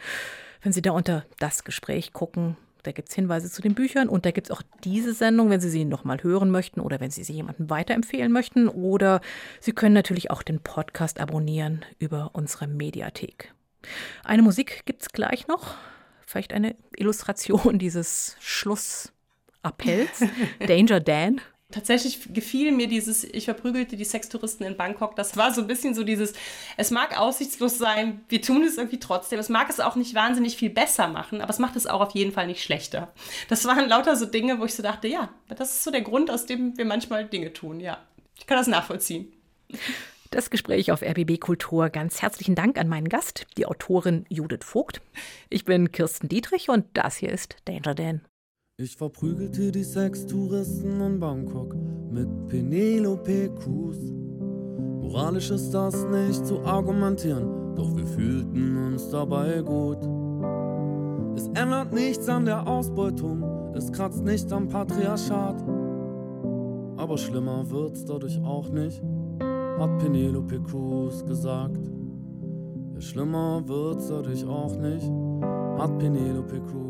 Wenn 0.62 0.72
Sie 0.72 0.82
da 0.82 0.90
unter 0.90 1.24
das 1.38 1.64
Gespräch 1.64 2.12
gucken, 2.12 2.56
da 2.82 2.92
gibt 2.92 3.08
es 3.08 3.14
Hinweise 3.14 3.50
zu 3.50 3.62
den 3.62 3.74
Büchern 3.74 4.08
und 4.08 4.26
da 4.26 4.30
gibt 4.30 4.48
es 4.48 4.50
auch 4.50 4.62
diese 4.84 5.12
Sendung, 5.12 5.50
wenn 5.50 5.60
Sie 5.60 5.70
sie 5.70 5.84
nochmal 5.84 6.22
hören 6.22 6.50
möchten 6.50 6.80
oder 6.80 7.00
wenn 7.00 7.10
Sie 7.10 7.24
sie 7.24 7.34
jemandem 7.34 7.70
weiterempfehlen 7.70 8.32
möchten. 8.32 8.68
Oder 8.68 9.20
Sie 9.60 9.72
können 9.72 9.94
natürlich 9.94 10.30
auch 10.30 10.42
den 10.42 10.60
Podcast 10.60 11.20
abonnieren 11.20 11.84
über 11.98 12.30
unsere 12.32 12.66
Mediathek. 12.66 13.54
Eine 14.24 14.42
Musik 14.42 14.82
gibt 14.86 15.02
es 15.02 15.08
gleich 15.10 15.46
noch. 15.46 15.74
Vielleicht 16.26 16.52
eine 16.52 16.76
Illustration 16.96 17.78
dieses 17.80 18.36
Schlussappells. 18.40 20.24
Danger 20.66 21.00
Dan 21.00 21.40
Tatsächlich 21.70 22.32
gefiel 22.34 22.72
mir 22.72 22.88
dieses, 22.88 23.22
ich 23.22 23.44
verprügelte 23.44 23.96
die 23.96 24.04
Sextouristen 24.04 24.66
in 24.66 24.76
Bangkok. 24.76 25.14
Das 25.14 25.36
war 25.36 25.54
so 25.54 25.60
ein 25.60 25.68
bisschen 25.68 25.94
so 25.94 26.02
dieses, 26.02 26.32
es 26.76 26.90
mag 26.90 27.16
aussichtslos 27.16 27.78
sein, 27.78 28.22
wir 28.28 28.42
tun 28.42 28.64
es 28.64 28.76
irgendwie 28.76 28.98
trotzdem. 28.98 29.38
Es 29.38 29.48
mag 29.48 29.70
es 29.70 29.78
auch 29.78 29.94
nicht 29.94 30.14
wahnsinnig 30.14 30.56
viel 30.56 30.70
besser 30.70 31.06
machen, 31.06 31.40
aber 31.40 31.50
es 31.50 31.60
macht 31.60 31.76
es 31.76 31.86
auch 31.86 32.00
auf 32.00 32.12
jeden 32.14 32.32
Fall 32.32 32.48
nicht 32.48 32.64
schlechter. 32.64 33.12
Das 33.48 33.64
waren 33.66 33.88
lauter 33.88 34.16
so 34.16 34.26
Dinge, 34.26 34.58
wo 34.58 34.64
ich 34.64 34.74
so 34.74 34.82
dachte, 34.82 35.06
ja, 35.06 35.28
das 35.48 35.70
ist 35.70 35.84
so 35.84 35.92
der 35.92 36.02
Grund, 36.02 36.28
aus 36.30 36.44
dem 36.44 36.76
wir 36.76 36.84
manchmal 36.84 37.24
Dinge 37.26 37.52
tun. 37.52 37.78
Ja, 37.78 37.98
ich 38.36 38.48
kann 38.48 38.58
das 38.58 38.66
nachvollziehen. 38.66 39.32
Das 40.32 40.48
Gespräch 40.48 40.92
auf 40.92 41.02
RBB 41.02 41.40
Kultur. 41.40 41.88
Ganz 41.88 42.22
herzlichen 42.22 42.54
Dank 42.54 42.78
an 42.78 42.86
meinen 42.86 43.08
Gast, 43.08 43.48
die 43.56 43.66
Autorin 43.66 44.26
Judith 44.28 44.62
Vogt. 44.62 45.02
Ich 45.48 45.64
bin 45.64 45.90
Kirsten 45.90 46.28
Dietrich 46.28 46.68
und 46.68 46.86
das 46.94 47.16
hier 47.16 47.30
ist 47.30 47.56
Danger 47.64 47.96
Dan. 47.96 48.20
Ich 48.76 48.96
verprügelte 48.96 49.72
die 49.72 49.82
Sextouristen 49.82 51.00
in 51.00 51.18
Bangkok 51.18 51.74
mit 52.12 52.28
Penelope 52.46 53.52
Cruz. 53.56 53.98
Moralisch 55.00 55.50
ist 55.50 55.72
das 55.72 56.04
nicht 56.04 56.46
zu 56.46 56.60
argumentieren, 56.60 57.74
doch 57.74 57.96
wir 57.96 58.06
fühlten 58.06 58.76
uns 58.76 59.10
dabei 59.10 59.62
gut. 59.62 59.98
Es 61.36 61.48
ändert 61.60 61.92
nichts 61.92 62.28
an 62.28 62.44
der 62.44 62.68
Ausbeutung, 62.68 63.74
es 63.74 63.90
kratzt 63.90 64.22
nicht 64.22 64.52
am 64.52 64.68
Patriarchat. 64.68 65.60
Aber 66.96 67.18
schlimmer 67.18 67.68
wird's 67.68 68.04
dadurch 68.04 68.38
auch 68.44 68.68
nicht, 68.68 69.02
hat 69.80 69.98
Penelope 69.98 70.60
Cruz 70.60 71.24
gesagt. 71.24 71.88
Ja, 72.94 73.00
schlimmer 73.00 73.62
wird's 73.66 74.08
dadurch 74.08 74.44
auch 74.44 74.76
nicht, 74.76 75.10
hat 75.78 75.98
Penelope 75.98 76.60
Cruz. 76.60 76.89